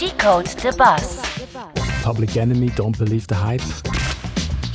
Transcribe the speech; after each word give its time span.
Decode 0.00 0.48
the 0.60 0.76
Bus. 0.76 1.22
Public 2.02 2.36
Enemy, 2.36 2.70
Don't 2.70 2.98
Believe 2.98 3.24
the 3.30 3.34
Hype. 3.34 3.62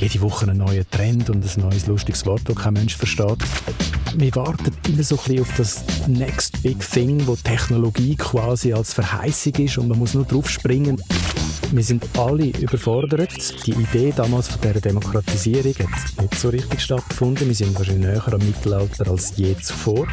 Jede 0.00 0.20
Woche 0.20 0.50
ein 0.50 0.56
neuer 0.56 0.82
Trend 0.90 1.30
und 1.30 1.44
ein 1.44 1.62
neues 1.62 1.86
lustiges 1.86 2.26
Wort, 2.26 2.40
das 2.46 2.56
kein 2.56 2.74
Mensch 2.74 2.96
versteht. 2.96 3.38
Wir 4.16 4.34
warten 4.34 4.76
immer 4.88 5.02
so 5.04 5.16
ein 5.16 5.22
bisschen 5.22 5.40
auf 5.42 5.56
das 5.56 5.84
Next 6.08 6.60
Big 6.64 6.80
Thing, 6.80 7.24
wo 7.28 7.36
Technologie 7.36 8.16
quasi 8.16 8.72
als 8.72 8.94
Verheißung 8.94 9.54
ist 9.54 9.78
und 9.78 9.88
man 9.88 9.98
muss 10.00 10.14
nur 10.14 10.24
drauf 10.24 10.50
springen. 10.50 11.00
Wir 11.70 11.84
sind 11.84 12.04
alle 12.18 12.46
überfordert. 12.46 13.32
Die 13.66 13.72
Idee 13.72 14.12
damals 14.16 14.48
von 14.48 14.60
dieser 14.60 14.80
Demokratisierung 14.80 15.74
hat 15.74 16.20
nicht 16.20 16.34
so 16.34 16.48
richtig 16.48 16.80
stattgefunden. 16.80 17.46
Wir 17.46 17.54
sind 17.54 17.78
wahrscheinlich 17.78 18.08
näher 18.08 18.32
am 18.32 18.40
Mittelalter 18.44 19.08
als 19.08 19.36
je 19.36 19.56
zuvor. 19.56 20.08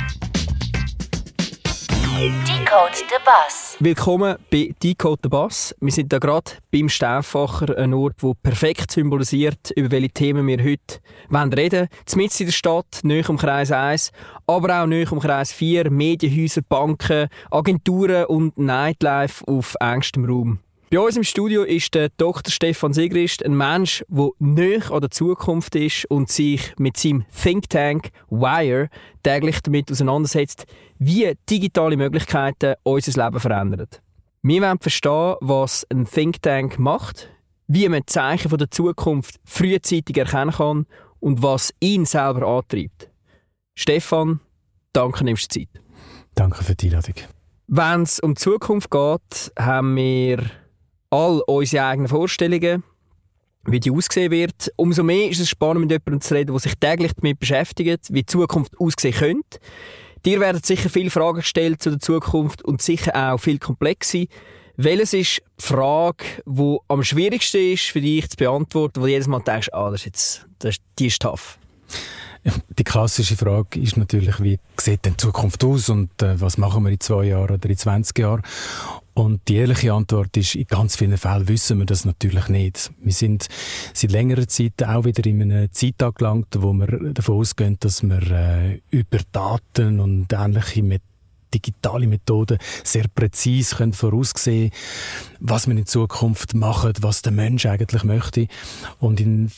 Decode 2.69 2.97
the 2.97 3.15
Bus. 3.25 3.77
Willkommen 3.79 4.37
bei 4.51 4.75
Decode 4.83 5.19
the 5.23 5.29
Bass. 5.29 5.75
Wir 5.79 5.91
sind 5.91 6.13
hier 6.13 6.19
gerade 6.19 6.51
beim 6.71 6.87
Stauffacher, 6.87 7.75
ein 7.75 7.95
Ort, 7.95 8.21
der 8.21 8.33
perfekt 8.43 8.91
symbolisiert, 8.91 9.71
über 9.75 9.89
welche 9.89 10.09
Themen 10.09 10.45
wir 10.45 10.59
heute 10.59 10.99
reden 11.31 11.57
wollen. 11.57 11.87
Mitten 12.15 12.37
in 12.37 12.45
der 12.45 12.51
Stadt, 12.53 12.99
nahe 13.01 13.23
um 13.27 13.37
Kreis 13.37 13.71
1, 13.71 14.11
aber 14.45 14.83
auch 14.83 14.85
nahe 14.85 15.09
um 15.09 15.19
Kreis 15.19 15.51
4, 15.51 15.89
Medienhäuser, 15.89 16.61
Banken, 16.61 17.29
Agenturen 17.49 18.25
und 18.25 18.55
Nightlife 18.59 19.43
auf 19.47 19.75
engstem 19.79 20.25
Raum. 20.25 20.59
Bei 20.91 20.99
uns 20.99 21.15
im 21.15 21.23
Studio 21.23 21.61
ist 21.63 21.93
der 21.93 22.09
Dr. 22.17 22.51
Stefan 22.51 22.93
Sigrist, 22.93 23.45
ein 23.45 23.55
Mensch, 23.55 24.03
der 24.07 24.29
näher 24.39 24.91
an 24.91 25.01
der 25.01 25.11
Zukunft 25.11 25.75
ist 25.75 26.05
und 26.05 26.29
sich 26.29 26.73
mit 26.79 26.97
seinem 26.97 27.25
Think 27.29 27.69
Tank 27.69 28.09
Wire 28.31 28.89
täglich 29.21 29.61
damit 29.61 29.91
auseinandersetzt, 29.91 30.65
wie 30.99 31.33
digitale 31.49 31.97
Möglichkeiten 31.97 32.75
unser 32.83 33.23
Leben 33.23 33.39
verändern. 33.39 33.87
Wir 34.41 34.61
wollen 34.61 34.79
verstehen, 34.79 35.35
was 35.41 35.85
ein 35.89 36.05
Think 36.05 36.41
Tank 36.41 36.77
macht, 36.77 37.29
wie 37.67 37.87
man 37.89 38.03
Zeichen 38.05 38.55
der 38.55 38.69
Zukunft 38.69 39.39
frühzeitig 39.45 40.17
erkennen 40.17 40.51
kann 40.51 40.85
und 41.19 41.41
was 41.41 41.73
ihn 41.79 42.05
selber 42.05 42.45
antreibt. 42.47 43.09
Stefan, 43.75 44.41
danke, 44.93 45.23
nimmst 45.23 45.55
du 45.55 45.59
Zeit. 45.59 45.69
Danke 46.35 46.63
für 46.63 46.75
die 46.75 46.87
Einladung. 46.87 47.15
Wenn 47.67 48.01
es 48.01 48.19
um 48.19 48.33
die 48.33 48.41
Zukunft 48.41 48.91
geht, 48.91 49.51
haben 49.57 49.95
wir 49.95 50.49
all 51.09 51.41
unsere 51.47 51.85
eigenen 51.85 52.07
Vorstellungen, 52.07 52.83
wie 53.65 53.79
die 53.79 53.91
aussehen 53.91 54.31
wird. 54.31 54.71
Umso 54.75 55.03
mehr 55.03 55.29
ist 55.29 55.39
es 55.39 55.49
spannend, 55.49 55.81
mit 55.81 55.91
jemandem 55.91 56.21
zu 56.21 56.33
reden, 56.33 56.51
der 56.51 56.59
sich 56.59 56.75
täglich 56.79 57.13
damit 57.13 57.39
beschäftigt, 57.39 58.09
wie 58.09 58.21
die 58.21 58.25
Zukunft 58.25 58.79
aussehen 58.79 59.13
könnte. 59.13 59.59
Dir 60.25 60.39
werden 60.39 60.61
sicher 60.63 60.89
viele 60.89 61.09
Fragen 61.09 61.39
gestellt 61.39 61.81
zu 61.81 61.91
der 61.91 61.99
Zukunft 61.99 62.63
und 62.63 62.81
sicher 62.81 63.33
auch 63.33 63.37
viel 63.37 63.59
komplexe. 63.59 64.27
Welches 64.75 65.13
ist 65.13 65.41
die 65.59 65.65
Frage, 65.65 66.23
die 66.45 66.77
am 66.87 67.03
schwierigsten 67.03 67.73
ist 67.73 67.85
für 67.85 68.01
dich 68.01 68.29
zu 68.29 68.37
beantworten, 68.37 69.01
wo 69.01 69.05
du 69.05 69.11
jedes 69.11 69.27
Mal 69.27 69.41
denkst, 69.41 69.69
ah, 69.73 69.91
das 69.91 70.01
ist 70.01 70.05
jetzt, 70.05 70.47
das, 70.59 70.77
die 70.97 71.07
ist 71.07 71.21
tough? 71.21 71.59
Die 72.77 72.83
klassische 72.85 73.35
Frage 73.35 73.79
ist 73.79 73.97
natürlich, 73.97 74.41
wie 74.41 74.59
sieht 74.79 75.03
denn 75.03 75.13
die 75.13 75.17
Zukunft 75.17 75.63
aus 75.65 75.89
und 75.89 76.21
äh, 76.21 76.39
was 76.39 76.57
machen 76.57 76.85
wir 76.85 76.91
in 76.91 76.99
zwei 76.99 77.25
Jahren 77.25 77.55
oder 77.55 77.69
in 77.69 77.77
20 77.77 78.17
Jahren? 78.17 78.41
Und 79.19 79.49
die 79.49 79.57
ehrliche 79.57 79.91
Antwort 79.91 80.37
ist, 80.37 80.55
in 80.55 80.63
ganz 80.63 80.95
vielen 80.95 81.17
Fällen 81.17 81.49
wissen 81.49 81.77
wir 81.77 81.85
das 81.85 82.05
natürlich 82.05 82.47
nicht. 82.47 82.89
Wir 83.01 83.11
sind 83.11 83.49
seit 83.93 84.11
längerer 84.11 84.47
Zeit 84.47 84.81
auch 84.81 85.03
wieder 85.03 85.25
in 85.25 85.41
einer 85.41 85.69
Zeit 85.73 86.01
angelangt, 86.01 86.47
wo 86.57 86.71
wir 86.71 86.87
davon 87.13 87.35
ausgehen, 87.35 87.75
dass 87.81 88.01
wir 88.01 88.31
äh, 88.31 88.81
über 88.91 89.17
Daten 89.33 89.99
und 89.99 90.31
ähnliche 90.31 90.83
Methoden 90.83 91.09
digitale 91.51 92.05
Methoden 92.05 92.59
sehr 92.83 93.05
präzise 93.07 93.77
können 93.77 93.93
voraussehen 93.93 94.69
was 95.39 95.65
wir 95.65 95.75
in 95.75 95.87
Zukunft 95.87 96.53
machen, 96.53 96.93
was 97.01 97.23
der 97.23 97.31
Mensch 97.31 97.65
eigentlich 97.65 98.03
möchte. 98.03 98.45
Und 98.99 99.19
in 99.19 99.49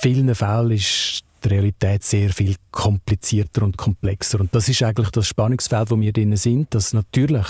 vielen 0.00 0.34
Fällen 0.34 0.70
ist 0.70 1.22
die 1.44 1.48
Realität 1.48 2.02
sehr 2.02 2.30
viel 2.30 2.56
komplizierter 2.70 3.62
und 3.62 3.76
komplexer. 3.76 4.40
Und 4.40 4.54
das 4.54 4.68
ist 4.68 4.82
eigentlich 4.82 5.10
das 5.10 5.26
Spannungsfeld, 5.26 5.90
wo 5.90 6.00
wir 6.00 6.12
drin 6.12 6.36
sind, 6.36 6.74
dass 6.74 6.92
natürlich 6.92 7.46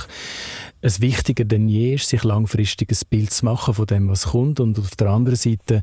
es 0.81 1.01
wichtiger 1.01 1.45
denn 1.45 1.69
je 1.69 1.95
ist, 1.95 2.09
sich 2.09 2.23
langfristig 2.25 2.91
ein 2.91 2.99
Bild 3.11 3.33
zu 3.33 3.45
machen 3.45 3.75
von 3.75 3.87
dem, 3.87 4.09
was 4.09 4.29
kommt 4.29 4.61
und 4.61 4.79
auf 4.79 4.95
der 4.97 5.09
anderen 5.09 5.37
Seite 5.37 5.83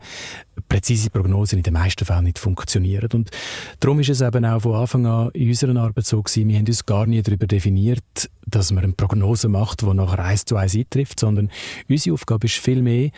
präzise 0.69 1.09
Prognosen 1.09 1.57
in 1.57 1.63
den 1.63 1.73
meisten 1.73 2.05
Fällen 2.05 2.23
nicht 2.23 2.39
funktionieren. 2.39 3.09
Und 3.13 3.31
darum 3.79 3.99
ist 3.99 4.09
es 4.09 4.21
eben 4.21 4.45
auch 4.45 4.61
von 4.61 4.75
Anfang 4.75 5.05
an 5.05 5.29
in 5.31 5.49
unserer 5.49 5.75
Arbeit 5.75 6.05
so 6.05 6.21
gewesen, 6.21 6.47
wir 6.47 6.57
haben 6.57 6.67
uns 6.67 6.85
gar 6.85 7.05
nie 7.05 7.21
darüber 7.21 7.47
definiert, 7.47 8.29
dass 8.45 8.71
man 8.71 8.83
eine 8.83 8.93
Prognose 8.93 9.49
macht, 9.49 9.81
die 9.81 9.93
nachher 9.93 10.19
eins 10.19 10.45
zu 10.45 10.55
eins 10.55 10.75
eintrifft, 10.75 11.19
sondern 11.19 11.51
unsere 11.89 12.13
Aufgabe 12.13 12.45
ist 12.45 12.57
viel 12.57 12.81
mehr, 12.81 13.11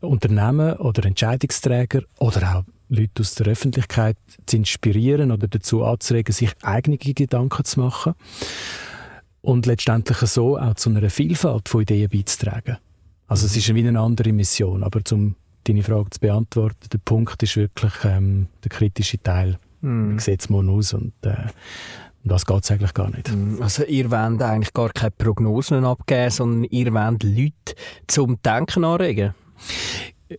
Unternehmen 0.00 0.76
oder 0.76 1.04
Entscheidungsträger 1.04 2.02
oder 2.18 2.56
auch 2.56 2.73
Leute 2.88 3.20
aus 3.20 3.34
der 3.34 3.46
Öffentlichkeit 3.46 4.16
zu 4.46 4.56
inspirieren 4.56 5.32
oder 5.32 5.48
dazu 5.48 5.84
anzuregen, 5.84 6.32
sich 6.32 6.50
eigene 6.62 6.98
Gedanken 6.98 7.64
zu 7.64 7.80
machen 7.80 8.14
und 9.40 9.66
letztendlich 9.66 10.18
so 10.18 10.58
auch 10.58 10.74
zu 10.74 10.90
einer 10.90 11.08
Vielfalt 11.10 11.68
von 11.68 11.82
Ideen 11.82 12.08
beizutragen. 12.08 12.78
Also 13.26 13.46
es 13.46 13.56
ist 13.56 13.74
wie 13.74 13.86
eine 13.86 14.00
andere 14.00 14.32
Mission, 14.32 14.82
aber 14.82 15.00
um 15.12 15.34
deine 15.64 15.82
Frage 15.82 16.10
zu 16.10 16.20
beantworten, 16.20 16.88
der 16.92 16.98
Punkt 16.98 17.42
ist 17.42 17.56
wirklich 17.56 17.92
ähm, 18.04 18.48
der 18.62 18.70
kritische 18.70 19.22
Teil. 19.22 19.58
Mm. 19.80 20.16
Wie 20.16 20.20
sieht 20.20 20.42
es 20.42 20.50
morgen 20.50 20.68
aus 20.68 20.92
und 20.92 21.14
äh, 21.22 21.48
das 22.22 22.46
geht 22.46 22.64
es 22.64 22.70
eigentlich 22.70 22.94
gar 22.94 23.10
nicht. 23.10 23.30
Mm, 23.30 23.62
also 23.62 23.84
ihr 23.84 24.10
wollt 24.10 24.42
eigentlich 24.42 24.72
gar 24.72 24.90
keine 24.90 25.10
Prognosen 25.12 25.84
abgeben, 25.84 26.30
sondern 26.30 26.64
ihr 26.64 26.92
wollt 26.92 27.22
Leute 27.22 27.74
zum 28.06 28.40
Denken 28.42 28.84
anregen? 28.84 29.34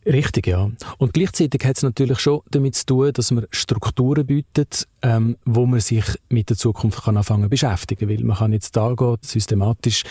Richtig, 0.06 0.48
ja. 0.48 0.70
Und 0.98 1.14
gleichzeitig 1.14 1.64
hat 1.66 1.78
es 1.78 1.84
natürlich 1.84 2.20
schon 2.20 2.42
damit 2.52 2.76
zu 2.76 2.86
tun, 2.86 3.12
dass 3.14 3.32
man 3.32 3.46
Strukturen 3.52 4.26
bietet, 4.26 4.88
ähm, 5.02 5.38
wo 5.46 5.66
man 5.66 5.80
sich 5.80 6.06
mit 6.30 6.50
der 6.50 6.58
Zukunft 6.58 7.04
kann 7.04 7.18
anfangen 7.18 7.50
beschäftigen. 7.50 8.10
Weil 8.10 8.24
man 8.24 8.38
kann 8.38 8.54
jetzt 8.54 8.76
da 8.76 8.94
gehen, 8.94 9.18
systematisch 9.22 10.04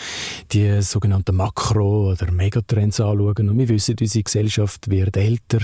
die 0.51 0.81
sogenannten 0.81 1.35
Makro- 1.35 2.11
oder 2.11 2.31
Megatrends 2.31 2.99
anschauen. 2.99 3.49
Und 3.49 3.57
wir 3.57 3.69
wissen, 3.69 3.95
unsere 3.99 4.23
Gesellschaft 4.23 4.89
wird 4.89 5.17
älter. 5.17 5.59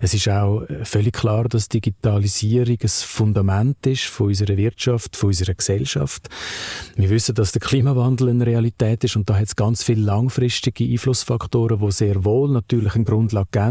Es 0.00 0.14
ist 0.14 0.28
auch 0.28 0.62
völlig 0.84 1.14
klar, 1.14 1.48
dass 1.48 1.68
Digitalisierung 1.68 2.76
ein 2.80 2.88
Fundament 2.88 3.86
ist 3.86 4.04
von 4.04 4.28
unserer 4.28 4.56
Wirtschaft, 4.56 5.16
von 5.16 5.28
unserer 5.28 5.54
Gesellschaft. 5.54 6.28
Wir 6.96 7.10
wissen, 7.10 7.34
dass 7.34 7.52
der 7.52 7.60
Klimawandel 7.60 8.28
eine 8.28 8.46
Realität 8.46 9.04
ist 9.04 9.16
und 9.16 9.28
da 9.28 9.36
hat 9.36 9.46
es 9.46 9.56
ganz 9.56 9.82
viele 9.82 10.02
langfristige 10.02 10.84
Einflussfaktoren, 10.84 11.78
die 11.80 11.92
sehr 11.92 12.24
wohl 12.24 12.50
natürlich 12.50 12.94
eine 12.94 13.04
Grundlage 13.04 13.48
geben, 13.50 13.65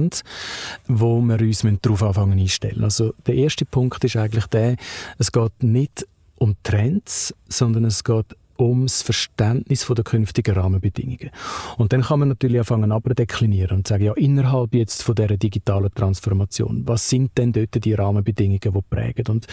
wo 0.88 1.22
wir 1.22 1.40
uns 1.42 1.66
darauf 1.82 2.04
anfangen 2.04 2.40
einstellen. 2.40 2.84
Also 2.84 3.14
der 3.26 3.36
erste 3.36 3.66
Punkt 3.66 4.04
ist 4.04 4.16
eigentlich 4.16 4.48
der, 4.48 4.76
es 5.18 5.32
geht 5.32 5.64
nicht 5.64 6.08
um 6.38 6.56
Trends, 6.64 7.34
sondern 7.48 7.86
es 7.86 8.04
geht 8.04 8.36
ums 8.58 9.02
Verständnis 9.02 9.86
der 9.86 10.04
künftigen 10.04 10.56
Rahmenbedingungen. 10.56 11.30
Und 11.78 11.94
dann 11.94 12.02
kann 12.02 12.20
man 12.20 12.30
natürlich 12.30 12.60
anfangen 12.60 12.92
abdeklinieren 12.92 13.78
und 13.78 13.88
sagen, 13.88 14.06
ja, 14.06 14.14
innerhalb 14.14 14.74
jetzt 14.74 15.04
von 15.04 15.16
dieser 15.16 15.38
digitalen 15.38 15.94
Transformation, 15.94 16.84
was 16.86 17.10
sind 17.10 17.38
denn 17.38 17.52
dort 17.52 17.84
die 17.84 17.94
Rahmenbedingungen, 17.94 18.60
die 18.62 18.82
prägen? 18.90 19.26
Und 19.28 19.48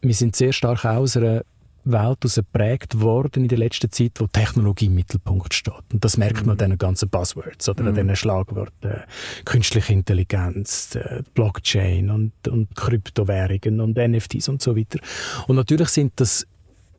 wir 0.00 0.14
sind 0.14 0.36
sehr 0.36 0.52
stark 0.52 0.84
aus 0.84 1.16
einer 1.16 1.42
Welt 1.86 2.20
geprägt 2.20 3.00
worden 3.00 3.44
in 3.44 3.48
der 3.48 3.58
letzten 3.58 3.90
Zeit, 3.90 4.12
wo 4.18 4.26
Technologie 4.26 4.86
im 4.86 4.94
Mittelpunkt 4.94 5.54
steht. 5.54 5.74
Und 5.92 6.04
das 6.04 6.16
merkt 6.16 6.44
man 6.44 6.44
mhm. 6.44 6.50
an 6.50 6.58
diesen 6.58 6.78
ganzen 6.78 7.08
Buzzwords 7.08 7.68
oder 7.68 7.82
mhm. 7.82 7.88
an 7.88 7.94
diesen 7.94 8.16
Schlagworten. 8.16 9.02
Künstliche 9.44 9.92
Intelligenz, 9.92 10.94
äh, 10.94 11.22
Blockchain 11.34 12.10
und, 12.10 12.32
und 12.48 12.74
Kryptowährungen 12.74 13.80
und 13.80 13.96
NFTs 13.96 14.48
und 14.48 14.62
so 14.62 14.76
weiter. 14.76 14.98
Und 15.46 15.56
natürlich 15.56 15.88
sind 15.88 16.12
das 16.16 16.46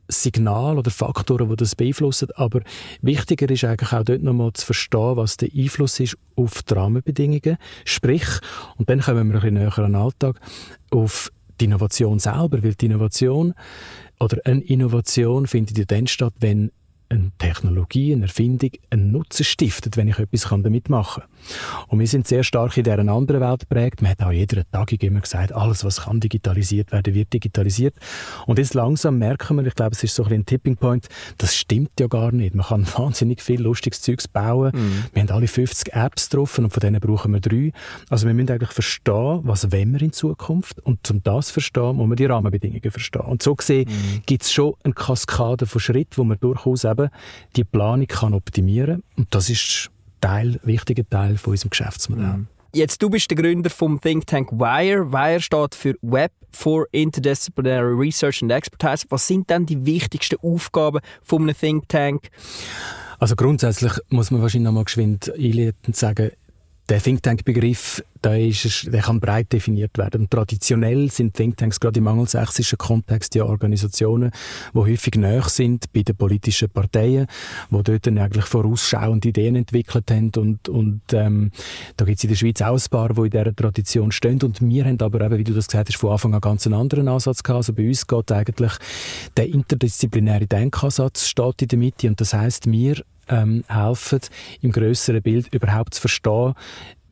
Signal 0.08 0.78
oder 0.78 0.90
Faktoren, 0.90 1.50
die 1.50 1.56
das 1.56 1.76
beeinflussen. 1.76 2.28
Aber 2.34 2.62
wichtiger 3.02 3.48
ist 3.50 3.64
eigentlich 3.64 3.92
auch 3.92 4.04
dort 4.04 4.22
nochmal 4.22 4.52
zu 4.54 4.64
verstehen, 4.64 5.16
was 5.16 5.36
der 5.36 5.50
Einfluss 5.54 6.00
ist 6.00 6.16
auf 6.34 6.62
die 6.62 6.74
Rahmenbedingungen. 6.74 7.58
Sprich, 7.84 8.26
und 8.76 8.88
dann 8.88 9.00
kommen 9.00 9.28
wir 9.28 9.34
ein 9.36 9.40
bisschen 9.40 9.54
näher 9.54 9.78
an 9.78 9.92
den 9.92 9.96
Alltag, 9.96 10.40
auf 10.90 11.30
die 11.60 11.66
Innovation 11.66 12.18
selber, 12.18 12.62
weil 12.62 12.74
die 12.74 12.86
Innovation 12.86 13.54
oder 14.20 14.38
eine 14.44 14.62
Innovation 14.62 15.46
findet 15.46 15.78
ja 15.78 15.84
dann 15.84 16.06
statt, 16.06 16.34
wenn 16.40 16.70
eine 17.08 17.30
Technologie, 17.38 18.12
eine 18.12 18.24
Erfindung 18.24 18.70
einen 18.90 19.12
Nutzen 19.12 19.44
stiftet, 19.44 19.96
wenn 19.96 20.08
ich 20.08 20.18
etwas 20.18 20.42
damit 20.62 20.88
machen 20.88 21.22
kann. 21.22 21.30
Und 21.88 22.00
wir 22.00 22.06
sind 22.06 22.26
sehr 22.26 22.44
stark 22.44 22.76
in 22.76 22.84
dieser 22.84 22.98
anderen 22.98 23.40
Welt 23.40 23.60
geprägt. 23.60 24.02
Man 24.02 24.10
hat 24.10 24.22
auch 24.22 24.32
jeder 24.32 24.62
Tagung 24.70 24.98
immer 25.00 25.20
gesagt, 25.20 25.52
alles, 25.52 25.84
was 25.84 26.02
kann 26.02 26.20
digitalisiert 26.20 26.92
werden, 26.92 27.14
wird 27.14 27.32
digitalisiert. 27.32 27.94
Und 28.46 28.58
jetzt 28.58 28.74
langsam 28.74 29.18
merken 29.18 29.56
wir, 29.56 29.66
ich 29.66 29.74
glaube, 29.74 29.92
es 29.92 30.04
ist 30.04 30.14
so 30.14 30.24
ein, 30.24 30.32
ein 30.32 30.46
Tipping 30.46 30.76
Point, 30.76 31.08
das 31.38 31.56
stimmt 31.56 31.92
ja 31.98 32.06
gar 32.06 32.32
nicht. 32.32 32.54
Man 32.54 32.66
kann 32.66 32.86
wahnsinnig 32.96 33.42
viel 33.42 33.60
lustiges 33.60 34.02
Zeugs 34.02 34.28
bauen. 34.28 34.72
Mhm. 34.74 35.04
Wir 35.12 35.22
haben 35.22 35.30
alle 35.30 35.48
50 35.48 35.94
Apps 35.94 36.28
drauf 36.28 36.58
und 36.58 36.70
von 36.70 36.80
denen 36.80 37.00
brauchen 37.00 37.32
wir 37.32 37.40
drei. 37.40 37.72
Also 38.08 38.26
wir 38.26 38.34
müssen 38.34 38.50
eigentlich 38.50 38.70
verstehen, 38.70 39.40
was 39.42 39.70
wollen 39.72 39.92
wir 39.92 40.02
in 40.02 40.12
Zukunft 40.12 40.80
und 40.80 41.10
um 41.10 41.22
das 41.22 41.48
zu 41.48 41.54
verstehen, 41.54 41.96
muss 41.96 42.08
man 42.08 42.16
die 42.16 42.26
Rahmenbedingungen 42.26 42.90
verstehen. 42.90 43.22
Und 43.22 43.42
so 43.42 43.54
gesehen 43.54 43.88
mhm. 43.88 44.22
gibt 44.26 44.42
es 44.42 44.52
schon 44.52 44.74
eine 44.84 44.94
Kaskade 44.94 45.66
von 45.66 45.80
Schritten, 45.80 46.16
wo 46.16 46.24
man 46.24 46.38
durchaus 46.38 46.84
eben 46.84 47.08
die 47.56 47.64
Planung 47.64 48.06
kann 48.06 48.34
optimieren 48.34 49.02
kann. 49.02 49.24
Und 49.24 49.34
das 49.34 49.50
ist 49.50 49.90
Teil, 50.20 50.60
wichtiger 50.62 51.08
Teil 51.08 51.36
von 51.36 51.52
unserem 51.52 51.70
Geschäftsmodell. 51.70 52.26
Mhm. 52.26 52.46
Jetzt, 52.74 53.02
du 53.02 53.08
bist 53.08 53.30
der 53.30 53.36
Gründer 53.38 53.70
vom 53.70 54.00
Think 54.00 54.26
Tank 54.26 54.52
WIRE. 54.52 55.10
WIRE 55.10 55.40
steht 55.40 55.74
für 55.74 55.94
Web 56.02 56.32
for 56.50 56.86
Interdisciplinary 56.92 57.94
Research 57.94 58.42
and 58.42 58.52
Expertise. 58.52 59.06
Was 59.08 59.26
sind 59.26 59.48
denn 59.48 59.64
die 59.64 59.86
wichtigsten 59.86 60.36
Aufgaben 60.42 61.00
von 61.22 61.42
einem 61.42 61.56
Think 61.56 61.88
Tank? 61.88 62.28
Also 63.18 63.36
grundsätzlich 63.36 63.92
muss 64.10 64.30
man 64.30 64.42
wahrscheinlich 64.42 64.66
noch 64.66 64.72
mal 64.72 64.84
geschwind 64.84 65.32
einleitend 65.34 65.96
sagen, 65.96 66.30
der 66.88 67.02
Think 67.02 67.22
Tank-Begriff, 67.22 68.02
der, 68.24 68.38
der 68.38 69.02
kann 69.02 69.20
breit 69.20 69.52
definiert 69.52 69.96
werden. 69.98 70.22
Und 70.22 70.30
traditionell 70.30 71.10
sind 71.10 71.34
Thinktanks 71.34 71.78
gerade 71.78 71.98
im 71.98 72.08
angelsächsischen 72.08 72.78
Kontext 72.78 73.34
ja 73.34 73.44
Organisationen, 73.44 74.30
die 74.72 74.78
häufig 74.78 75.14
näher 75.14 75.48
sind 75.48 75.92
bei 75.92 76.02
den 76.02 76.16
politischen 76.16 76.70
Parteien, 76.70 77.26
die 77.70 77.82
dort 77.82 78.06
dann 78.06 78.18
eigentlich 78.18 78.46
vorausschauende 78.46 79.28
Ideen 79.28 79.56
entwickelt 79.56 80.10
haben. 80.10 80.32
Und, 80.36 80.68
und 80.68 81.02
ähm, 81.12 81.50
da 81.96 82.04
gibt 82.04 82.18
es 82.18 82.24
in 82.24 82.30
der 82.30 82.36
Schweiz 82.36 82.62
auch 82.62 82.78
ein 82.78 82.90
paar, 82.90 83.12
die 83.12 83.20
in 83.20 83.30
dieser 83.30 83.54
Tradition 83.54 84.10
stehen. 84.10 84.42
Und 84.42 84.60
wir 84.60 84.84
haben 84.84 85.00
aber 85.00 85.20
eben, 85.20 85.38
wie 85.38 85.44
du 85.44 85.52
das 85.52 85.68
gesagt 85.68 85.90
hast, 85.90 85.98
von 85.98 86.12
Anfang 86.12 86.34
an 86.34 86.40
ganz 86.40 86.66
einen 86.66 86.74
anderen 86.74 87.08
Ansatz 87.08 87.42
gehabt. 87.42 87.58
Also 87.58 87.72
bei 87.74 87.86
uns 87.86 88.06
geht 88.06 88.32
eigentlich 88.32 88.72
der 89.36 89.48
interdisziplinäre 89.48 90.46
Denkansatz 90.46 91.26
steht 91.26 91.62
in 91.62 91.68
der 91.68 91.78
Mitte. 91.78 92.08
Und 92.08 92.20
das 92.20 92.32
heißt, 92.32 92.70
wir 92.70 93.02
ähm, 93.28 93.64
helfen, 93.68 94.20
im 94.60 94.72
größeren 94.72 95.22
Bild 95.22 95.52
überhaupt 95.52 95.94
zu 95.94 96.00
verstehen, 96.00 96.54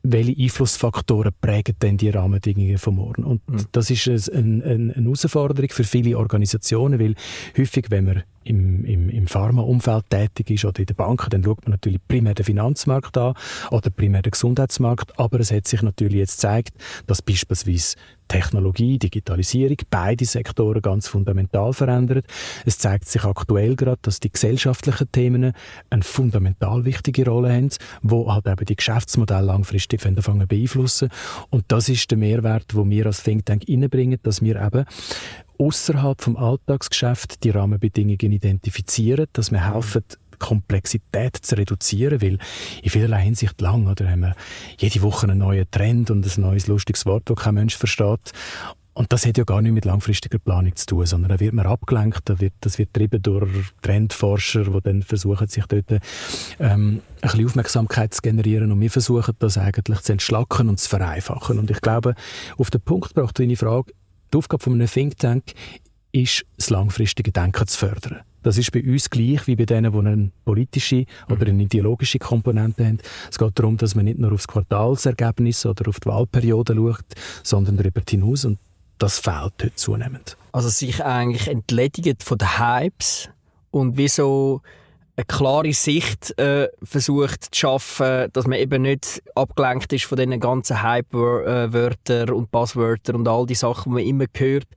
welche 0.03 0.41
Einflussfaktoren 0.41 1.31
prägen 1.41 1.75
denn 1.81 1.97
die 1.97 2.09
Rahmenbedingungen 2.09 2.77
von 2.77 2.95
morgen. 2.95 3.23
Und 3.23 3.47
mhm. 3.49 3.65
das 3.71 3.89
ist 3.89 4.31
eine, 4.31 4.63
eine, 4.63 4.93
eine 4.95 5.03
Herausforderung 5.03 5.69
für 5.69 5.83
viele 5.83 6.17
Organisationen, 6.17 6.99
weil 6.99 7.15
häufig, 7.57 7.87
wenn 7.89 8.05
man 8.05 8.23
im, 8.47 8.85
im, 8.85 9.09
im 9.09 9.27
Pharmaumfeld 9.27 10.09
tätig 10.09 10.49
ist 10.51 10.65
oder 10.65 10.79
in 10.79 10.85
der 10.85 10.93
Bank, 10.93 11.27
dann 11.29 11.43
schaut 11.43 11.63
man 11.63 11.71
natürlich 11.71 11.99
primär 12.07 12.33
den 12.33 12.45
Finanzmarkt 12.45 13.17
an 13.17 13.33
oder 13.71 13.89
primär 13.89 14.21
den 14.21 14.31
Gesundheitsmarkt. 14.31 15.19
Aber 15.19 15.39
es 15.39 15.51
hat 15.51 15.67
sich 15.67 15.81
natürlich 15.81 16.17
jetzt 16.17 16.37
gezeigt, 16.37 16.73
dass 17.05 17.21
beispielsweise 17.21 17.97
Technologie, 18.27 18.99
Digitalisierung, 18.99 19.77
beide 19.89 20.25
Sektoren 20.25 20.81
ganz 20.81 21.07
fundamental 21.07 21.73
verändert. 21.73 22.25
Es 22.65 22.77
zeigt 22.77 23.07
sich 23.07 23.23
aktuell 23.23 23.75
gerade, 23.75 23.99
dass 24.01 24.19
die 24.19 24.31
gesellschaftlichen 24.31 25.11
Themen 25.11 25.53
eine 25.89 26.03
fundamental 26.03 26.85
wichtige 26.85 27.25
Rolle 27.25 27.53
haben, 27.53 27.69
wo 28.01 28.31
halt 28.33 28.47
eben 28.47 28.65
die 28.65 28.75
Geschäftsmodelle 28.75 29.45
langfristig 29.45 30.05
anfangen 30.05 30.47
beeinflussen. 30.47 31.09
Und 31.49 31.65
das 31.69 31.89
ist 31.89 32.11
der 32.11 32.17
Mehrwert, 32.17 32.75
wo 32.75 32.87
wir 32.89 33.05
als 33.05 33.23
Think 33.23 33.45
Tank 33.45 33.63
reinbringen, 33.67 34.19
dass 34.23 34.41
wir 34.41 34.61
eben 34.61 34.85
außerhalb 35.59 36.21
vom 36.21 36.37
Alltagsgeschäft 36.37 37.43
die 37.43 37.49
Rahmenbedingungen 37.49 38.31
identifizieren, 38.31 39.27
dass 39.33 39.51
wir 39.51 39.73
helfen, 39.73 40.03
Komplexität 40.39 41.35
zu 41.37 41.57
reduzieren, 41.57 42.21
weil 42.21 42.37
in 42.83 42.89
vielerlei 42.89 43.23
Hinsicht 43.23 43.59
lang, 43.61 43.87
oder 43.87 44.09
haben 44.09 44.21
wir 44.21 44.35
jede 44.77 45.01
Woche 45.01 45.27
einen 45.27 45.39
neuen 45.39 45.69
Trend 45.71 46.11
und 46.11 46.25
ein 46.25 46.41
neues 46.41 46.67
lustiges 46.67 47.05
Wort, 47.05 47.23
das 47.25 47.37
kein 47.37 47.55
Mensch 47.55 47.75
versteht. 47.75 48.33
Und 48.93 49.13
das 49.13 49.27
hat 49.27 49.37
ja 49.37 49.43
gar 49.43 49.61
nicht 49.61 49.73
mit 49.73 49.85
langfristiger 49.85 50.39
Planung 50.39 50.75
zu 50.75 50.87
tun, 50.87 51.05
sondern 51.05 51.29
da 51.29 51.39
wird 51.39 51.53
man 51.53 51.67
abgelenkt, 51.67 52.21
da 52.25 52.39
wird, 52.39 52.53
das 52.61 52.79
wird 52.79 52.95
getrieben 52.95 53.21
durch 53.21 53.51
Trendforscher, 53.83 54.63
die 54.63 54.81
dann 54.81 55.03
versuchen, 55.03 55.47
sich 55.47 55.65
dort 55.67 55.91
ähm, 55.91 55.99
ein 56.59 57.01
bisschen 57.21 57.45
Aufmerksamkeit 57.45 58.15
zu 58.15 58.23
generieren 58.23 58.71
und 58.71 58.81
wir 58.81 58.89
versuchen 58.89 59.35
das 59.37 59.59
eigentlich 59.59 59.99
zu 60.01 60.13
entschlacken 60.13 60.67
und 60.67 60.79
zu 60.79 60.89
vereinfachen. 60.89 61.59
Und 61.59 61.69
ich 61.69 61.79
glaube, 61.81 62.15
auf 62.57 62.71
den 62.71 62.81
Punkt 62.81 63.13
braucht 63.13 63.39
eine 63.39 63.55
Frage, 63.55 63.93
die 64.33 64.37
Aufgabe 64.37 64.63
von 64.63 64.73
einem 64.73 64.87
Think 64.87 65.17
Tank 65.17 65.43
ist, 66.11 66.45
das 66.55 66.69
langfristige 66.69 67.31
Denken 67.31 67.67
zu 67.67 67.77
fördern. 67.77 68.21
Das 68.43 68.57
ist 68.57 68.71
bei 68.71 68.81
uns 68.81 69.09
gleich 69.09 69.45
wie 69.47 69.55
bei 69.55 69.65
denen, 69.65 69.91
die 69.91 69.97
eine 69.97 70.31
politische 70.45 71.05
oder 71.29 71.47
eine 71.47 71.63
ideologische 71.63 72.17
Komponente 72.17 72.85
haben. 72.85 72.99
Es 73.29 73.37
geht 73.37 73.59
darum, 73.59 73.75
dass 73.77 73.93
man 73.93 74.05
nicht 74.05 74.19
nur 74.19 74.31
aufs 74.31 74.47
Quartalsergebnis 74.47 75.65
oder 75.65 75.89
auf 75.89 75.99
die 75.99 76.07
Wahlperiode 76.07 76.73
schaut, 76.75 77.05
sondern 77.43 77.75
darüber 77.77 78.01
hinaus. 78.07 78.45
Und 78.45 78.59
das 78.99 79.19
fehlt 79.19 79.53
heute 79.61 79.75
zunehmend. 79.75 80.37
Also 80.53 80.69
sich 80.69 81.03
eigentlich 81.03 81.47
entledigen 81.47 82.15
von 82.19 82.37
den 82.37 82.57
Hypes 82.57 83.29
und 83.71 83.97
wie 83.97 84.07
so 84.07 84.61
eine 85.17 85.25
klare 85.25 85.73
Sicht 85.73 86.37
äh, 86.39 86.69
versucht 86.83 87.45
zu 87.45 87.59
schaffen, 87.59 88.27
dass 88.33 88.45
man 88.45 88.59
eben 88.59 88.83
nicht 88.83 89.21
abgelenkt 89.33 89.91
ist 89.91 90.05
von 90.05 90.17
diesen 90.17 90.39
ganzen 90.39 90.83
Hype-Wörtern 90.83 92.29
und 92.29 92.51
Passwörtern 92.51 93.15
und 93.15 93.27
all 93.27 93.47
die 93.47 93.55
Sachen, 93.55 93.91
die 93.91 93.95
man 93.95 94.03
immer 94.03 94.25
hört. 94.37 94.67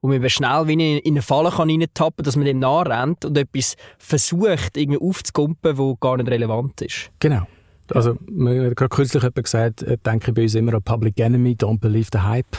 Und 0.00 0.18
man 0.18 0.30
schnell 0.30 0.66
wie 0.68 0.98
in 0.98 1.14
eine 1.14 1.22
Falle 1.22 1.50
kann 1.50 1.68
reintappen 1.68 2.24
dass 2.24 2.36
man 2.36 2.46
dem 2.46 2.60
nachrennt 2.60 3.24
und 3.24 3.36
etwas 3.36 3.76
versucht, 3.98 4.76
irgendwie 4.76 5.00
aufzukumpen, 5.00 5.76
wo 5.76 5.96
gar 5.96 6.16
nicht 6.16 6.30
relevant 6.30 6.80
ist. 6.80 7.10
Genau. 7.18 7.46
Also, 7.94 8.16
man 8.30 8.66
hat 8.66 8.76
gerade 8.76 8.88
kürzlich 8.88 9.22
jemand 9.22 9.44
gesagt, 9.44 9.82
äh, 9.82 9.96
denke 10.04 10.32
bei 10.32 10.42
uns 10.42 10.54
immer 10.54 10.74
an 10.74 10.82
Public 10.82 11.18
Enemy, 11.20 11.54
don't 11.54 11.80
believe 11.80 12.08
the 12.12 12.20
hype. 12.20 12.56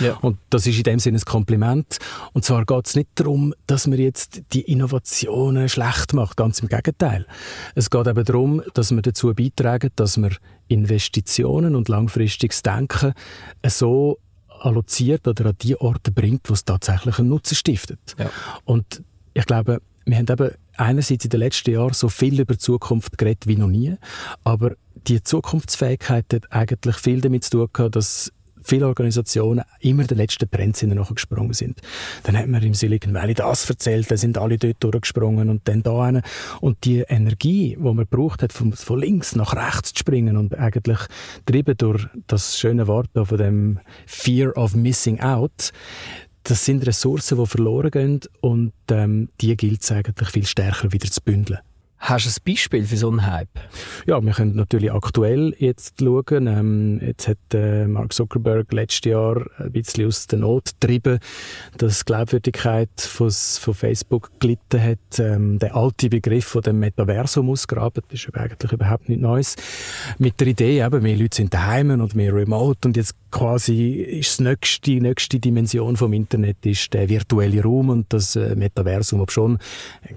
Ja. 0.00 0.14
Und 0.22 0.38
das 0.50 0.66
ist 0.66 0.76
in 0.76 0.84
dem 0.84 0.98
Sinne 0.98 1.18
ein 1.18 1.24
Kompliment. 1.24 1.98
Und 2.32 2.44
zwar 2.44 2.64
geht 2.64 2.86
es 2.86 2.96
nicht 2.96 3.08
darum, 3.14 3.54
dass 3.66 3.86
man 3.86 3.98
jetzt 3.98 4.42
die 4.52 4.62
Innovationen 4.62 5.68
schlecht 5.68 6.12
macht, 6.12 6.36
ganz 6.36 6.60
im 6.60 6.68
Gegenteil. 6.68 7.26
Es 7.74 7.90
geht 7.90 8.06
eben 8.06 8.24
darum, 8.24 8.62
dass 8.74 8.90
wir 8.90 9.02
dazu 9.02 9.32
beitragen, 9.34 9.90
dass 9.96 10.16
wir 10.16 10.30
Investitionen 10.68 11.74
und 11.74 11.88
langfristiges 11.88 12.62
Denken 12.62 13.12
so 13.66 14.18
alloziert 14.60 15.26
oder 15.28 15.46
an 15.46 15.56
die 15.60 15.76
Orte 15.76 16.10
bringt, 16.10 16.48
wo 16.48 16.54
es 16.54 16.64
tatsächlich 16.64 17.18
einen 17.18 17.28
Nutzen 17.28 17.54
stiftet. 17.54 18.14
Ja. 18.18 18.30
Und 18.64 19.02
ich 19.34 19.44
glaube, 19.46 19.80
wir 20.06 20.16
haben 20.16 20.26
eben 20.28 20.50
einerseits 20.76 21.24
in 21.24 21.30
den 21.30 21.40
letzten 21.40 21.70
Jahren 21.72 21.92
so 21.92 22.08
viel 22.08 22.40
über 22.40 22.54
die 22.54 22.58
Zukunft 22.58 23.18
geredet 23.18 23.46
wie 23.46 23.56
noch 23.56 23.68
nie, 23.68 23.94
aber 24.44 24.72
die 25.06 25.22
Zukunftsfähigkeit 25.22 26.26
hat 26.32 26.52
eigentlich 26.52 26.96
viel 26.96 27.20
damit 27.20 27.44
zu 27.44 27.50
tun 27.50 27.68
gehabt, 27.72 27.96
dass 27.96 28.32
viele 28.64 28.86
Organisationen 28.88 29.64
immer 29.80 30.04
den 30.04 30.16
letzten 30.16 30.50
Trend 30.50 30.82
nachgesprungen 30.82 31.52
sind. 31.52 31.80
Dann 32.24 32.36
hat 32.36 32.48
man 32.48 32.62
im 32.62 32.74
Silicon 32.74 33.14
Valley 33.14 33.34
das 33.34 33.68
erzählt, 33.68 34.10
dann 34.10 34.18
sind 34.18 34.38
alle 34.38 34.58
dort 34.58 34.82
durchgesprungen 34.82 35.50
und 35.50 35.68
dann 35.68 35.82
da 35.82 36.02
eine. 36.02 36.22
Und 36.60 36.84
die 36.84 37.00
Energie, 37.00 37.76
die 37.78 37.94
man 37.94 38.06
braucht 38.06 38.42
hat, 38.42 38.52
von, 38.52 38.72
von 38.72 38.98
links 38.98 39.36
nach 39.36 39.54
rechts 39.54 39.92
zu 39.92 40.00
springen 40.00 40.36
und 40.36 40.58
eigentlich 40.58 40.98
getrieben 41.44 41.76
durch 41.76 42.06
das 42.26 42.58
schöne 42.58 42.86
Wort 42.86 43.10
von 43.12 43.38
dem 43.38 43.80
Fear 44.06 44.56
of 44.56 44.74
Missing 44.74 45.20
Out, 45.20 45.72
das 46.44 46.64
sind 46.64 46.86
Ressourcen, 46.86 47.38
die 47.38 47.46
verloren 47.46 47.90
gehen 47.90 48.20
und 48.40 48.72
ähm, 48.90 49.30
die 49.40 49.56
gilt 49.56 49.82
es 49.82 49.90
eigentlich 49.90 50.28
viel 50.28 50.46
stärker 50.46 50.92
wieder 50.92 51.10
zu 51.10 51.20
bündeln. 51.22 51.58
Hast 52.06 52.26
du 52.26 52.28
ein 52.28 52.52
Beispiel 52.52 52.84
für 52.84 52.98
so 52.98 53.08
einen 53.08 53.26
Hype? 53.26 53.58
Ja, 54.06 54.20
wir 54.20 54.32
können 54.32 54.56
natürlich 54.56 54.92
aktuell 54.92 55.54
jetzt 55.58 56.00
schauen. 56.00 56.46
Ähm, 56.46 57.00
jetzt 57.00 57.28
hat 57.28 57.38
äh, 57.54 57.86
Mark 57.86 58.12
Zuckerberg 58.12 58.70
letztes 58.74 59.10
Jahr 59.10 59.46
ein 59.56 59.72
bisschen 59.72 60.06
aus 60.06 60.26
der 60.26 60.40
Not 60.40 60.72
getrieben, 60.78 61.18
dass 61.78 62.00
die 62.00 62.04
Glaubwürdigkeit 62.04 62.90
von, 62.98 63.30
von 63.30 63.72
Facebook 63.72 64.32
gelitten 64.38 64.82
hat. 64.82 65.18
Ähm, 65.18 65.58
der 65.58 65.74
alte 65.74 66.10
Begriff 66.10 66.44
von 66.44 66.60
dem 66.60 66.78
Metaversum 66.78 67.48
ausgraben, 67.48 68.02
das 68.10 68.22
ist 68.22 68.36
eigentlich 68.36 68.72
überhaupt 68.72 69.08
nicht 69.08 69.22
Neues. 69.22 69.56
Mit 70.18 70.38
der 70.40 70.48
Idee, 70.48 70.84
eben, 70.84 71.02
mehr 71.02 71.16
Leute 71.16 71.36
sind 71.38 71.54
daheim 71.54 71.88
und 71.88 72.14
mehr 72.14 72.34
remote 72.34 72.86
und 72.86 72.98
jetzt 72.98 73.16
quasi 73.34 73.94
ist 73.94 74.38
das 74.38 74.40
nächste, 74.46 74.80
die 74.82 75.00
nächste 75.00 75.40
Dimension 75.40 75.96
vom 75.96 76.12
Internet 76.12 76.64
ist 76.64 76.94
der 76.94 77.08
virtuelle 77.08 77.62
Raum 77.62 77.88
und 77.88 78.12
das 78.12 78.36
äh, 78.36 78.54
Metaversum, 78.54 79.20
ob 79.20 79.32
schon 79.32 79.58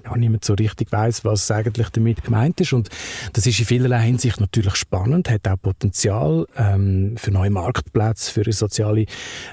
gar 0.03 0.15
niemand 0.17 0.45
so 0.45 0.53
richtig 0.53 0.91
weiß, 0.91 1.25
was 1.25 1.49
eigentlich 1.49 1.89
damit 1.89 2.23
gemeint 2.23 2.61
ist. 2.61 2.73
Und 2.73 2.89
das 3.33 3.47
ist 3.47 3.59
in 3.59 3.65
vielerlei 3.65 4.01
Hinsicht 4.03 4.39
natürlich 4.39 4.75
spannend, 4.75 5.31
hat 5.31 5.47
auch 5.47 5.59
Potenzial 5.59 6.45
ähm, 6.57 7.15
für 7.17 7.31
neue 7.31 7.49
Marktplätze, 7.49 8.31
für 8.31 8.51
soziale 8.51 9.07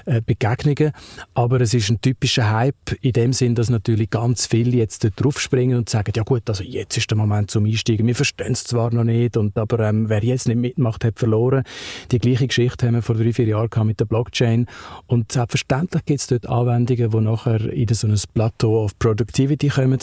äh, 0.05 0.21
Begegnungen. 0.23 0.91
Aber 1.33 1.59
es 1.59 1.73
ist 1.73 1.89
ein 1.89 1.99
typischer 1.99 2.51
Hype 2.51 2.91
in 3.01 3.13
dem 3.13 3.33
Sinn, 3.33 3.55
dass 3.55 3.71
natürlich 3.71 4.11
ganz 4.11 4.45
viele 4.45 4.77
jetzt 4.77 5.03
dort 5.03 5.13
draufspringen 5.17 5.75
und 5.75 5.89
sagen, 5.89 6.13
ja 6.15 6.21
gut, 6.21 6.47
also 6.49 6.63
jetzt 6.63 6.97
ist 6.97 7.09
der 7.09 7.17
Moment 7.17 7.49
zum 7.49 7.65
Einsteigen. 7.65 8.05
Wir 8.05 8.15
verstehen 8.15 8.51
es 8.51 8.63
zwar 8.63 8.93
noch 8.93 9.05
nicht, 9.05 9.37
und, 9.37 9.57
aber 9.57 9.79
ähm, 9.89 10.07
wer 10.07 10.23
jetzt 10.23 10.47
nicht 10.47 10.57
mitmacht, 10.57 11.03
hat 11.03 11.17
verloren. 11.17 11.63
Die 12.11 12.19
gleiche 12.19 12.45
Geschichte 12.45 12.85
haben 12.85 12.93
wir 12.93 13.01
vor 13.01 13.15
drei, 13.15 13.33
vier 13.33 13.45
Jahren 13.47 13.54
mit 13.83 13.99
der 13.99 14.05
Blockchain. 14.05 14.67
Und 15.07 15.31
selbstverständlich 15.31 16.05
gibt 16.05 16.19
es 16.19 16.27
dort 16.27 16.47
Anwendungen, 16.47 17.09
die 17.09 17.21
nachher 17.21 17.61
in 17.71 17.87
so 17.93 18.07
ein 18.07 18.19
Plateau 18.33 18.83
of 18.83 18.97
Productivity 18.99 19.69
kommen. 19.69 19.99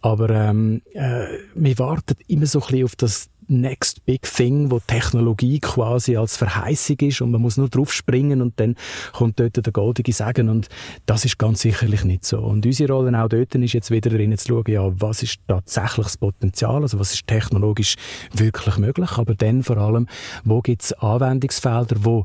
Aber 0.00 0.30
ähm, 0.30 0.82
äh, 0.92 1.26
wir 1.54 1.78
warten 1.78 2.16
immer 2.28 2.46
so 2.46 2.60
ein 2.60 2.66
bisschen 2.66 2.84
auf 2.84 2.96
das 2.96 3.30
Next 3.48 4.04
Big 4.06 4.22
Thing, 4.22 4.70
wo 4.70 4.80
Technologie 4.80 5.60
quasi 5.60 6.16
als 6.16 6.36
Verheißung 6.36 6.96
ist 7.00 7.20
und 7.20 7.30
man 7.30 7.42
muss 7.42 7.56
nur 7.56 7.68
drauf 7.68 7.92
springen 7.92 8.40
und 8.40 8.58
dann 8.58 8.76
kommt 9.12 9.38
dort 9.40 9.64
der 9.64 9.72
goldige 9.72 10.12
Segen 10.12 10.48
und 10.48 10.68
das 11.06 11.24
ist 11.24 11.38
ganz 11.38 11.60
sicherlich 11.60 12.04
nicht 12.04 12.24
so. 12.24 12.38
Und 12.38 12.64
unsere 12.64 12.92
Rolle 12.92 13.22
auch 13.22 13.28
dort 13.28 13.54
ist 13.54 13.72
jetzt 13.72 13.90
wieder 13.90 14.10
darin 14.10 14.36
zu 14.38 14.48
schauen, 14.48 14.64
ja, 14.68 14.90
was 15.00 15.22
ist 15.22 15.40
tatsächlich 15.46 16.06
das 16.06 16.16
Potenzial, 16.16 16.82
also 16.82 16.98
was 16.98 17.14
ist 17.14 17.26
technologisch 17.26 17.96
wirklich 18.32 18.78
möglich, 18.78 19.12
aber 19.12 19.34
dann 19.34 19.62
vor 19.62 19.76
allem, 19.76 20.08
wo 20.44 20.60
gibt 20.60 20.82
es 20.82 20.92
Anwendungsfelder, 20.94 21.96
wo 22.00 22.24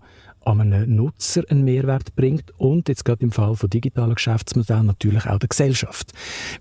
an 0.49 0.61
einen 0.61 0.95
Nutzer 0.95 1.43
einen 1.49 1.63
Mehrwert 1.63 2.15
bringt 2.15 2.51
und 2.57 2.89
jetzt 2.89 3.05
gerade 3.05 3.23
im 3.23 3.31
Fall 3.31 3.55
von 3.55 3.69
digitalen 3.69 4.15
Geschäftsmodellen 4.15 4.87
natürlich 4.87 5.27
auch 5.27 5.37
der 5.37 5.49
Gesellschaft. 5.49 6.11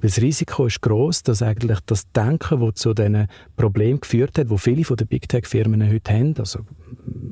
Weil 0.01 0.11
das 0.11 0.21
Risiko 0.21 0.67
ist 0.67 0.83
groß, 0.83 1.23
dass 1.23 1.43
eigentlich 1.43 1.79
das 1.87 2.11
Denken, 2.13 2.61
das 2.61 2.75
zu 2.75 2.95
diesen 2.95 3.29
Problemen 3.57 4.01
geführt 4.01 4.39
hat, 4.39 4.51
wo 4.51 4.57
viele 4.59 4.85
von 4.85 4.97
den 4.97 5.07
Big 5.07 5.29
Tech 5.29 5.47
Firmen 5.47 5.91
heute 5.91 6.13
haben, 6.13 6.35
also 6.39 6.61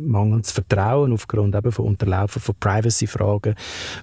mangelndes 0.07 0.53
Vertrauen 0.53 1.13
aufgrund 1.13 1.55
eben 1.55 1.73
von 1.73 1.87
Unterlaufen 1.87 2.41
von 2.41 2.55
Privacy-Fragen, 2.59 3.55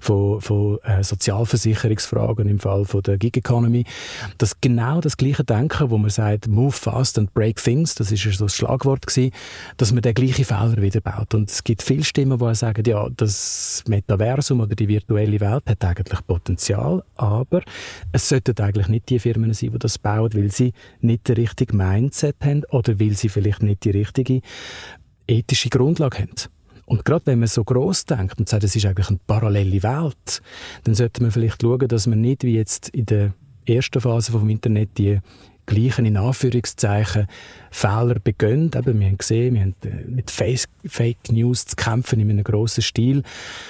von, 0.02 0.42
von 0.42 0.80
äh, 0.84 1.04
Sozialversicherungsfragen 1.04 2.48
im 2.48 2.60
Fall 2.60 2.86
von 2.86 3.02
der 3.02 3.18
Gig 3.18 3.38
Economy, 3.38 3.86
dass 4.38 4.60
genau 4.62 5.02
das 5.02 5.18
gleiche 5.18 5.44
Denken, 5.44 5.90
wo 5.90 5.98
man 5.98 6.10
sagt, 6.10 6.48
move 6.48 6.72
fast 6.72 7.18
and 7.18 7.34
break 7.34 7.62
things, 7.62 7.96
das 7.96 8.12
ist 8.12 8.24
ja 8.26 8.32
so 8.32 8.46
das 8.46 8.56
Schlagwort 8.56 9.08
gewesen, 9.08 9.32
dass 9.78 9.92
man 9.92 10.02
den 10.02 10.14
gleichen 10.14 10.46
Fehler 10.46 10.82
wieder 10.82 11.02
baut. 11.02 11.34
Und 11.34 11.50
es 11.50 11.64
gibt 11.64 11.82
viele 11.82 12.04
Stimmen, 12.04 12.40
die 12.50 12.56
sagen, 12.56 12.84
ja, 12.86 13.08
das 13.16 13.84
Metaversum 13.88 14.62
oder 14.62 14.76
die 14.76 14.88
virtuelle 14.88 15.40
Welt 15.40 15.64
hat 15.68 15.84
eigentlich 15.84 16.26
Potenzial, 16.26 17.04
aber 17.16 17.62
es 18.12 18.30
sollten 18.30 18.58
eigentlich 18.60 18.88
nicht 18.88 19.10
die 19.10 19.20
Firmen 19.20 19.54
sein, 19.54 19.72
die 19.72 19.80
das 19.80 19.98
bauen, 19.98 20.34
weil 20.34 20.52
sie 20.52 20.74
nicht 21.02 21.28
den 21.28 21.36
richtigen 21.36 21.78
Mindset 21.78 22.36
haben 22.42 22.64
oder 22.70 23.00
weil 23.00 23.14
sie 23.14 23.30
vielleicht 23.30 23.64
nicht 23.64 23.84
die 23.84 23.92
richtige 23.92 24.42
ethische 25.28 25.70
Grundlage 25.70 26.20
haben. 26.20 26.36
Und 26.86 27.06
gerade 27.06 27.26
wenn 27.28 27.40
man 27.40 27.48
so 27.48 27.64
groß 27.64 28.06
denkt 28.06 28.40
und 28.40 28.50
sagt, 28.50 28.64
es 28.64 28.76
ist 28.76 28.86
eigentlich 28.86 29.10
eine 29.10 29.20
parallele 29.26 29.84
Welt, 29.84 30.42
dann 30.84 30.96
sollte 30.96 31.22
man 31.22 31.32
vielleicht 31.32 31.62
schauen, 31.62 31.88
dass 31.88 32.08
man 32.08 32.22
nicht 32.22 32.44
wie 32.44 32.56
jetzt 32.56 32.90
in 32.90 33.06
der 33.06 33.34
ersten 33.66 34.02
Phase 34.02 34.32
vom 34.32 34.50
Internet 34.50 34.98
die 34.98 35.20
gleichen, 35.66 36.06
in 36.06 36.18
Anführungszeichen, 36.18 37.28
Fehler 37.72 38.20
begönnt. 38.20 38.76
Eben, 38.76 39.00
wir 39.00 39.08
haben 39.08 39.18
gesehen, 39.18 39.56
wir 39.56 39.62
haben 39.62 39.76
äh, 39.84 40.10
mit 40.10 40.32
Fake 40.32 41.32
News 41.32 41.66
zu 41.66 41.76
kämpfen 41.76 42.20
in 42.20 42.30
einem 42.30 42.44
grossen 42.44 42.84
Stil. 42.84 43.24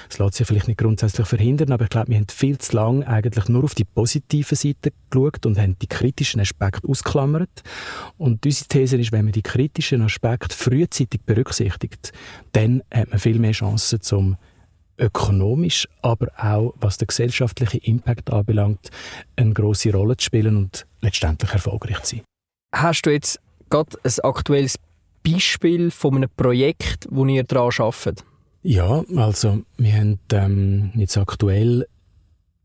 Das 0.08 0.18
lässt 0.18 0.34
sich 0.34 0.46
vielleicht 0.46 0.68
nicht 0.68 0.78
grundsätzlich 0.78 1.26
verhindern, 1.26 1.72
aber 1.72 1.84
ich 1.84 1.90
glaube, 1.90 2.08
wir 2.08 2.16
haben 2.16 2.26
viel 2.28 2.58
zu 2.58 2.76
lange 2.76 3.06
eigentlich 3.06 3.48
nur 3.48 3.64
auf 3.64 3.74
die 3.74 3.84
positive 3.84 4.54
Seite 4.54 4.92
geschaut 5.10 5.46
und 5.46 5.58
haben 5.58 5.76
die 5.80 5.86
kritischen 5.86 6.40
Aspekte 6.40 6.86
ausklammert. 6.88 7.62
Und 8.18 8.44
unsere 8.44 8.68
These 8.68 8.96
ist, 8.96 9.12
wenn 9.12 9.24
man 9.24 9.32
die 9.32 9.42
kritischen 9.42 10.02
Aspekte 10.02 10.54
frühzeitig 10.54 11.22
berücksichtigt, 11.22 12.12
dann 12.52 12.82
hat 12.92 13.10
man 13.10 13.18
viel 13.18 13.38
mehr 13.38 13.52
Chancen 13.52 14.00
zum 14.00 14.36
ökonomisch, 14.98 15.88
aber 16.02 16.28
auch 16.36 16.74
was 16.76 16.98
den 16.98 17.08
gesellschaftlichen 17.08 17.80
Impact 17.80 18.30
anbelangt, 18.30 18.90
eine 19.36 19.52
große 19.52 19.92
Rolle 19.92 20.16
zu 20.16 20.26
spielen 20.26 20.56
und 20.56 20.86
letztendlich 21.00 21.50
erfolgreich 21.50 22.02
zu 22.02 22.16
sein. 22.16 22.24
Hast 22.74 23.02
du 23.02 23.10
jetzt 23.10 23.40
gerade 23.70 23.98
ein 24.02 24.12
aktuelles 24.22 24.78
Beispiel 25.22 25.90
von 25.90 26.16
einem 26.16 26.30
Projekt, 26.36 27.06
wo 27.10 27.24
ihr 27.26 27.44
daran 27.44 27.70
arbeitet? 27.78 28.24
Ja, 28.62 29.04
also 29.16 29.62
wir 29.76 29.92
haben 29.92 30.18
ähm, 30.32 30.92
jetzt 30.94 31.18
aktuell 31.18 31.86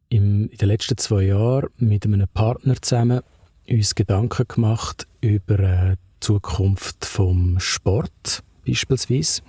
im, 0.10 0.50
in 0.50 0.58
den 0.58 0.68
letzten 0.68 0.98
zwei 0.98 1.24
Jahren 1.24 1.70
mit 1.78 2.06
einem 2.06 2.28
Partner 2.34 2.76
zusammen 2.82 3.22
uns 3.70 3.96
Gedanken 3.96 4.48
gemacht 4.48 5.08
über 5.22 5.60
äh, 5.60 5.96
die 5.96 6.20
Zukunft 6.22 7.06
vom 7.06 7.60
Sport 7.60 8.44
beispielsweise. 8.66 9.42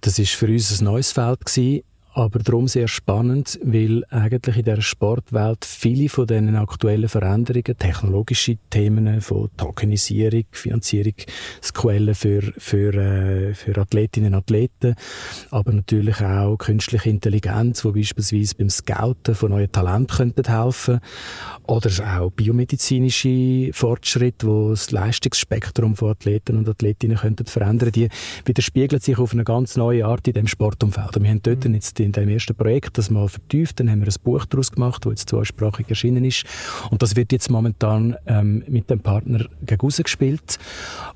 Das 0.00 0.18
ist 0.18 0.32
für 0.32 0.46
uns 0.46 0.80
ein 0.80 0.84
neues 0.84 1.12
Feld 1.12 1.44
gewesen, 1.44 1.82
aber 2.18 2.40
darum 2.40 2.66
sehr 2.66 2.88
spannend, 2.88 3.60
weil 3.62 4.02
eigentlich 4.10 4.56
in 4.56 4.64
der 4.64 4.80
Sportwelt 4.80 5.64
viele 5.64 6.08
von 6.08 6.26
diesen 6.26 6.56
aktuellen 6.56 7.08
Veränderungen, 7.08 7.78
technologische 7.78 8.56
Themen 8.70 9.20
von 9.20 9.48
Tokenisierung, 9.56 10.42
Finanzierungsquellen 10.50 12.16
für, 12.16 12.42
für, 12.58 12.92
äh, 12.94 13.54
für 13.54 13.78
Athletinnen 13.78 14.34
und 14.34 14.40
Athleten, 14.40 14.96
aber 15.52 15.72
natürlich 15.72 16.20
auch 16.20 16.56
künstliche 16.56 17.08
Intelligenz, 17.08 17.84
wo 17.84 17.92
beispielsweise 17.92 18.56
beim 18.56 18.68
Scouten 18.68 19.36
von 19.36 19.50
neuen 19.50 19.70
Talenten 19.70 20.16
könnten 20.16 20.52
helfen 20.52 20.98
oder 21.68 21.90
auch 22.18 22.30
biomedizinische 22.30 23.70
Fortschritte, 23.72 24.48
wo 24.48 24.70
das 24.70 24.90
Leistungsspektrum 24.90 25.94
von 25.94 26.10
Athleten 26.10 26.56
und 26.56 26.68
Athletinnen 26.68 27.18
könnten 27.18 27.46
verändern, 27.46 27.92
die 27.92 28.08
widerspiegeln 28.44 29.00
sich 29.00 29.18
auf 29.18 29.32
eine 29.32 29.44
ganz 29.44 29.76
neue 29.76 30.04
Art 30.04 30.26
in 30.26 30.34
dem 30.34 30.48
Sportumfeld. 30.48 31.16
Und 31.16 31.22
wir 31.22 31.30
haben 31.30 31.42
dort 31.42 31.64
mhm. 31.64 31.74
jetzt 31.74 32.07
in 32.08 32.12
dem 32.12 32.28
ersten 32.28 32.54
Projekt 32.54 32.98
das 32.98 33.10
mal 33.10 33.28
vertieft. 33.28 33.78
Dann 33.78 33.90
haben 33.90 34.00
wir 34.00 34.08
ein 34.08 34.22
Buch 34.22 34.44
daraus 34.46 34.72
gemacht, 34.72 35.04
das 35.04 35.10
jetzt 35.12 35.28
zweisprachig 35.28 35.86
erschienen 35.88 36.24
ist. 36.24 36.44
Und 36.90 37.02
das 37.02 37.16
wird 37.16 37.32
jetzt 37.32 37.50
momentan 37.50 38.16
ähm, 38.26 38.64
mit 38.66 38.90
dem 38.90 39.00
Partner 39.00 39.46
gegen 39.62 39.88
gespielt 39.88 40.58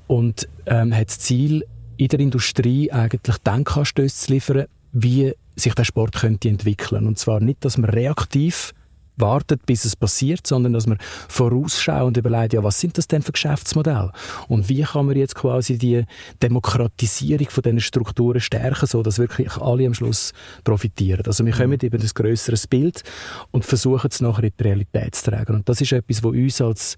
und 0.07 0.47
ähm, 0.65 0.95
hat 0.95 1.09
das 1.09 1.19
Ziel, 1.19 1.65
in 1.97 2.07
der 2.07 2.19
Industrie 2.19 2.91
eigentlich 2.91 3.37
Denkanstöße 3.37 4.25
zu 4.25 4.33
liefern, 4.33 4.65
wie 4.91 5.33
sich 5.55 5.73
der 5.75 5.83
Sport 5.83 6.15
könnte 6.15 6.49
entwickeln. 6.49 7.07
Und 7.07 7.19
zwar 7.19 7.39
nicht, 7.39 7.63
dass 7.65 7.77
man 7.77 7.89
reaktiv 7.89 8.73
wartet, 9.17 9.65
bis 9.65 9.85
es 9.85 9.95
passiert, 9.95 10.45
sondern 10.47 10.73
dass 10.73 10.87
man 10.87 10.97
vorausschaut 11.27 12.07
und 12.07 12.17
überlegt, 12.17 12.53
ja, 12.53 12.63
was 12.63 12.79
sind 12.79 12.97
das 12.97 13.07
denn 13.07 13.21
für 13.21 13.31
Geschäftsmodelle? 13.31 14.11
Und 14.47 14.69
wie 14.69 14.81
kann 14.81 15.05
man 15.05 15.15
jetzt 15.15 15.35
quasi 15.35 15.77
die 15.77 16.03
Demokratisierung 16.41 17.49
von 17.49 17.63
diesen 17.63 17.81
Strukturen 17.81 18.41
stärken, 18.41 18.87
so 18.87 19.03
dass 19.03 19.19
wirklich 19.19 19.55
alle 19.57 19.85
am 19.85 19.93
Schluss 19.93 20.33
profitieren? 20.63 21.25
Also 21.25 21.45
wir 21.45 21.53
kommen 21.53 21.79
über 21.79 21.97
das 21.97 22.13
größeres 22.13 22.67
Bild 22.67 23.03
und 23.51 23.65
versuchen 23.65 24.09
es 24.11 24.21
nachher 24.21 24.45
in 24.45 24.53
die 24.59 24.63
Realität 24.63 25.15
zu 25.15 25.31
tragen. 25.31 25.55
Und 25.55 25.69
das 25.69 25.81
ist 25.81 25.91
etwas, 25.91 26.23
was 26.23 26.31
uns 26.31 26.61
als 26.61 26.97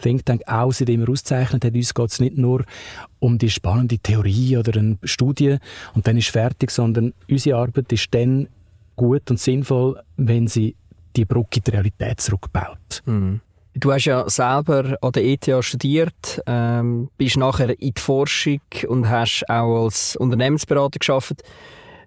Think 0.00 0.26
Tank 0.26 0.42
auch 0.46 0.72
seit 0.72 0.88
immer 0.88 1.08
auszeichnet 1.08 1.64
hat. 1.64 1.74
Uns 1.74 1.94
geht 1.94 2.10
es 2.10 2.20
nicht 2.20 2.36
nur 2.36 2.64
um 3.20 3.38
die 3.38 3.50
spannende 3.50 3.98
Theorie 3.98 4.56
oder 4.56 4.78
eine 4.78 4.98
Studie 5.04 5.58
und 5.94 6.06
dann 6.06 6.16
ist 6.16 6.30
fertig, 6.30 6.70
sondern 6.70 7.14
unsere 7.30 7.58
Arbeit 7.58 7.92
ist 7.92 8.12
dann 8.12 8.48
gut 8.96 9.30
und 9.30 9.40
sinnvoll, 9.40 10.00
wenn 10.16 10.46
sie 10.46 10.76
die 11.16 11.24
Brücke 11.24 11.58
in 11.58 11.62
die 11.64 11.70
Realität 11.70 12.20
zurückbaut. 12.20 13.02
Mhm. 13.06 13.40
Du 13.76 13.92
hast 13.92 14.04
ja 14.04 14.28
selber 14.30 14.96
an 15.00 15.12
der 15.12 15.24
ETH 15.24 15.50
studiert, 15.64 16.40
ähm, 16.46 17.10
bist 17.18 17.36
nachher 17.36 17.70
in 17.70 17.92
die 17.92 18.00
Forschung 18.00 18.60
und 18.86 19.08
hast 19.08 19.44
auch 19.48 19.84
als 19.84 20.14
Unternehmensberater 20.14 21.00
geschafft. 21.00 21.42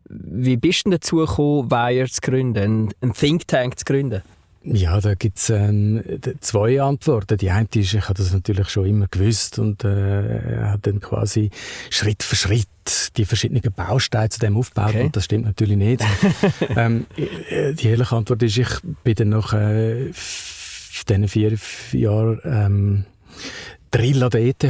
Wie 0.06 0.56
bist 0.56 0.86
du 0.86 0.92
dazu 0.92 1.18
gekommen, 1.18 1.70
Wire 1.70 2.08
zu 2.08 2.22
gründen, 2.22 2.94
einen 3.02 3.14
Think 3.14 3.48
Tank 3.50 3.78
zu 3.78 3.84
gründen? 3.84 4.22
Ja, 4.70 5.00
da 5.00 5.14
gibt 5.14 5.38
es 5.38 5.50
ähm, 5.50 6.04
zwei 6.42 6.82
Antworten. 6.82 7.38
Die 7.38 7.52
eine 7.52 7.68
ist, 7.74 7.94
ich 7.94 8.04
habe 8.04 8.16
das 8.16 8.34
natürlich 8.34 8.68
schon 8.70 8.86
immer 8.86 9.08
gewusst 9.08 9.60
und 9.60 9.86
äh, 9.86 10.60
habe 10.64 10.80
dann 10.82 11.00
quasi 11.00 11.52
Schritt 11.90 12.22
für 12.22 12.36
Schritt 12.36 12.68
die 13.16 13.24
verschiedenen 13.24 13.62
Bausteine 13.74 14.30
zu 14.30 14.40
dem 14.40 14.58
aufgebaut 14.58 14.90
okay. 14.90 15.04
und 15.04 15.16
das 15.16 15.26
stimmt 15.26 15.46
natürlich 15.46 15.78
nicht. 15.78 16.04
ähm, 16.76 17.06
äh, 17.50 17.74
die 17.74 17.88
ehrliche 17.88 18.16
Antwort 18.16 18.44
ist, 18.44 18.58
ich 18.58 18.70
bin 19.04 19.16
dann 19.16 19.30
nach 19.30 19.54
äh, 19.54 20.12
diesen 21.08 21.28
vier 21.30 21.58
Jahren 21.94 22.42
ähm, 22.44 23.06
Drill 23.92 24.22
an 24.22 24.30
der 24.32 24.42
ETH 24.42 24.64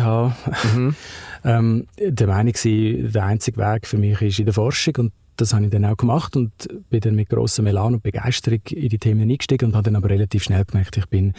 mhm. 0.76 0.96
ähm, 1.44 1.88
der 2.00 2.28
Meinung 2.28 2.54
gewesen, 2.54 3.12
der 3.12 3.24
einzige 3.26 3.58
Weg 3.58 3.88
für 3.88 3.98
mich 3.98 4.22
ist 4.22 4.40
in 4.40 4.46
der 4.46 4.54
Forschung 4.54 4.94
und 4.98 5.12
das 5.38 5.54
habe 5.54 5.66
ich 5.66 5.72
dann 5.72 5.86
auch 5.86 5.98
gemacht 5.98 6.36
und 6.36 6.52
bin 6.90 7.00
dann 7.00 7.16
mit 7.16 7.30
grossem 7.30 7.68
Elan 7.68 7.94
und 7.94 8.04
Begeisterung 8.04 8.62
in 8.70 8.90
die 8.90 8.98
Themen 8.98 9.30
eingestiegen 9.30 9.70
und 9.70 9.76
habe 9.76 9.84
dann 9.84 9.96
aber 9.96 10.10
relativ 10.10 10.44
schnell 10.44 10.66
gemerkt, 10.66 10.98
ich 10.98 11.06
bin 11.08 11.34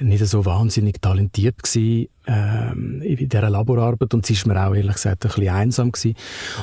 nicht 0.00 0.24
so 0.26 0.44
wahnsinnig 0.44 1.00
talentiert 1.00 1.62
gewesen, 1.62 2.08
ähm, 2.26 3.02
in 3.02 3.28
dieser 3.28 3.50
Laborarbeit 3.50 4.14
und 4.14 4.28
es 4.28 4.46
war 4.46 4.54
mir 4.54 4.66
auch 4.66 4.74
ehrlich 4.74 4.94
gesagt 4.94 5.24
ein 5.24 5.28
bisschen 5.28 5.48
einsam 5.48 5.92
gewesen. 5.92 6.16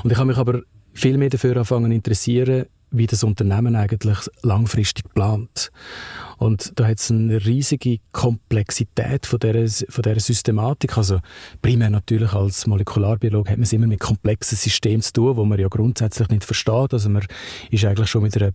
Und 0.03 0.11
ich 0.11 0.17
habe 0.17 0.27
mich 0.27 0.37
aber 0.37 0.61
viel 0.93 1.17
mehr 1.17 1.29
dafür 1.29 1.51
angefangen 1.51 1.91
interessieren, 1.91 2.65
wie 2.91 3.07
das 3.07 3.23
Unternehmen 3.23 3.75
eigentlich 3.75 4.17
langfristig 4.41 5.13
plant. 5.13 5.71
Und 6.37 6.71
da 6.75 6.87
hat 6.87 6.99
es 6.99 7.11
eine 7.11 7.45
riesige 7.45 7.97
Komplexität 8.11 9.25
von 9.25 9.39
dieser, 9.39 9.85
von 9.89 10.03
dieser 10.03 10.19
Systematik. 10.19 10.97
Also 10.97 11.19
primär 11.61 11.89
natürlich 11.89 12.33
als 12.33 12.67
Molekularbiologe 12.67 13.49
hat 13.49 13.57
man 13.57 13.63
es 13.63 13.73
immer 13.73 13.87
mit 13.87 13.99
komplexen 13.99 14.57
Systemen 14.57 15.01
zu 15.01 15.13
tun, 15.13 15.37
wo 15.37 15.45
man 15.45 15.59
ja 15.59 15.67
grundsätzlich 15.67 16.29
nicht 16.29 16.43
versteht. 16.43 16.93
Also 16.93 17.09
man 17.09 17.25
ist 17.71 17.85
eigentlich 17.85 18.09
schon 18.09 18.23
mit 18.23 18.37
einer 18.37 18.51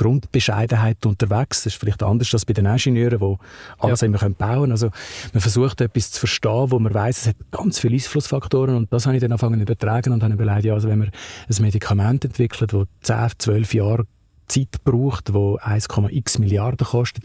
Grundbescheidenheit 0.00 1.04
unterwegs. 1.04 1.64
Das 1.64 1.74
ist 1.74 1.80
vielleicht 1.80 2.02
anders 2.02 2.32
als 2.32 2.46
bei 2.46 2.54
den 2.54 2.64
Ingenieuren, 2.64 3.18
die 3.18 3.36
alles 3.78 4.00
ja. 4.00 4.06
immer 4.06 4.18
bauen 4.18 4.34
können. 4.36 4.72
Also 4.72 4.90
man 5.34 5.42
versucht 5.42 5.82
etwas 5.82 6.12
zu 6.12 6.20
verstehen, 6.20 6.70
wo 6.70 6.78
man 6.78 6.94
weiß, 6.94 7.18
es 7.18 7.26
hat 7.28 7.36
ganz 7.50 7.78
viele 7.78 7.94
Einflussfaktoren 7.94 8.76
und 8.76 8.92
das 8.92 9.04
habe 9.04 9.16
ich 9.16 9.20
dann 9.20 9.30
angefangen 9.30 9.56
zu 9.56 9.62
übertragen 9.62 10.12
und 10.14 10.22
habe 10.22 10.32
überlegt, 10.32 10.64
ja, 10.64 10.72
also 10.72 10.88
wenn 10.88 11.00
man 11.00 11.08
ein 11.10 11.62
Medikament 11.62 12.24
entwickelt, 12.24 12.72
das 12.72 12.86
10, 13.02 13.38
12 13.38 13.74
Jahre 13.74 14.06
Zeit 14.46 14.82
braucht, 14.84 15.34
wo 15.34 15.58
1,x 15.58 16.38
Milliarden 16.38 16.86
kostet, 16.86 17.24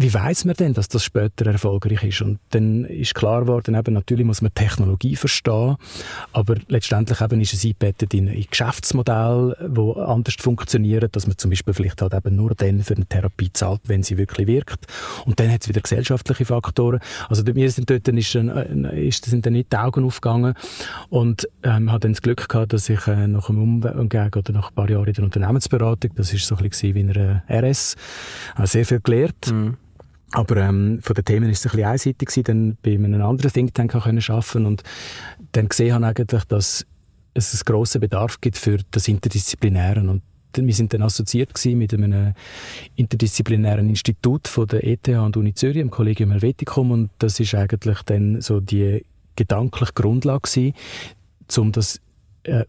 wie 0.00 0.14
weiß 0.14 0.46
man 0.46 0.54
denn, 0.56 0.72
dass 0.72 0.88
das 0.88 1.04
später 1.04 1.44
erfolgreich 1.46 2.02
ist? 2.04 2.22
Und 2.22 2.38
dann 2.50 2.86
ist 2.86 3.14
klar 3.14 3.42
geworden, 3.42 3.74
eben, 3.74 3.92
natürlich 3.92 4.24
muss 4.24 4.40
man 4.40 4.54
Technologie 4.54 5.14
verstehen, 5.14 5.76
aber 6.32 6.56
letztendlich 6.68 7.20
eben 7.20 7.40
ist 7.42 7.52
es 7.52 7.64
eingebettet 7.64 8.14
in 8.14 8.26
ein 8.28 8.46
Geschäftsmodell, 8.50 9.56
wo 9.68 9.92
anders 9.92 10.36
funktioniert, 10.38 11.14
dass 11.14 11.26
man 11.26 11.36
zum 11.36 11.50
Beispiel 11.50 11.74
vielleicht 11.74 12.00
halt 12.00 12.14
eben 12.14 12.34
nur 12.34 12.54
dann 12.54 12.82
für 12.82 12.94
eine 12.94 13.04
Therapie 13.04 13.52
zahlt, 13.52 13.82
wenn 13.84 14.02
sie 14.02 14.16
wirklich 14.16 14.46
wirkt. 14.46 14.86
Und 15.26 15.38
dann 15.38 15.52
hat 15.52 15.62
es 15.62 15.68
wieder 15.68 15.82
gesellschaftliche 15.82 16.46
Faktoren. 16.46 17.00
Also 17.28 17.42
mir 17.52 17.70
sind 17.70 17.90
dort 17.90 18.08
ist, 18.08 18.34
ist, 18.34 19.24
sind 19.26 19.44
dann 19.44 19.52
nicht 19.52 19.70
die 19.70 19.76
Augen 19.76 20.04
aufgegangen 20.04 20.54
und 21.10 21.46
ähm, 21.62 21.90
habe 21.90 22.00
dann 22.00 22.12
das 22.12 22.22
Glück 22.22 22.48
gehabt, 22.48 22.72
dass 22.72 22.88
ich 22.88 23.06
äh, 23.06 23.26
nach 23.26 23.50
einem 23.50 23.84
Umgang 23.84 24.34
oder 24.34 24.52
nach 24.52 24.70
ein 24.70 24.74
paar 24.74 24.88
Jahren 24.88 25.08
in 25.08 25.12
der 25.12 25.24
Unternehmensberatung, 25.24 26.12
das 26.14 26.32
ist 26.32 26.46
so 26.46 26.56
ein 26.56 26.66
bisschen 26.66 26.94
wie 26.94 27.00
in 27.00 27.10
einer 27.10 27.42
RS, 27.50 27.96
habe 28.54 28.66
sehr 28.66 28.86
viel 28.86 29.00
gelernt. 29.00 29.52
Mhm 29.52 29.76
aber 30.32 30.56
ähm, 30.58 31.00
von 31.02 31.14
den 31.14 31.24
Themen 31.24 31.50
ist 31.50 31.60
es 31.60 31.66
ein 31.66 31.76
bisschen 31.76 31.90
einseitig 31.90 32.44
dann 32.44 32.76
bei 32.82 32.94
einem 32.94 33.22
anderen 33.22 33.52
Think 33.52 33.74
Tank 33.74 33.92
können 33.92 34.22
arbeiten 34.28 34.66
und 34.66 34.82
dann 35.52 35.68
gesehen 35.68 35.94
habe 35.94 36.06
eigentlich, 36.06 36.44
dass 36.44 36.86
es 37.34 37.54
einen 37.54 37.62
grossen 37.64 38.00
Bedarf 38.00 38.40
gibt 38.40 38.56
für 38.56 38.78
das 38.90 39.08
Interdisziplinäre. 39.08 40.00
Und 40.00 40.22
wir 40.56 40.74
sind 40.74 40.92
dann 40.92 41.02
assoziiert 41.02 41.52
mit 41.66 41.94
einem 41.94 42.34
interdisziplinären 42.96 43.88
Institut 43.88 44.48
von 44.48 44.66
der 44.66 44.84
ETH 44.84 45.08
und 45.08 45.36
Uni 45.36 45.54
Zürich, 45.54 45.78
im 45.78 45.90
Collegium 45.90 46.30
Helveticum. 46.30 46.90
Und 46.90 47.10
das 47.18 47.40
ist 47.40 47.54
eigentlich 47.54 48.02
dann 48.02 48.40
so 48.40 48.60
die 48.60 49.04
gedankliche 49.36 49.92
Grundlage 49.92 50.72
um 51.56 51.72
das 51.72 52.00
äh, 52.44 52.64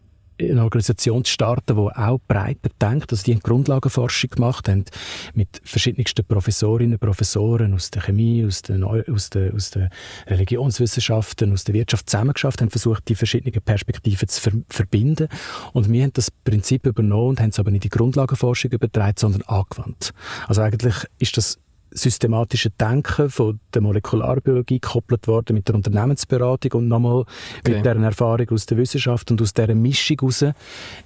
eine 0.50 0.64
Organisation 0.64 1.24
zu 1.24 1.32
starten, 1.32 1.76
die 1.76 1.96
auch 1.96 2.20
breiter 2.28 2.70
denkt. 2.82 3.12
Also 3.12 3.24
die 3.24 3.34
haben 3.34 3.42
Grundlagenforschung 3.42 4.30
gemacht, 4.32 4.70
haben 4.70 4.86
mit 5.34 5.62
verschiedensten 5.64 6.26
Professorinnen 6.26 6.94
und 6.94 7.00
Professoren 7.00 7.74
aus 7.74 7.92
der 7.92 8.02
Chemie, 8.04 8.46
aus 8.46 8.62
den, 8.62 8.84
aus 8.84 9.30
den, 9.30 9.54
aus 9.54 9.72
den 9.72 9.90
Religionswissenschaften, 10.28 11.54
aus 11.54 11.64
der 11.64 11.76
Wirtschaft 11.76 12.10
zusammengeschafft, 12.10 12.62
haben 12.62 12.70
versucht, 12.70 13.08
die 13.08 13.16
verschiedenen 13.16 13.62
Perspektiven 13.62 14.28
zu 14.28 14.42
ver 14.42 14.52
verbinden. 14.70 15.28
Und 15.74 15.92
wir 15.92 16.04
haben 16.04 16.14
das 16.14 16.32
Prinzip 16.32 16.86
übernommen 16.86 17.30
und 17.30 17.40
haben 17.42 17.50
es 17.50 17.60
aber 17.60 17.72
nicht 17.72 17.86
in 17.86 17.90
die 17.90 17.98
Grundlagenforschung 17.98 18.72
übertragen, 18.72 19.16
sondern 19.18 19.42
angewandt. 19.44 20.14
Also 20.48 20.62
eigentlich 20.62 20.96
ist 21.20 21.38
das 21.38 21.58
systematische 21.92 22.70
Denken 22.70 23.30
von 23.30 23.60
der 23.74 23.82
Molekularbiologie 23.82 24.80
gekoppelt 24.80 25.28
worden 25.28 25.56
mit 25.56 25.68
der 25.68 25.76
Unternehmensberatung 25.76 26.74
und 26.74 26.88
nochmal 26.88 27.26
okay. 27.60 27.76
mit 27.76 27.86
deren 27.86 28.04
Erfahrung 28.04 28.50
aus 28.50 28.66
der 28.66 28.78
Wissenschaft 28.78 29.30
und 29.32 29.42
aus 29.42 29.54
dieser 29.54 29.76
Mischung 29.76 30.18
heraus 30.20 30.46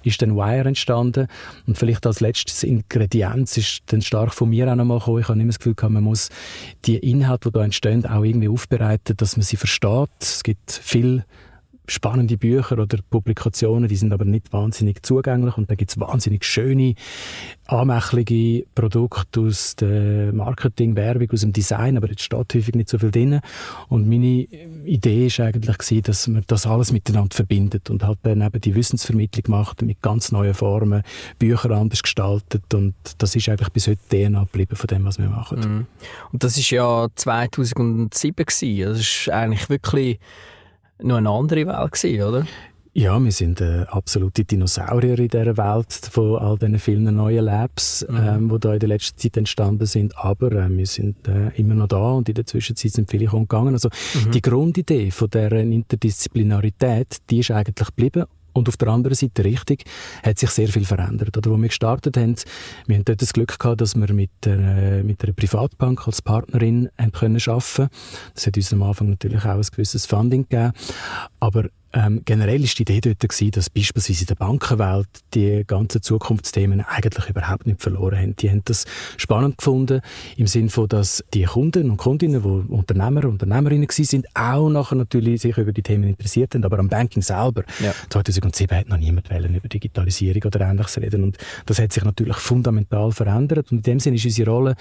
ist 0.02 0.22
dann 0.22 0.36
Wire 0.36 0.68
entstanden 0.68 1.26
und 1.66 1.76
vielleicht 1.76 2.06
als 2.06 2.20
letztes 2.20 2.62
Ingredienz 2.62 3.56
ist 3.56 3.82
dann 3.86 4.02
stark 4.02 4.34
von 4.34 4.50
mir 4.50 4.70
auch 4.70 4.76
nochmal 4.76 4.98
gekommen. 4.98 5.20
Ich 5.20 5.28
habe 5.28 5.40
immer 5.40 5.48
das 5.48 5.58
Gefühl 5.58 5.74
gehabt, 5.74 5.92
man 5.92 6.04
muss 6.04 6.28
die 6.84 6.96
Inhalte, 6.98 7.50
die 7.50 7.54
da 7.54 7.64
entstehen, 7.64 8.06
auch 8.06 8.22
irgendwie 8.22 8.48
aufbereiten, 8.48 9.16
dass 9.16 9.36
man 9.36 9.44
sie 9.44 9.56
versteht. 9.56 10.08
Es 10.20 10.42
gibt 10.42 10.70
viel 10.70 11.24
spannende 11.88 12.36
Bücher 12.36 12.78
oder 12.78 12.98
Publikationen, 13.10 13.88
die 13.88 13.96
sind 13.96 14.12
aber 14.12 14.24
nicht 14.24 14.52
wahnsinnig 14.52 15.04
zugänglich 15.04 15.56
und 15.56 15.70
da 15.70 15.74
gibt 15.74 15.90
es 15.90 16.00
wahnsinnig 16.00 16.44
schöne, 16.44 16.94
anmächtige 17.66 18.66
Produkte 18.74 19.40
aus 19.40 19.76
der 19.76 20.32
Marketing, 20.32 20.96
Werbung, 20.96 21.30
aus 21.32 21.40
dem 21.40 21.52
Design, 21.52 21.96
aber 21.96 22.08
jetzt 22.08 22.22
steht 22.22 22.54
häufig 22.54 22.74
nicht 22.74 22.88
so 22.88 22.98
viel 22.98 23.10
drin 23.10 23.40
und 23.88 24.08
meine 24.08 24.46
Idee 24.84 25.26
ist 25.26 25.40
eigentlich 25.40 25.78
gewesen, 25.78 26.02
dass 26.02 26.28
man 26.28 26.44
das 26.46 26.66
alles 26.66 26.92
miteinander 26.92 27.34
verbindet 27.34 27.90
und 27.90 28.04
halt 28.04 28.18
dann 28.22 28.40
eben 28.40 28.60
die 28.60 28.74
Wissensvermittlung 28.74 29.44
macht 29.48 29.82
mit 29.82 30.02
ganz 30.02 30.32
neuen 30.32 30.54
Formen, 30.54 31.02
Bücher 31.38 31.70
anders 31.70 32.02
gestaltet 32.02 32.72
und 32.74 32.94
das 33.18 33.34
ist 33.34 33.48
eigentlich 33.48 33.70
bis 33.70 33.88
heute 33.88 34.00
DNA 34.08 34.44
geblieben 34.44 34.76
von 34.76 34.86
dem, 34.86 35.04
was 35.04 35.18
wir 35.18 35.28
machen. 35.28 35.60
Mhm. 35.60 35.86
Und 36.32 36.44
das 36.44 36.56
ist 36.56 36.70
ja 36.70 37.08
2007 37.14 38.46
gewesen. 38.46 38.88
Das 38.88 39.00
ist 39.00 39.30
eigentlich 39.30 39.68
wirklich 39.68 40.18
noch 41.02 41.16
eine 41.16 41.30
andere 41.30 41.66
Welt 41.66 41.92
gewesen, 41.92 42.22
oder? 42.22 42.46
Ja, 42.98 43.22
wir 43.22 43.30
sind 43.30 43.60
äh, 43.60 43.84
absolute 43.88 44.46
Dinosaurier 44.46 45.18
in 45.18 45.28
dieser 45.28 45.58
Welt 45.58 45.92
von 46.10 46.38
all 46.38 46.56
diesen 46.56 46.78
vielen 46.78 47.14
neuen 47.14 47.44
Labs, 47.44 48.06
mhm. 48.08 48.16
ähm, 48.16 48.48
die 48.48 48.58
da 48.58 48.72
in 48.72 48.78
der 48.80 48.88
letzten 48.88 49.18
Zeit 49.18 49.36
entstanden 49.36 49.84
sind. 49.84 50.16
Aber 50.16 50.50
äh, 50.52 50.74
wir 50.74 50.86
sind 50.86 51.28
äh, 51.28 51.50
immer 51.56 51.74
noch 51.74 51.88
da 51.88 52.12
und 52.12 52.26
in 52.30 52.34
der 52.34 52.46
Zwischenzeit 52.46 52.92
sind 52.92 53.10
viele 53.10 53.30
umgegangen. 53.30 53.74
Also 53.74 53.90
mhm. 53.90 54.30
die 54.30 54.40
Grundidee 54.40 55.10
von 55.10 55.28
dieser 55.28 55.52
Interdisziplinarität, 55.52 57.18
die 57.28 57.40
ist 57.40 57.50
eigentlich 57.50 57.88
geblieben 57.88 58.24
und 58.56 58.68
auf 58.68 58.76
der 58.76 58.88
anderen 58.88 59.14
Seite 59.14 59.44
richtig, 59.44 59.84
hat 60.22 60.38
sich 60.38 60.50
sehr 60.50 60.68
viel 60.68 60.84
verändert. 60.84 61.36
Oder 61.36 61.50
wo 61.50 61.56
wir 61.56 61.68
gestartet 61.68 62.16
haben, 62.16 62.36
wir 62.86 62.96
haben 62.96 63.04
dort 63.04 63.22
das 63.22 63.32
Glück 63.32 63.58
gehabt, 63.58 63.80
dass 63.80 63.94
wir 63.94 64.12
mit, 64.12 64.30
äh, 64.46 65.02
mit 65.02 65.22
einer 65.22 65.32
Privatbank 65.32 66.06
als 66.06 66.22
Partnerin 66.22 66.88
haben 66.98 67.12
können 67.12 67.40
arbeiten. 67.46 67.88
Das 68.34 68.46
hat 68.46 68.56
uns 68.56 68.72
am 68.72 68.82
Anfang 68.82 69.10
natürlich 69.10 69.44
auch 69.44 69.56
ein 69.56 69.62
gewisses 69.62 70.06
Funding 70.06 70.48
gegeben. 70.48 70.72
Aber 71.40 71.68
ähm, 71.96 72.20
generell 72.26 72.62
ist 72.62 72.78
die 72.78 72.82
Idee 72.82 73.00
dort 73.00 73.20
gewesen, 73.20 73.52
dass 73.52 73.70
beispielsweise 73.70 74.20
in 74.20 74.26
der 74.26 74.34
Bankenwelt 74.34 75.08
die 75.32 75.64
ganzen 75.66 76.02
Zukunftsthemen 76.02 76.82
eigentlich 76.82 77.30
überhaupt 77.30 77.66
nicht 77.66 77.80
verloren 77.80 78.18
haben. 78.18 78.36
Die 78.36 78.50
haben 78.50 78.60
das 78.66 78.84
spannend 79.16 79.56
gefunden, 79.56 80.02
im 80.36 80.46
Sinne 80.46 80.68
von, 80.68 80.88
dass 80.88 81.24
die 81.32 81.44
Kunden 81.44 81.90
und 81.90 81.96
Kundinnen, 81.96 82.42
die 82.42 82.72
Unternehmer 82.72 83.24
und 83.24 83.42
Unternehmerinnen 83.42 83.88
waren, 83.88 84.04
sind, 84.04 84.26
auch 84.34 84.68
nachher 84.68 84.96
natürlich 84.96 85.40
sich 85.40 85.56
über 85.56 85.72
die 85.72 85.82
Themen 85.82 86.04
interessiert 86.04 86.54
haben, 86.54 86.64
aber 86.64 86.78
am 86.78 86.88
Banking 86.88 87.22
selber. 87.22 87.64
Ja. 87.80 87.94
2007 88.10 88.76
hat 88.76 88.88
noch 88.88 88.98
niemand 88.98 89.30
über 89.30 89.68
Digitalisierung 89.68 90.42
oder 90.44 90.60
Ähnliches 90.60 90.98
reden 90.98 91.24
und 91.24 91.38
das 91.64 91.78
hat 91.78 91.94
sich 91.94 92.04
natürlich 92.04 92.36
fundamental 92.36 93.10
verändert 93.10 93.72
und 93.72 93.78
in 93.78 93.82
dem 93.82 94.00
Sinne 94.00 94.16
ist 94.16 94.26
unsere 94.26 94.50
Rolle 94.50 94.74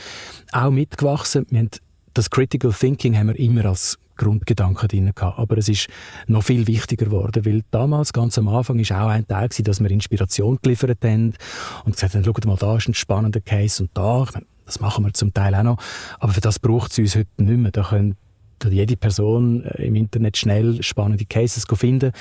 auch 0.51 0.69
mitgewachsen. 0.69 1.45
Wir 1.49 1.59
haben 1.59 1.69
das 2.13 2.29
Critical 2.29 2.73
Thinking 2.73 3.17
haben 3.17 3.27
wir 3.27 3.39
immer 3.39 3.65
als 3.65 3.97
Grundgedanken 4.15 4.87
drin 4.87 5.11
gehabt. 5.13 5.39
Aber 5.39 5.57
es 5.57 5.69
ist 5.69 5.87
noch 6.27 6.43
viel 6.43 6.67
wichtiger 6.67 7.05
geworden, 7.05 7.45
weil 7.45 7.63
damals, 7.71 8.13
ganz 8.13 8.37
am 8.37 8.47
Anfang, 8.47 8.79
ist 8.79 8.91
auch 8.91 9.07
ein 9.07 9.25
gewesen, 9.27 9.63
dass 9.63 9.81
wir 9.81 9.91
Inspiration 9.91 10.59
geliefert 10.61 11.03
haben 11.03 11.33
und 11.85 11.93
gesagt 11.93 12.15
haben, 12.15 12.23
schaut 12.23 12.45
mal, 12.45 12.57
da 12.57 12.77
ist 12.77 12.87
ein 12.87 12.93
spannender 12.93 13.41
Case 13.41 13.83
und 13.83 13.91
da, 13.93 14.25
das 14.65 14.79
machen 14.79 15.05
wir 15.05 15.13
zum 15.13 15.33
Teil 15.33 15.55
auch 15.55 15.63
noch, 15.63 15.77
aber 16.19 16.33
für 16.33 16.41
das 16.41 16.59
braucht 16.59 16.91
es 16.91 16.99
uns 16.99 17.15
heute 17.15 17.29
nicht 17.37 17.57
mehr. 17.57 17.71
Da 17.71 17.83
können 17.83 18.17
jede 18.63 18.97
Person 18.97 19.63
äh, 19.63 19.85
im 19.85 19.95
Internet 19.95 20.37
schnell 20.37 20.81
spannende 20.81 21.25
Cases 21.25 21.65
finden 21.75 22.11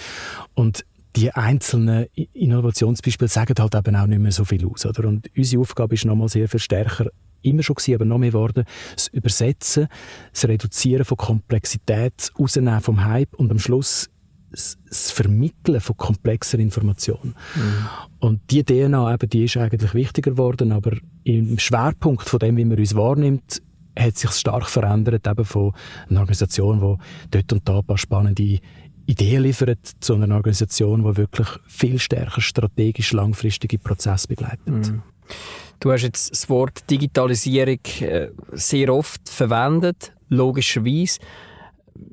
und 0.55 0.85
die 1.17 1.33
einzelnen 1.33 2.07
Innovationsbeispiele 2.33 3.29
sagen 3.29 3.55
halt 3.59 3.75
eben 3.75 3.97
auch 3.97 4.07
nicht 4.07 4.21
mehr 4.21 4.33
so 4.33 4.45
viel 4.45 4.67
aus. 4.67 4.85
Oder? 4.85 5.09
Und 5.09 5.31
unsere 5.37 5.61
Aufgabe 5.61 5.95
ist 5.95 6.05
nochmal 6.05 6.29
sehr 6.29 6.49
viel 6.49 6.61
stärker, 6.61 7.11
immer 7.43 7.63
schon 7.63 7.77
gewesen, 7.77 7.95
aber 7.95 8.05
noch 8.05 8.19
mehr 8.19 8.31
geworden, 8.31 8.65
das 8.95 9.09
Übersetzen, 9.09 9.89
das 10.33 10.49
Reduzieren 10.49 11.05
von 11.05 11.17
Komplexität, 11.17 12.15
das 12.17 12.33
Rausnehmen 12.39 12.81
vom 12.81 13.05
Hype 13.05 13.35
und 13.35 13.51
am 13.51 13.59
Schluss 13.59 14.09
das 14.51 15.11
Vermitteln 15.11 15.81
von 15.81 15.97
komplexer 15.97 16.61
Information. 16.61 17.35
Mhm. 17.57 17.89
Und 18.21 18.41
die 18.51 18.63
DNA 18.63 19.15
eben, 19.15 19.29
die 19.29 19.45
ist 19.45 19.57
eigentlich 19.57 19.95
wichtiger 19.95 20.31
geworden, 20.31 20.71
aber 20.71 20.97
im 21.25 21.59
Schwerpunkt 21.59 22.29
von 22.29 22.39
dem, 22.39 22.57
wie 22.57 22.65
man 22.65 22.79
uns 22.79 22.95
wahrnimmt, 22.95 23.63
hat 23.99 24.17
sich 24.17 24.31
stark 24.31 24.69
verändert, 24.69 25.27
eben 25.27 25.45
von 25.45 25.73
einer 26.09 26.21
Organisation, 26.21 26.81
die 26.81 26.97
dort 27.31 27.53
und 27.53 27.69
da 27.69 27.79
ein 27.79 27.85
paar 27.85 27.99
spannende 27.99 28.59
Ideen 29.07 29.43
liefert, 29.43 29.79
zu 30.01 30.15
einer 30.15 30.35
Organisation, 30.35 31.05
die 31.05 31.17
wirklich 31.17 31.49
viel 31.67 31.99
stärker 31.99 32.41
strategisch 32.41 33.13
langfristige 33.13 33.79
Prozesse 33.79 34.29
begleitet. 34.29 34.67
Mhm. 34.67 35.03
Du 35.81 35.93
hast 35.93 36.03
jetzt 36.03 36.31
das 36.31 36.49
Wort 36.49 36.89
Digitalisierung 36.91 37.81
äh, 38.01 38.29
sehr 38.53 38.93
oft 38.93 39.29
verwendet, 39.29 40.13
logischerweise. 40.29 41.19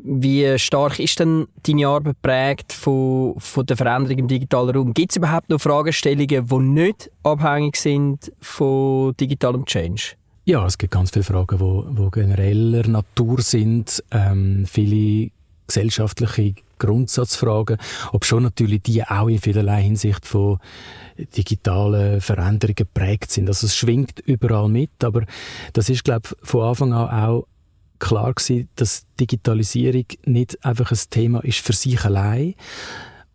Wie 0.04 0.60
stark 0.60 1.00
ist 1.00 1.20
denn 1.20 1.48
deine 1.64 1.88
Arbeit 1.88 2.16
geprägt 2.22 2.74
von, 2.74 3.36
von 3.40 3.66
der 3.66 3.78
Veränderung 3.78 4.20
im 4.20 4.28
digitalen 4.28 4.76
Raum? 4.76 4.94
Gibt 4.94 5.12
es 5.12 5.18
überhaupt 5.18 5.50
noch 5.50 5.60
Fragestellungen, 5.60 6.46
die 6.46 6.60
nicht 6.60 7.10
abhängig 7.24 7.78
sind 7.78 8.32
von 8.40 9.16
digitalem 9.20 9.66
Change? 9.66 10.14
Ja, 10.46 10.66
es 10.66 10.78
gibt 10.78 10.92
ganz 10.92 11.12
viele 11.12 11.24
Fragen, 11.24 11.96
die 11.96 12.12
genereller 12.12 12.88
Natur 12.88 13.42
sind. 13.42 14.04
Ähm, 14.12 14.66
viele 14.68 15.32
gesellschaftliche 15.72 16.56
Grundsatzfragen, 16.80 17.78
ob 18.12 18.26
schon 18.26 18.44
natürlich 18.44 18.82
die 18.82 19.04
auch 19.04 19.28
in 19.28 19.40
vielerlei 19.40 19.84
Hinsicht 19.84 20.26
von 20.26 20.60
digitalen 21.38 22.20
Veränderungen 22.22 22.76
geprägt 22.76 23.32
sind. 23.32 23.48
Also 23.48 23.68
es 23.68 23.76
schwingt 23.76 24.20
überall 24.20 24.68
mit, 24.68 25.04
aber 25.04 25.24
das 25.74 25.90
ist, 25.90 26.04
glaube 26.04 26.30
ich, 26.30 26.48
von 26.48 26.64
Anfang 26.64 26.94
an 26.94 27.10
auch 27.10 27.48
klar 28.00 28.34
gewesen, 28.34 28.68
dass 28.76 29.06
Digitalisierung 29.20 30.06
nicht 30.26 30.66
einfach 30.66 30.92
ein 30.92 31.00
Thema 31.10 31.44
ist 31.44 31.60
für 31.60 31.74
sich 31.74 32.04
allein, 32.04 32.56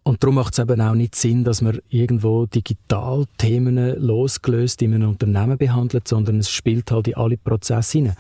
und 0.07 0.23
darum 0.23 0.37
macht 0.37 0.53
es 0.53 0.61
eben 0.61 0.81
auch 0.81 0.95
nicht 0.95 1.17
Sinn, 1.17 1.43
dass 1.43 1.63
man 1.63 1.81
irgendwo 1.89 2.47
digital 2.47 3.25
Themen 3.39 3.77
losgelöst 3.99 4.81
in 4.83 4.95
einem 4.95 5.09
Unternehmen 5.09 5.59
behandelt, 5.59 6.07
sondern 6.07 6.39
es 6.39 6.49
spielt 6.49 6.93
halt 6.93 7.09
in 7.09 7.17
alle 7.17 7.37
Prozesse 7.37 7.99
hinein. 7.99 8.15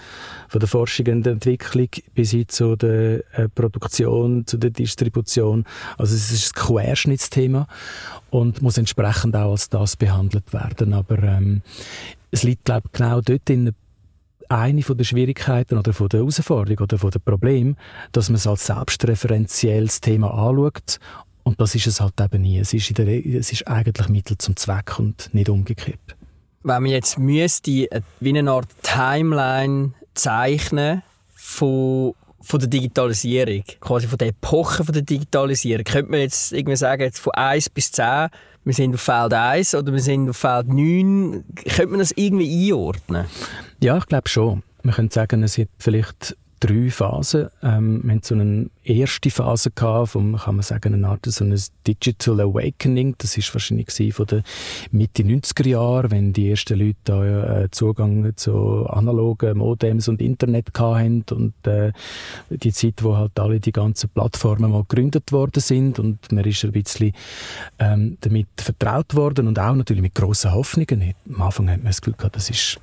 Von 0.48 0.58
der 0.58 0.68
Forschung 0.68 1.06
und 1.06 1.26
Entwicklung 1.28 1.86
bis 2.12 2.32
hin 2.32 2.48
zu 2.48 2.74
der 2.74 3.22
äh, 3.38 3.48
Produktion, 3.48 4.44
zu 4.48 4.58
der 4.58 4.70
Distribution. 4.70 5.62
Also 5.96 6.16
es 6.16 6.32
ist 6.32 6.56
ein 6.56 6.60
Querschnittsthema 6.60 7.68
und 8.30 8.62
muss 8.62 8.78
entsprechend 8.78 9.36
auch 9.36 9.52
als 9.52 9.68
das 9.68 9.94
behandelt 9.94 10.52
werden. 10.52 10.92
Aber 10.92 11.22
ähm, 11.22 11.62
es 12.32 12.42
liegt, 12.42 12.64
glaube 12.64 12.88
ich, 12.88 12.98
genau 12.98 13.20
dort 13.20 13.48
in 13.48 13.72
eine 14.48 14.82
von 14.82 14.96
der 14.96 15.04
Schwierigkeiten 15.04 15.78
oder 15.78 15.92
von 15.92 16.08
der 16.08 16.20
Herausforderung 16.20 16.78
oder 16.80 16.98
von 16.98 17.10
der 17.10 17.18
Problem, 17.18 17.76
dass 18.12 18.28
man 18.28 18.36
es 18.36 18.46
als 18.46 18.66
selbstreferenzielles 18.66 20.00
Thema 20.00 20.30
anschaut 20.32 20.98
und 21.46 21.60
das 21.60 21.76
ist 21.76 21.86
es 21.86 22.00
halt 22.00 22.20
eben 22.20 22.42
nie. 22.42 22.58
Es 22.58 22.74
ist, 22.74 22.98
der, 22.98 23.06
es 23.06 23.52
ist 23.52 23.68
eigentlich 23.68 24.08
Mittel 24.08 24.36
zum 24.36 24.56
Zweck 24.56 24.98
und 24.98 25.32
nicht 25.32 25.48
umgekehrt. 25.48 26.16
Wenn 26.64 26.82
man 26.82 26.90
jetzt 26.90 27.20
müsste 27.20 27.70
äh, 27.70 28.00
wie 28.18 28.36
eine 28.36 28.50
Art 28.50 28.66
Timeline 28.82 29.92
zeichnen 30.14 31.02
von 31.32 32.14
von 32.40 32.60
der 32.60 32.68
Digitalisierung, 32.68 33.64
quasi 33.80 34.06
von 34.06 34.18
der 34.18 34.28
Epoche 34.28 34.84
von 34.84 34.92
der 34.92 35.02
Digitalisierung. 35.02 35.82
Könnte 35.82 36.12
man 36.12 36.20
jetzt 36.20 36.52
irgendwie 36.52 36.76
sagen, 36.76 37.02
jetzt 37.02 37.18
von 37.18 37.32
1 37.34 37.70
bis 37.70 37.90
10, 37.90 38.28
wir 38.64 38.72
sind 38.72 38.94
auf 38.94 39.00
Feld 39.00 39.34
1 39.34 39.74
oder 39.74 39.92
wir 39.92 40.00
sind 40.00 40.30
auf 40.30 40.36
Feld 40.36 40.68
9. 40.68 41.44
Könnte 41.56 41.86
man 41.88 41.98
das 41.98 42.12
irgendwie 42.12 42.68
einordnen? 42.68 43.26
Ja, 43.82 43.98
ich 43.98 44.06
glaube 44.06 44.28
schon. 44.28 44.62
Man 44.84 44.94
könnte 44.94 45.14
sagen, 45.14 45.42
es 45.42 45.54
sind 45.54 45.70
vielleicht 45.78 46.36
drei 46.66 46.90
Phasen. 46.90 47.48
Ähm, 47.62 48.00
wir 48.02 48.14
hatten 48.14 48.22
so 48.22 48.34
eine 48.34 48.70
erste 48.84 49.30
Phase 49.30 49.70
gehabt, 49.70 50.10
vom, 50.10 50.36
kann 50.36 50.56
man 50.56 50.62
sagen, 50.62 50.94
eine 50.94 51.08
Art 51.08 51.24
so 51.26 51.44
ein 51.44 51.58
Digital 51.86 52.40
Awakening. 52.40 53.14
Das 53.18 53.36
ist 53.36 53.52
wahrscheinlich 53.54 54.14
von 54.14 54.26
der 54.26 54.42
Mitte 54.90 55.22
90er 55.22 55.68
Jahre, 55.68 56.10
wenn 56.10 56.32
die 56.32 56.50
ersten 56.50 56.78
Leute 56.78 56.96
da, 57.04 57.62
äh, 57.62 57.70
Zugang 57.70 58.32
zu 58.36 58.86
analogen 58.86 59.58
Modems 59.58 60.08
und 60.08 60.20
Internet 60.20 60.70
hatten 60.78 61.24
und 61.30 61.54
äh, 61.66 61.92
die 62.50 62.72
Zeit, 62.72 63.02
wo 63.02 63.16
halt 63.16 63.38
alle 63.38 63.60
die 63.60 63.72
ganzen 63.72 64.10
Plattformen 64.10 64.70
mal 64.70 64.84
gegründet 64.88 65.32
worden 65.32 65.60
sind 65.60 65.98
und 65.98 66.32
man 66.32 66.44
ist 66.44 66.64
ein 66.64 66.72
bisschen 66.72 67.12
ähm, 67.78 68.18
damit 68.20 68.48
vertraut 68.56 69.14
worden 69.14 69.46
und 69.48 69.58
auch 69.58 69.74
natürlich 69.74 70.02
mit 70.02 70.14
grossen 70.14 70.52
Hoffnungen. 70.52 71.14
Am 71.32 71.42
Anfang 71.42 71.70
hat 71.70 71.78
man 71.78 71.86
das 71.86 72.00
Gefühl 72.00 72.16
gehabt, 72.16 72.36
das 72.36 72.50
ist 72.50 72.80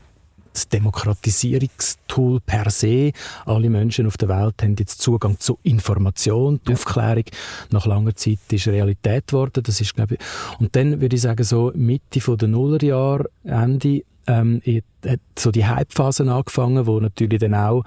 das 0.54 0.70
Demokratisierungstool 0.70 2.40
per 2.42 2.70
se. 2.70 3.12
Alle 3.46 3.70
Menschen 3.70 4.08
auf 4.08 4.18
der 4.18 4.30
Welt 4.30 4.62
haben 4.62 4.76
jetzt 4.78 5.02
Zugang 5.02 5.40
zu 5.40 5.60
Information. 5.64 6.60
Die 6.66 6.72
ja. 6.72 6.76
Aufklärung 6.76 7.26
nach 7.72 7.86
langer 7.86 8.16
Zeit 8.16 8.40
ist 8.52 8.68
Realität 8.68 9.28
geworden. 9.28 9.64
Das 9.64 9.82
ist, 9.82 9.96
glaube 9.96 10.16
ich, 10.16 10.20
und 10.60 10.76
dann 10.76 11.02
würde 11.02 11.16
ich 11.16 11.22
sagen, 11.22 11.44
so 11.44 11.72
Mitte 11.76 12.20
der 12.38 12.48
Nullerjahre, 12.48 13.30
Ende 13.44 14.04
ähm, 14.28 14.62
hat 15.06 15.20
so 15.38 15.52
die 15.52 15.66
Hype-Phase 15.66 16.30
angefangen, 16.32 16.88
wo 16.88 17.00
natürlich 17.00 17.40
dann 17.40 17.56
auch 17.56 17.84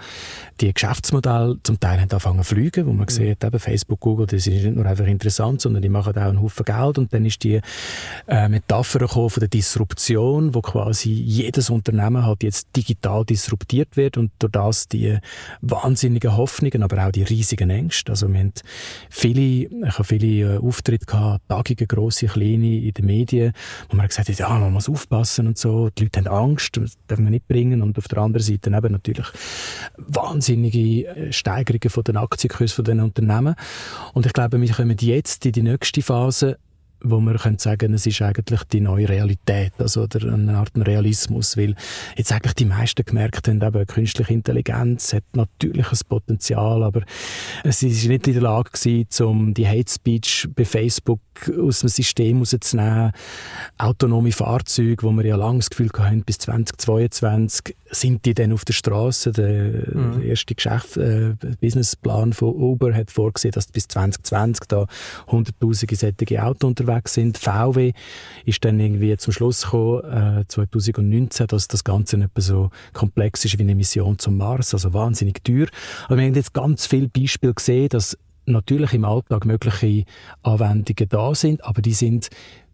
die 0.60 0.72
Geschäftsmodelle 0.72 1.58
zum 1.62 1.80
Teil 1.80 2.00
haben 2.00 2.10
angefangen 2.10 2.42
zu 2.42 2.54
fliegen, 2.54 2.86
wo 2.86 2.92
man 2.92 3.06
mhm. 3.06 3.10
sieht, 3.10 3.44
eben 3.44 3.58
Facebook, 3.58 4.00
Google, 4.00 4.26
das 4.26 4.46
ist 4.46 4.62
nicht 4.64 4.74
nur 4.74 4.86
einfach 4.86 5.06
interessant, 5.06 5.60
sondern 5.60 5.82
die 5.82 5.88
machen 5.88 6.16
auch 6.16 6.22
einen 6.22 6.42
Haufen 6.42 6.64
Geld 6.64 6.98
und 6.98 7.12
dann 7.12 7.24
ist 7.24 7.42
die 7.44 7.60
äh, 8.26 8.48
Metapher 8.48 9.00
gekommen 9.00 9.30
von 9.30 9.40
der 9.40 9.48
Disruption, 9.48 10.54
wo 10.54 10.60
quasi 10.60 11.10
jedes 11.10 11.70
Unternehmen 11.70 12.24
halt 12.24 12.42
jetzt 12.42 12.68
digital 12.76 13.24
disruptiert 13.24 13.96
wird 13.96 14.16
und 14.16 14.30
durch 14.38 14.52
das 14.52 14.88
die 14.88 15.18
wahnsinnigen 15.60 16.36
Hoffnungen, 16.36 16.82
aber 16.82 17.06
auch 17.06 17.12
die 17.12 17.22
riesigen 17.22 17.70
Ängste. 17.70 18.12
Also 18.12 18.28
wir 18.28 18.40
haben 18.40 18.52
viele, 19.10 19.40
ich 19.40 19.94
habe 19.94 20.04
viele 20.04 20.56
äh, 20.56 20.58
Auftritte 20.58 21.06
gehabt, 21.06 21.48
Tagungen, 21.48 21.88
grosse, 21.88 22.26
kleine 22.26 22.78
in 22.78 22.92
den 22.92 23.06
Medien, 23.06 23.52
wo 23.88 23.96
man 23.96 24.08
gesagt 24.08 24.28
hat, 24.28 24.38
ja, 24.38 24.48
man 24.48 24.72
muss 24.72 24.88
aufpassen 24.88 25.46
und 25.46 25.58
so, 25.58 25.90
die 25.90 26.04
Leute 26.04 26.20
haben 26.20 26.25
Angst, 26.28 26.80
darf 27.06 27.18
man 27.18 27.30
nicht 27.30 27.48
bringen. 27.48 27.82
Und 27.82 27.98
auf 27.98 28.08
der 28.08 28.18
anderen 28.18 28.44
Seite 28.44 28.70
eben 28.70 28.92
natürlich 28.92 29.26
wahnsinnige 29.96 31.06
äh, 31.06 31.32
Steigerungen 31.32 31.90
von 31.90 32.04
den 32.04 32.16
Aktienkursen 32.16 32.76
von 32.76 32.84
den 32.84 33.00
Unternehmen. 33.00 33.54
Und 34.12 34.26
ich 34.26 34.32
glaube, 34.32 34.60
wir 34.60 34.72
kommen 34.72 34.96
jetzt 35.00 35.46
in 35.46 35.52
die 35.52 35.62
nächste 35.62 36.02
Phase, 36.02 36.58
wo 37.00 37.20
man 37.20 37.36
können 37.36 37.58
sagen, 37.58 37.94
es 37.94 38.06
ist 38.06 38.22
eigentlich 38.22 38.62
die 38.64 38.80
neue 38.80 39.08
Realität, 39.08 39.72
also 39.78 40.02
oder 40.02 40.32
eine 40.32 40.56
Art 40.56 40.72
Realismus, 40.74 41.56
weil 41.56 41.74
jetzt 42.16 42.32
eigentlich 42.32 42.54
die 42.54 42.64
meisten 42.64 43.04
gemerkt 43.04 43.48
haben, 43.48 43.62
eben 43.62 43.86
künstliche 43.86 44.32
Intelligenz 44.32 45.12
hat 45.12 45.24
natürlich 45.34 45.90
ein 45.90 45.98
Potenzial, 46.08 46.82
aber 46.82 47.02
es 47.64 47.82
ist 47.82 48.06
nicht 48.06 48.26
in 48.26 48.34
der 48.34 48.42
Lage 48.42 48.70
gewesen, 48.70 49.24
um 49.24 49.54
die 49.54 49.68
Hate 49.68 49.90
Speech 49.90 50.48
bei 50.54 50.64
Facebook 50.64 51.20
aus 51.58 51.80
dem 51.80 51.88
System 51.88 52.38
rauszunehmen. 52.38 53.12
Autonome 53.78 54.32
Fahrzeuge, 54.32 55.02
wo 55.02 55.10
wir 55.12 55.26
ja 55.26 55.36
lange 55.36 55.58
das 55.58 55.70
Gefühl 55.70 55.90
hatten, 55.98 56.22
bis 56.22 56.38
2022 56.38 57.76
sind 57.90 58.24
die 58.24 58.34
dann 58.34 58.52
auf 58.52 58.64
der 58.64 58.72
Straße. 58.72 59.32
Der, 59.32 59.94
mhm. 59.94 60.22
erste 60.22 60.54
Geschäft, 60.54 60.96
äh, 60.96 61.34
Businessplan 61.60 62.32
von 62.32 62.54
Uber 62.54 62.94
hat 62.94 63.10
vorgesehen, 63.10 63.52
dass 63.52 63.66
bis 63.68 63.88
2020 63.88 64.66
da 64.68 64.86
hunderttausende 65.26 65.96
solche 65.96 66.42
Autos 66.42 66.68
unterwegs 66.68 66.85
sind. 67.06 67.38
VW 67.38 67.92
ist 68.44 68.64
dann 68.64 68.80
irgendwie 68.80 69.16
zum 69.16 69.32
Schluss 69.32 69.62
gekommen, 69.62 70.40
äh, 70.40 70.44
2019, 70.48 71.46
dass 71.46 71.68
das 71.68 71.84
Ganze 71.84 72.18
nicht 72.18 72.30
so 72.36 72.70
komplex 72.92 73.44
ist 73.44 73.58
wie 73.58 73.62
eine 73.62 73.74
Mission 73.74 74.18
zum 74.18 74.36
Mars, 74.36 74.74
also 74.74 74.92
wahnsinnig 74.92 75.44
teuer. 75.44 75.66
Aber 76.06 76.18
wir 76.18 76.24
haben 76.24 76.34
jetzt 76.34 76.54
ganz 76.54 76.86
viele 76.86 77.08
Beispiele 77.08 77.54
gesehen, 77.54 77.88
dass 77.88 78.16
natürlich 78.46 78.92
im 78.94 79.04
Alltag 79.04 79.44
mögliche 79.44 80.04
Anwendungen 80.42 81.08
da 81.08 81.34
sind, 81.34 81.64
aber 81.64 81.82
die 81.82 81.94
sind 81.94 82.28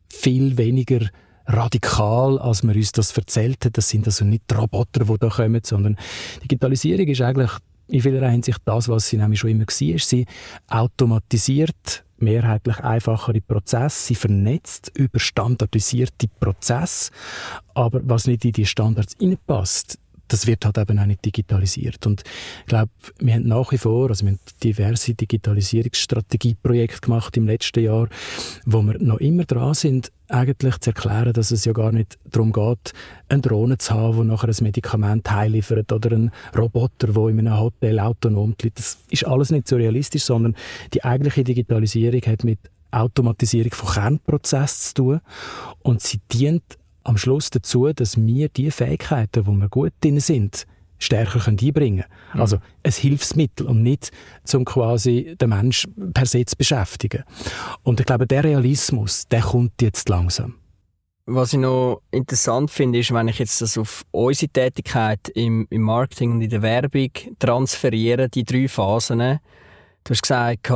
viel 0.09 0.59
weniger 0.59 1.09
radikal, 1.46 2.38
als 2.38 2.62
man 2.62 2.77
uns 2.77 2.92
das 2.92 3.16
erzählt 3.16 3.64
hat. 3.64 3.77
Das 3.77 3.88
sind 3.88 4.07
also 4.07 4.25
nicht 4.25 4.44
die 4.51 4.55
Roboter, 4.55 5.05
die 5.05 5.18
da 5.18 5.29
kommen, 5.29 5.61
sondern 5.64 5.96
Digitalisierung 6.42 7.07
ist 7.07 7.20
eigentlich 7.20 7.51
in 7.88 8.01
vieler 8.01 8.29
Hinsicht 8.31 8.61
das, 8.64 8.88
was 8.88 9.09
sie 9.09 9.16
nämlich 9.16 9.40
schon 9.40 9.51
immer 9.51 9.66
war. 9.66 9.98
Sie 9.98 10.27
automatisiert 10.68 12.05
mehrheitlich 12.22 12.78
einfachere 12.78 13.40
Prozesse, 13.40 14.06
sie 14.06 14.14
vernetzt 14.14 14.90
über 14.94 15.18
standardisierte 15.18 16.28
Prozesse, 16.40 17.11
aber 17.74 18.00
was 18.04 18.26
nicht 18.26 18.44
in 18.44 18.52
die 18.52 18.66
Standards 18.66 19.16
passt, 19.46 19.98
das 20.32 20.46
wird 20.46 20.64
halt 20.64 20.78
eben 20.78 20.98
auch 20.98 21.06
nicht 21.06 21.24
digitalisiert. 21.24 22.06
Und 22.06 22.22
ich 22.61 22.66
glaube, 22.66 22.90
wir 23.18 23.35
haben 23.35 23.46
nach 23.46 23.70
wie 23.70 23.78
vor, 23.78 24.08
also 24.08 24.24
wir 24.24 24.32
haben 24.32 24.40
diverse 24.62 25.14
Digitalisierungsstrategieprojekte 25.14 27.00
gemacht 27.00 27.37
im 27.37 27.46
letzten 27.46 27.85
Jahr, 27.85 28.08
wo 28.64 28.82
wir 28.82 28.98
noch 28.98 29.18
immer 29.18 29.44
dran 29.44 29.74
sind, 29.74 30.11
eigentlich 30.33 30.79
zu 30.79 30.90
erklären, 30.90 31.33
dass 31.33 31.51
es 31.51 31.64
ja 31.64 31.73
gar 31.73 31.92
nicht 31.92 32.18
darum 32.25 32.53
geht, 32.53 32.92
eine 33.29 33.42
Drohne 33.42 33.79
zu 33.79 33.95
haben, 33.95 34.23
die 34.23 34.25
nachher 34.25 34.49
ein 34.49 34.57
Medikament 34.62 35.31
heiliefert 35.31 35.92
oder 35.92 36.12
einen 36.12 36.31
Roboter, 36.57 37.09
der 37.09 37.29
in 37.29 37.40
einem 37.40 37.61
Hotel 37.61 38.01
autonom 38.01 38.55
liegt. 38.61 38.79
Das 38.79 38.99
ist 39.11 39.27
alles 39.27 39.51
nicht 39.51 39.68
so 39.68 39.77
realistisch, 39.77 40.25
sondern 40.25 40.57
die 40.95 41.05
eigentliche 41.05 41.45
Digitalisierung 41.45 42.23
hat 42.23 42.45
mit 42.45 42.59
Automatisierung 42.90 43.73
von 43.73 43.90
Kernprozessen 43.95 44.95
zu 44.95 44.95
tun 44.95 45.21
und 45.83 46.03
sie 46.03 46.21
dient 46.33 46.62
am 47.05 47.16
Schluss 47.16 47.51
dazu, 47.51 47.92
dass 47.92 48.16
wir 48.16 48.49
die 48.49 48.71
Fähigkeiten, 48.71 49.47
wo 49.47 49.53
wir 49.53 49.68
gut 49.68 49.92
drin 50.01 50.21
sind, 50.21 50.66
stärker 51.03 51.47
einbringen 51.47 52.05
können. 52.05 52.05
Mhm. 52.35 52.41
Also 52.41 52.59
ein 52.83 52.93
Hilfsmittel 52.93 53.67
und 53.67 53.83
nicht 53.83 54.11
zum 54.45 54.65
quasi 54.65 55.37
den 55.41 55.51
Mensch 55.51 55.87
per 56.15 56.27
se 56.27 56.45
zu 56.45 56.57
beschäftigen. 56.57 57.25
Und 57.83 58.01
ich 58.01 58.07
glaube, 58.07 58.27
der 58.27 58.45
Realismus, 58.45 59.27
der 59.29 59.43
kommt 59.43 59.81
jetzt 59.81 60.09
langsam. 60.09 60.55
Was 61.27 61.53
ich 61.53 61.61
noch 61.61 62.03
interessant 62.11 62.71
finde, 62.71 62.99
ist, 62.99 63.15
wenn 63.15 63.29
ich 63.29 63.38
jetzt 63.38 63.61
das 63.61 63.79
auf 63.79 64.05
unsere 64.11 64.51
Tätigkeit 64.51 65.29
im, 65.35 65.69
im 65.71 65.83
Marketing 65.83 66.33
und 66.33 66.43
in 66.43 66.51
der 66.51 66.62
Werbung 66.62 67.11
transferiere, 67.38 68.29
die 68.29 68.43
drei 68.43 68.67
Phasen. 68.67 69.38
Du 70.05 70.11
hast 70.11 70.23
gesagt, 70.23 70.67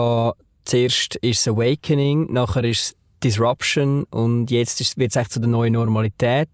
zuerst 0.64 1.16
ist 1.16 1.40
es 1.40 1.48
Awakening, 1.48 2.32
nachher 2.32 2.62
ist 2.62 2.80
es 2.80 2.96
Disruption 3.24 4.04
und 4.04 4.50
jetzt 4.52 4.96
wird 4.98 5.10
es 5.10 5.16
echt 5.16 5.32
zu 5.32 5.40
der 5.40 5.48
neuen 5.48 5.72
Normalität. 5.72 6.48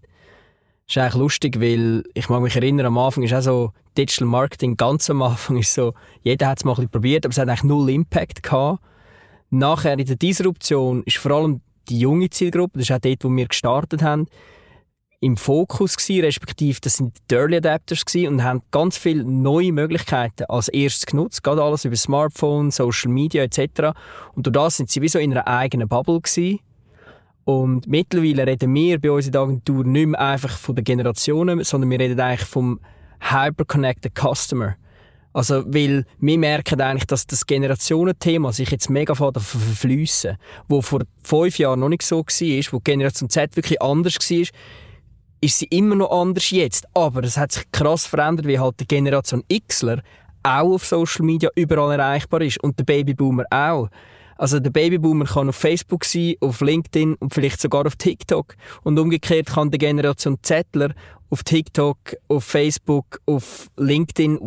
Ist 0.87 0.97
eigentlich 0.97 1.15
lustig, 1.15 1.61
weil 1.61 2.03
ich 2.13 2.29
mag 2.29 2.41
mich 2.41 2.55
erinnern, 2.55 2.87
am 2.87 2.97
Anfang 2.97 3.23
ist 3.23 3.33
auch 3.33 3.41
so 3.41 3.73
Digital 3.97 4.27
Marketing 4.27 4.75
ganz 4.75 5.09
am 5.09 5.21
Anfang 5.21 5.57
ist 5.57 5.73
so, 5.73 5.93
jeder 6.23 6.47
hat 6.47 6.59
es 6.59 6.65
mal 6.65 6.75
ein 6.77 6.89
probiert, 6.89 7.25
aber 7.25 7.31
es 7.31 7.37
hat 7.37 7.47
eigentlich 7.47 7.63
null 7.63 7.89
Impact 7.89 8.43
gehabt. 8.43 8.83
Nachher 9.49 9.97
in 9.97 10.05
der 10.05 10.15
Disruption 10.15 11.03
ist 11.03 11.17
vor 11.17 11.31
allem 11.31 11.61
die 11.89 11.99
junge 11.99 12.29
Zielgruppe, 12.29 12.79
das 12.79 12.89
ist 12.89 12.95
auch 12.95 12.99
dort, 12.99 13.23
wo 13.23 13.29
wir 13.29 13.47
gestartet 13.47 14.01
haben, 14.01 14.27
im 15.19 15.37
Fokus 15.37 15.95
gewesen, 15.95 16.25
respektive 16.25 16.81
das 16.81 16.97
sind 16.97 17.15
die 17.31 17.35
Early 17.35 17.57
Adapters 17.57 18.03
gewesen 18.03 18.33
und 18.33 18.43
haben 18.43 18.61
ganz 18.71 18.97
viele 18.97 19.23
neue 19.23 19.71
Möglichkeiten 19.71 20.43
als 20.49 20.67
erstes 20.67 21.05
genutzt, 21.05 21.43
gerade 21.43 21.63
alles 21.63 21.85
über 21.85 21.95
Smartphone, 21.95 22.71
Social 22.71 23.09
Media 23.09 23.43
etc. 23.43 23.95
Und 24.33 24.47
durch 24.47 24.53
das 24.53 24.77
sind 24.77 24.89
sie 24.89 25.01
wie 25.01 25.07
so 25.07 25.19
in 25.19 25.31
einer 25.31 25.47
eigenen 25.47 25.87
Bubble 25.87 26.19
gewesen. 26.19 26.59
Und 27.45 27.87
mittlerweile 27.87 28.47
reden 28.47 28.73
wir 28.73 28.99
bei 28.99 29.11
uns 29.11 29.25
in 29.25 29.33
der 29.33 29.41
Agentur 29.41 29.83
nicht 29.83 30.07
mehr 30.07 30.19
einfach 30.19 30.57
von 30.57 30.75
den 30.75 30.85
Generationen, 30.85 31.63
sondern 31.63 31.89
wir 31.89 31.99
reden 31.99 32.19
eigentlich 32.19 32.47
vom 32.47 32.79
Hyper-Connected 33.19 34.13
Customer. 34.15 34.75
Also, 35.33 35.63
weil 35.65 36.05
wir 36.19 36.37
merken 36.37 36.79
eigentlich, 36.79 37.07
dass 37.07 37.25
das 37.25 37.45
Generationenthema 37.45 38.53
sich 38.53 38.69
jetzt 38.69 38.89
mega 38.89 39.15
verfließen, 39.15 40.37
wo 40.67 40.81
vor 40.81 41.01
fünf 41.23 41.57
Jahren 41.57 41.79
noch 41.79 41.89
nicht 41.89 42.03
so 42.03 42.19
war, 42.19 42.73
wo 42.73 42.79
Generation 42.79 43.29
Z 43.29 43.55
wirklich 43.55 43.81
anders 43.81 44.15
war, 44.15 44.47
ist 45.41 45.59
sie 45.59 45.65
immer 45.65 45.95
noch 45.95 46.11
anders 46.11 46.51
jetzt. 46.51 46.85
Aber 46.93 47.23
es 47.23 47.37
hat 47.37 47.51
sich 47.51 47.63
krass 47.71 48.05
verändert, 48.05 48.45
wie 48.45 48.59
halt 48.59 48.79
die 48.79 48.87
Generation 48.87 49.43
Xler 49.67 50.03
auch 50.43 50.73
auf 50.73 50.85
Social 50.85 51.25
Media 51.25 51.49
überall 51.55 51.99
erreichbar 51.99 52.41
ist 52.41 52.63
und 52.63 52.77
der 52.77 52.83
Babyboomer 52.83 53.45
auch. 53.49 53.89
Also 54.37 54.59
der 54.59 54.71
Babyboomer 54.71 55.25
kann 55.25 55.49
auf 55.49 55.55
Facebook 55.55 56.05
sein, 56.05 56.35
auf 56.41 56.61
LinkedIn 56.61 57.15
und 57.15 57.33
vielleicht 57.33 57.61
sogar 57.61 57.85
auf 57.85 57.95
TikTok. 57.95 58.55
Und 58.83 58.99
umgekehrt 58.99 59.47
kann 59.47 59.71
die 59.71 59.77
Generation 59.77 60.37
Zettler 60.41 60.93
auf 61.29 61.43
TikTok, 61.43 61.97
auf 62.27 62.43
Facebook, 62.43 63.19
auf 63.25 63.69
LinkedIn, 63.77 64.37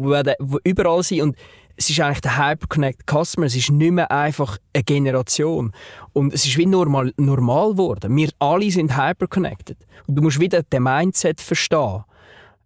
überall 0.64 1.03
sein. 1.03 1.22
Und 1.22 1.37
es 1.77 1.90
ist 1.90 2.01
eigentlich 2.01 2.20
der 2.20 2.38
Hyperconnect 2.38 3.03
Customer. 3.11 3.46
Es 3.46 3.55
ist 3.55 3.70
nicht 3.70 3.92
mehr 3.92 4.11
einfach 4.11 4.59
eine 4.72 4.85
Generation. 4.85 5.72
Und 6.12 6.33
es 6.33 6.46
ist 6.46 6.57
wie 6.57 6.66
normal, 6.66 7.12
normal 7.16 7.72
geworden. 7.72 8.16
Wir 8.16 8.31
alle 8.38 8.70
sind 8.70 8.96
hyperconnected. 8.96 9.77
Und 10.07 10.16
du 10.16 10.22
musst 10.22 10.40
wieder 10.40 10.62
den 10.62 10.83
Mindset 10.85 11.40
verstehen. 11.40 12.05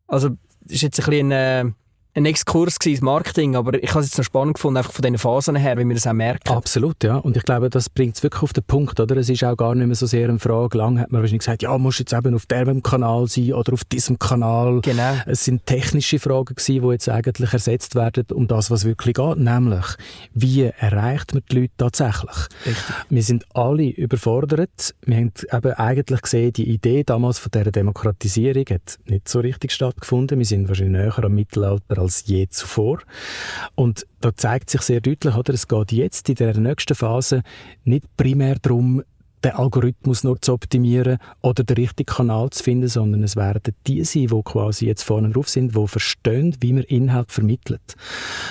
Also, 0.06 0.30
das 0.60 0.76
ist 0.76 0.82
jetzt 0.82 1.00
ein 1.00 1.06
bisschen 1.06 1.32
ein, 1.32 1.74
ein 2.14 2.26
Exkurs 2.26 2.76
ins 2.84 3.00
Marketing, 3.00 3.54
aber 3.54 3.82
ich 3.82 3.90
habe 3.90 4.00
es 4.00 4.06
jetzt 4.06 4.18
noch 4.18 4.24
spannend 4.24 4.54
gefunden, 4.54 4.78
einfach 4.78 4.92
von 4.92 5.02
diesen 5.02 5.18
Phasen 5.18 5.54
her, 5.56 5.78
wie 5.78 5.86
wir 5.86 5.94
das 5.94 6.06
auch 6.06 6.12
merken. 6.12 6.52
Absolut, 6.52 7.04
ja. 7.04 7.16
Und 7.16 7.36
ich 7.36 7.44
glaube, 7.44 7.70
das 7.70 7.88
bringt 7.88 8.16
es 8.16 8.22
wirklich 8.22 8.42
auf 8.42 8.52
den 8.52 8.64
Punkt, 8.64 8.98
oder? 8.98 9.16
Es 9.16 9.28
ist 9.28 9.44
auch 9.44 9.56
gar 9.56 9.74
nicht 9.74 9.86
mehr 9.86 9.94
so 9.94 10.06
sehr 10.06 10.28
eine 10.28 10.38
Frage. 10.38 10.76
Lang 10.76 10.98
hat 10.98 11.12
man 11.12 11.20
wahrscheinlich 11.20 11.40
gesagt, 11.40 11.62
ja, 11.62 11.76
musst 11.78 12.00
jetzt 12.00 12.12
eben 12.12 12.34
auf 12.34 12.46
diesem 12.46 12.82
Kanal 12.82 13.28
sein 13.28 13.52
oder 13.52 13.72
auf 13.72 13.84
diesem 13.84 14.18
Kanal. 14.18 14.80
Genau. 14.80 15.14
Es 15.26 15.44
sind 15.44 15.66
technische 15.66 16.18
Fragen 16.18 16.54
gewesen, 16.56 16.82
die 16.82 16.88
jetzt 16.88 17.08
eigentlich 17.08 17.52
ersetzt 17.52 17.94
werden 17.94 18.26
um 18.32 18.48
das, 18.48 18.70
was 18.70 18.84
wirklich 18.84 19.14
geht. 19.14 19.36
Nämlich, 19.36 19.86
wie 20.34 20.62
erreicht 20.62 21.34
man 21.34 21.42
die 21.50 21.60
Leute 21.60 21.72
tatsächlich? 21.76 22.36
Richtig. 22.66 22.94
Wir 23.08 23.22
sind 23.22 23.44
alle 23.54 23.84
überfordert. 23.84 24.94
Wir 25.04 25.16
haben 25.16 25.32
eben 25.52 25.72
eigentlich 25.74 26.22
gesehen, 26.22 26.52
die 26.52 26.68
Idee 26.68 27.04
damals 27.04 27.38
von 27.38 27.50
dieser 27.52 27.70
Demokratisierung 27.70 28.64
hat 28.70 28.98
nicht 29.06 29.28
so 29.28 29.40
richtig 29.40 29.70
stattgefunden. 29.72 30.38
Wir 30.38 30.46
sind 30.46 30.68
wahrscheinlich 30.68 31.02
näher 31.02 31.24
am 31.24 31.34
Mittelalter 31.34 31.99
als 32.00 32.24
je 32.26 32.48
zuvor. 32.48 33.00
Und 33.74 34.06
da 34.20 34.34
zeigt 34.34 34.70
sich 34.70 34.82
sehr 34.82 35.00
deutlich, 35.00 35.34
oder, 35.34 35.54
es 35.54 35.68
geht 35.68 35.92
jetzt 35.92 36.28
in 36.28 36.34
der 36.36 36.58
nächsten 36.58 36.94
Phase 36.94 37.42
nicht 37.84 38.04
primär 38.16 38.56
darum, 38.60 39.02
den 39.44 39.52
Algorithmus 39.52 40.22
nur 40.24 40.40
zu 40.40 40.52
optimieren 40.52 41.18
oder 41.40 41.64
den 41.64 41.76
richtigen 41.76 42.12
Kanal 42.12 42.50
zu 42.50 42.62
finden, 42.62 42.88
sondern 42.88 43.22
es 43.22 43.36
werden 43.36 43.74
die 43.86 44.04
sein, 44.04 44.26
die 44.26 44.42
quasi 44.44 44.86
jetzt 44.86 45.02
vorne 45.02 45.30
drauf 45.30 45.48
sind, 45.48 45.74
die 45.74 45.86
verstehen, 45.86 46.56
wie 46.60 46.72
man 46.72 46.82
Inhalt 46.84 47.32
vermittelt. 47.32 47.96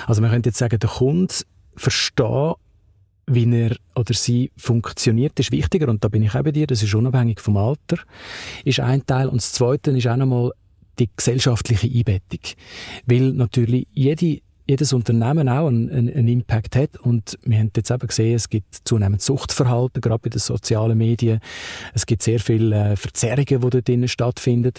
Also 0.07 0.21
man 0.21 0.31
könnte 0.31 0.49
jetzt 0.49 0.57
sagen, 0.57 0.79
der 0.79 0.89
Kunde 0.89 1.33
versteht, 1.75 2.55
wie 3.27 3.55
er 3.55 3.75
oder 3.95 4.13
sie 4.13 4.51
funktioniert, 4.57 5.39
ist 5.39 5.51
wichtiger. 5.51 5.87
Und 5.89 6.03
da 6.03 6.07
bin 6.07 6.23
ich 6.23 6.33
auch 6.33 6.41
bei 6.41 6.51
dir, 6.51 6.65
das 6.65 6.81
ist 6.81 6.95
unabhängig 6.95 7.39
vom 7.39 7.57
Alter, 7.57 7.97
ist 8.65 8.79
ein 8.79 9.05
Teil. 9.05 9.27
Und 9.27 9.37
das 9.37 9.53
Zweite 9.53 9.91
ist 9.91 10.07
auch 10.07 10.17
nochmal 10.17 10.51
die 10.99 11.09
gesellschaftliche 11.15 11.87
Einbettung. 11.87 12.41
Weil 13.05 13.33
natürlich 13.33 13.87
jede 13.93 14.41
jedes 14.69 14.93
Unternehmen 14.93 15.49
auch 15.49 15.67
einen, 15.67 15.89
einen, 15.89 16.27
Impact 16.27 16.75
hat. 16.75 16.97
Und 16.97 17.39
wir 17.43 17.57
haben 17.57 17.71
jetzt 17.75 17.89
eben 17.89 18.07
gesehen, 18.07 18.35
es 18.35 18.49
gibt 18.49 18.81
zunehmend 18.83 19.21
Suchtverhalten, 19.21 19.99
gerade 19.99 20.19
bei 20.19 20.29
den 20.29 20.39
sozialen 20.39 20.97
Medien. 20.97 21.39
Es 21.95 22.05
gibt 22.05 22.21
sehr 22.21 22.39
viele 22.39 22.91
äh, 22.91 22.95
Verzerrungen, 22.95 23.61
die 23.61 23.69
dort 23.69 23.87
drinnen 23.87 24.07
stattfinden. 24.07 24.73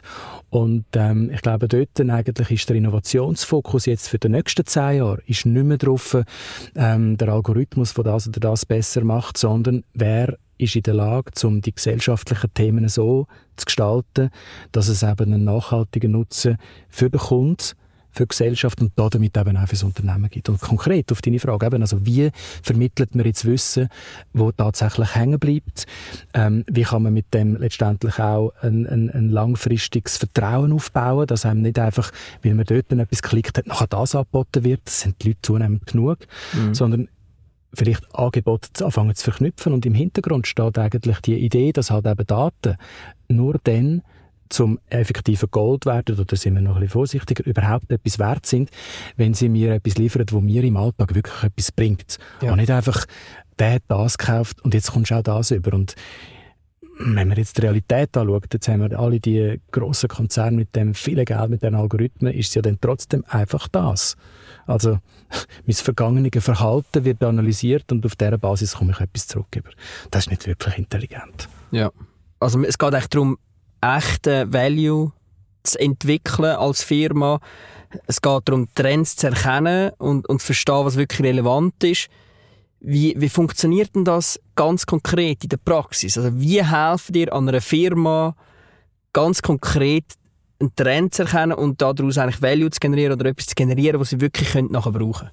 Und 0.49 0.85
ähm, 0.95 1.31
ich 1.35 1.43
glaube, 1.43 1.67
dort 1.67 2.01
eigentlich 2.01 2.51
ist 2.53 2.69
der 2.69 2.77
Innovationsfokus 2.77 3.87
jetzt 3.87 4.09
für 4.09 4.19
die 4.19 4.29
nächsten 4.29 4.65
zehn 4.65 4.99
Jahre 4.99 5.23
ist 5.27 5.45
nicht 5.45 5.65
mehr 5.65 5.79
darauf, 5.79 6.17
ähm, 6.77 7.17
der 7.17 7.29
Algorithmus, 7.29 7.95
der 7.95 8.05
das 8.05 8.29
oder 8.29 8.41
das 8.41 8.67
besser 8.67 9.03
macht, 9.03 9.39
sondern 9.39 9.83
wer 9.93 10.39
ist 10.57 10.77
in 10.77 10.83
der 10.83 10.95
Lage, 10.95 11.33
um 11.47 11.63
die 11.63 11.75
gesellschaftlichen 11.75 12.53
Themen 12.55 12.89
so 12.89 13.27
zu 13.57 13.65
gestalten, 13.65 14.31
dass 14.73 14.89
es 14.89 15.03
eben 15.03 15.33
einen 15.33 15.45
nachhaltigen 15.45 16.13
Nutzen 16.13 16.59
für 16.89 17.11
den 17.11 17.19
Kunden, 17.19 17.75
für 18.13 18.25
die 18.25 18.29
Gesellschaft 18.29 18.81
und 18.81 18.93
damit 18.97 19.37
eben 19.37 19.57
auch 19.57 19.67
für 19.67 19.75
das 19.75 19.83
Unternehmen 19.83 20.29
gibt. 20.31 20.49
Und 20.49 20.61
konkret 20.61 21.11
auf 21.13 21.23
deine 21.23 21.39
Frage, 21.39 21.67
eben, 21.67 21.83
also 21.83 22.05
wie 22.05 22.31
vermittelt 22.63 23.15
man 23.15 23.27
jetzt 23.27 23.45
Wissen, 23.45 23.89
wo 24.33 24.53
tatsächlich 24.53 25.15
hängen 25.15 25.39
bleibt? 25.39 25.87
Ähm, 26.35 26.65
wie 26.71 26.83
kann 26.83 27.03
man 27.03 27.15
mit 27.15 27.33
dem 27.33 27.57
letztendlich 27.57 28.19
auch 28.19 28.53
ein, 28.63 28.87
ein, 28.87 29.11
ein 29.11 29.29
langfristiges 29.31 30.17
Vertrauen 30.17 30.73
aufbauen, 30.73 31.27
dass 31.27 31.47
einem 31.47 31.63
nicht 31.63 31.79
einfach, 31.79 32.11
weil 32.43 32.55
man 32.55 32.65
dort 32.65 32.93
etwas 32.93 33.23
geklickt 33.23 33.59
hat, 33.59 33.67
nachher 33.67 33.87
das 33.87 34.15
angeboten 34.15 34.65
wird, 34.65 34.81
das 34.85 35.01
sind 35.01 35.23
die 35.23 35.29
Leute 35.29 35.43
zunehmend 35.43 35.87
genug, 35.87 36.19
mhm. 36.53 36.75
sondern 36.75 37.09
vielleicht 37.73 38.15
Angebote 38.15 38.85
anfangen 38.85 39.15
zu 39.15 39.25
verknüpfen 39.25 39.73
und 39.73 39.87
im 39.87 39.95
Hintergrund 39.95 40.47
steht 40.47 40.79
eigentlich 40.79 41.21
die 41.21 41.37
Idee, 41.37 41.73
dass 41.73 41.91
halt 41.91 42.07
eben 42.07 42.27
Daten 42.27 42.77
nur 43.29 43.59
dann 43.63 44.03
zum 44.51 44.79
effektiven 44.91 45.51
Gold 45.51 45.87
werden, 45.87 46.19
oder 46.19 46.37
sind 46.37 46.55
wir 46.55 46.61
noch 46.61 46.75
ein 46.75 46.81
bisschen 46.81 46.93
vorsichtiger, 46.93 47.47
überhaupt 47.47 47.91
etwas 47.91 48.19
wert 48.19 48.47
sind, 48.47 48.71
wenn 49.17 49.33
sie 49.33 49.49
mir 49.49 49.75
etwas 49.75 49.97
liefern, 49.97 50.27
wo 50.31 50.41
mir 50.41 50.63
im 50.65 50.77
Alltag 50.77 51.15
wirklich 51.15 51.43
etwas 51.43 51.73
bringt. 51.73 52.19
Ja. 52.43 52.53
Und 52.53 52.59
nicht 52.59 52.71
einfach, 52.71 53.07
der 53.59 53.75
hat 53.75 53.83
das 53.89 54.19
gekauft 54.19 54.61
und 54.63 54.75
jetzt 54.75 54.93
kommst 54.93 55.11
du 55.11 55.17
auch 55.17 55.23
das 55.23 55.51
über. 55.51 55.73
Und 55.75 55.95
wenn 56.99 57.29
man 57.29 57.37
jetzt 57.37 57.57
die 57.57 57.63
Realität 57.63 58.17
anschaut, 58.17 58.53
jetzt 58.53 58.69
haben 58.69 58.83
wir 58.83 58.99
alle 58.99 59.21
die 59.21 59.61
grossen 59.71 60.09
Konzerne 60.09 60.57
mit 60.57 60.77
dem 60.77 60.95
vielen 60.95 61.25
Geld, 61.25 61.51
mit 61.51 61.63
den 61.63 61.75
Algorithmen, 61.75 62.33
ist 62.33 62.49
es 62.49 62.55
ja 62.55 62.63
dann 62.63 62.79
trotzdem 62.81 63.25
einfach 63.29 63.69
das. 63.69 64.17
Also, 64.67 64.99
mein 65.67 65.75
vergangenes 65.75 66.45
Verhalten 66.45 67.05
wird 67.05 67.23
analysiert 67.23 67.91
und 67.93 68.05
auf 68.05 68.17
dieser 68.17 68.39
Basis 68.39 68.75
komme 68.75 68.93
ich 68.93 69.01
etwas 69.01 69.27
zurück. 69.29 69.49
Das 70.11 70.25
ist 70.25 70.31
nicht 70.31 70.47
wirklich 70.47 70.77
intelligent. 70.77 71.49
Ja. 71.71 71.91
Also, 72.39 72.63
es 72.63 72.79
geht 72.79 72.95
echt 72.95 73.15
darum, 73.15 73.39
echten 73.81 74.53
Value 74.53 75.13
zu 75.63 75.79
entwickeln 75.79 76.57
als 76.57 76.83
Firma. 76.83 77.41
Es 78.07 78.21
geht 78.23 78.43
darum, 78.45 78.69
Trends 78.75 79.17
zu 79.17 79.29
erkennen 79.29 79.91
und, 79.99 80.29
und 80.29 80.41
zu 80.41 80.47
verstehen, 80.47 80.85
was 80.85 80.97
wirklich 80.97 81.21
relevant 81.21 81.83
ist. 81.85 82.09
Wie, 82.81 83.15
wie 83.19 83.29
funktioniert 83.29 83.95
denn 83.95 84.05
das 84.05 84.41
ganz 84.55 84.87
konkret 84.87 85.43
in 85.43 85.51
der 85.51 85.59
Praxis? 85.59 86.17
Also 86.17 86.41
wie 86.41 86.65
helfen 86.65 87.13
dir 87.13 87.33
an 87.33 87.49
einer 87.49 87.61
Firma 87.61 88.35
ganz 89.13 89.43
konkret 89.43 90.05
einen 90.61 90.75
Trend 90.77 91.15
zu 91.15 91.23
erkennen 91.23 91.53
und 91.53 91.81
daraus 91.81 92.19
eigentlich 92.19 92.43
Value 92.43 92.71
zu 92.71 92.81
generieren 92.81 93.15
oder 93.15 93.31
etwas 93.31 93.47
zu 93.47 93.55
generieren, 93.55 94.01
was 94.01 94.11
sie 94.11 94.21
wirklich 94.21 94.55
nachher 94.55 94.93
brauchen 94.93 95.29
können? 95.29 95.31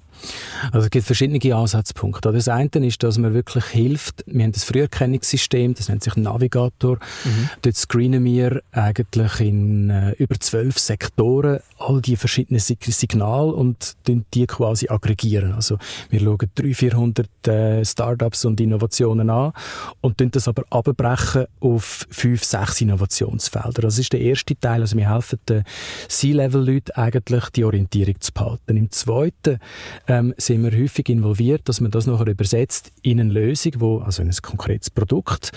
Also 0.72 0.86
es 0.86 0.90
gibt 0.90 1.06
verschiedene 1.06 1.54
Ansatzpunkte. 1.54 2.32
Das 2.32 2.48
eine 2.48 2.68
ist, 2.86 3.02
dass 3.02 3.18
man 3.18 3.34
wirklich 3.34 3.64
hilft. 3.66 4.24
Wir 4.26 4.44
haben 4.44 4.52
das 4.52 4.64
Früherkennungssystem, 4.64 5.74
das 5.74 5.88
nennt 5.88 6.02
sich 6.02 6.16
Navigator. 6.16 6.98
Mhm. 7.24 7.50
Dort 7.62 7.76
screenen 7.76 8.24
wir 8.24 8.62
eigentlich 8.72 9.40
in 9.40 9.90
äh, 9.90 10.12
über 10.12 10.38
zwölf 10.40 10.78
Sektoren 10.78 11.60
all 11.78 12.00
die 12.00 12.16
verschiedenen 12.16 12.60
Signale 12.60 13.52
und 13.52 13.96
die 14.06 14.46
quasi 14.46 14.88
aggregieren. 14.88 15.52
Also 15.52 15.78
wir 16.10 16.20
schauen 16.20 16.38
300, 16.54 16.76
400 16.76 17.48
äh, 17.48 17.84
Startups 17.84 18.44
und 18.44 18.60
Innovationen 18.60 19.30
an 19.30 19.52
und 20.00 20.20
das 20.34 20.48
aber 20.48 20.64
abbrechen 20.70 21.46
auf 21.60 22.06
fünf, 22.10 22.44
sechs 22.44 22.80
Innovationsfelder. 22.80 23.82
Das 23.82 23.98
ist 23.98 24.12
der 24.12 24.20
erste 24.20 24.58
Teil. 24.58 24.80
Also 24.80 24.96
wir 24.96 25.08
helfen 25.18 25.38
den 25.48 25.64
C-Level-Leuten 26.08 26.92
eigentlich, 26.92 27.50
die 27.50 27.64
Orientierung 27.64 28.20
zu 28.20 28.32
behalten. 28.32 28.76
Im 28.76 28.90
zweiten 28.90 29.58
ähm, 30.06 30.34
sind 30.36 30.62
wir 30.62 30.78
häufig 30.78 31.08
involviert, 31.08 31.68
dass 31.68 31.80
man 31.80 31.90
das 31.90 32.06
nachher 32.06 32.28
übersetzt 32.28 32.92
in 33.02 33.20
eine 33.20 33.32
Lösung, 33.32 33.72
wo, 33.78 33.98
also 33.98 34.22
in 34.22 34.28
ein 34.28 34.36
konkretes 34.42 34.90
Produkt, 34.90 35.50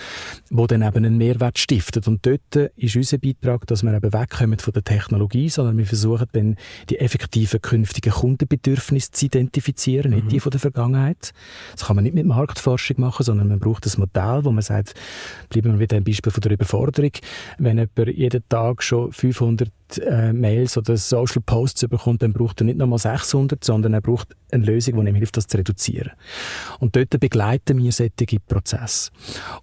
wo 0.50 0.68
dann 0.68 0.82
eben 0.82 1.06
einen 1.06 1.18
Mehrwert 1.18 1.60
stiftet. 1.60 2.08
Und 2.08 2.26
dort 2.26 2.72
ist 2.76 2.96
unser 2.96 3.18
Beitrag, 3.18 3.68
dass 3.68 3.84
wir 3.84 3.94
eben 3.94 4.14
wegkommen 4.14 4.60
von 4.60 4.74
der 4.74 4.84
Technologie, 4.84 5.50
sondern 5.50 5.78
wir 5.78 5.86
versuchen 5.86 6.28
dann 6.34 6.58
die 6.90 7.00
effektiven 7.00 7.62
künftigen 7.62 8.12
Kundenbedürfnisse 8.12 9.12
zu 9.12 9.26
identifizieren, 9.26 10.12
mhm. 10.12 10.18
nicht 10.18 10.32
die 10.32 10.40
von 10.40 10.52
der 10.52 10.60
Vergangenheit. 10.60 11.34
Das 11.74 11.86
kann 11.86 11.96
man 11.96 12.04
nicht 12.04 12.16
mit 12.16 12.26
Marktforschung 12.26 13.00
machen, 13.00 13.24
sondern 13.24 13.48
man 13.48 13.60
braucht 13.60 13.86
ein 13.86 14.00
Modell, 14.00 14.44
wo 14.44 14.52
man 14.52 14.62
sagt, 14.62 14.94
bleiben 15.50 15.74
wir 15.74 15.80
wieder 15.80 15.98
ein 15.98 16.04
Beispiel 16.04 16.32
von 16.32 16.42
der 16.42 16.52
Überforderung, 16.52 17.12
wenn 17.58 17.78
jemand 17.78 18.18
jeden 18.18 18.48
Tag 18.50 18.84
schon 18.84 19.12
500 19.12 19.51
äh, 20.00 20.34
Mails 20.34 20.78
oder 20.78 20.98
Social 20.98 21.42
Posts 21.46 21.88
bekommt, 21.88 22.22
dann 22.22 22.34
braucht 22.34 22.62
er 22.62 22.66
nicht 22.66 22.78
nochmal 22.78 23.00
600, 23.00 23.64
sondern 23.64 23.94
er 23.94 24.02
braucht 24.02 24.36
eine 24.52 24.66
Lösung, 24.66 25.02
die 25.02 25.10
ihm 25.10 25.16
hilft, 25.16 25.38
das 25.38 25.48
zu 25.48 25.58
reduzieren. 25.58 26.12
Und 26.80 26.96
dort 26.96 27.20
begleiten 27.20 27.78
wir 27.78 27.92
solche 27.92 28.40
Prozesse. 28.48 29.12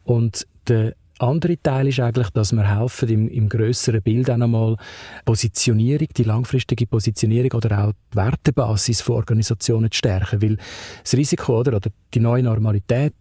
Und 0.05 0.47
der 0.67 0.95
andere 1.19 1.61
Teil 1.61 1.89
ist 1.89 2.01
eigentlich, 2.01 2.31
dass 2.31 2.53
wir 2.53 2.79
helfen, 2.79 3.09
im, 3.09 3.29
im 3.29 3.49
grösseren 3.49 4.03
Bild 4.03 4.31
auch 4.31 4.37
nochmal 4.37 4.77
Positionierung, 5.25 6.09
die 6.17 6.23
langfristige 6.23 6.87
Positionierung 6.87 7.53
oder 7.53 7.87
auch 7.87 7.93
die 8.13 8.17
Wertebasis 8.17 9.01
von 9.01 9.17
Organisationen 9.17 9.91
zu 9.91 9.99
stärken. 9.99 10.43
Weil 10.43 10.59
das 11.03 11.15
Risiko 11.15 11.59
oder, 11.59 11.77
oder 11.77 11.91
die 12.15 12.21
neue 12.21 12.43
Normalität 12.43 13.15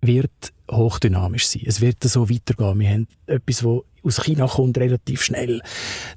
wird 0.00 0.52
hochdynamisch 0.70 1.46
sein. 1.46 1.62
Es 1.66 1.80
wird 1.80 2.02
so 2.04 2.28
weitergehen. 2.28 2.78
Wir 2.78 2.90
haben 2.90 3.06
etwas, 3.26 3.58
das 3.58 3.82
aus 4.08 4.24
China 4.24 4.46
kommt, 4.46 4.78
relativ 4.78 5.22
schnell. 5.22 5.60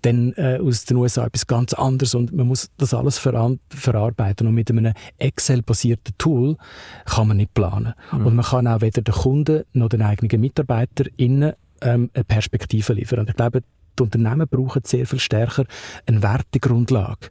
Dann 0.02 0.34
äh, 0.34 0.60
aus 0.62 0.86
den 0.86 0.98
USA 0.98 1.26
etwas 1.26 1.46
ganz 1.46 1.74
anderes 1.74 2.16
und 2.16 2.34
man 2.34 2.48
muss 2.48 2.70
das 2.78 2.94
alles 2.94 3.18
ver 3.18 3.58
verarbeiten. 3.70 4.48
Und 4.48 4.56
mit 4.56 4.70
einem 4.70 4.94
Excel-basierten 5.18 6.16
Tool 6.18 6.58
kann 7.06 7.28
man 7.28 7.38
nicht 7.38 7.54
planen. 7.54 7.94
Mhm. 8.12 8.26
Und 8.26 8.36
man 8.36 8.46
kann 8.46 8.68
auch 8.68 8.82
weder 8.82 9.02
den 9.02 9.14
Kunden 9.14 9.64
noch 9.74 9.90
den 9.90 10.02
eigenen 10.02 10.42
MitarbeiterInnen 10.42 11.54
ähm, 11.82 12.10
eine 12.14 12.24
Perspektive 12.24 12.94
liefern. 12.94 13.20
Und 13.20 13.30
ich 13.30 13.36
glaube, 13.36 13.62
die 13.98 14.04
Unternehmen 14.04 14.48
brauchen 14.48 14.84
sehr 14.86 15.06
viel 15.06 15.20
stärker 15.20 15.66
eine 16.06 16.24
Wertegrundlage. 16.24 17.30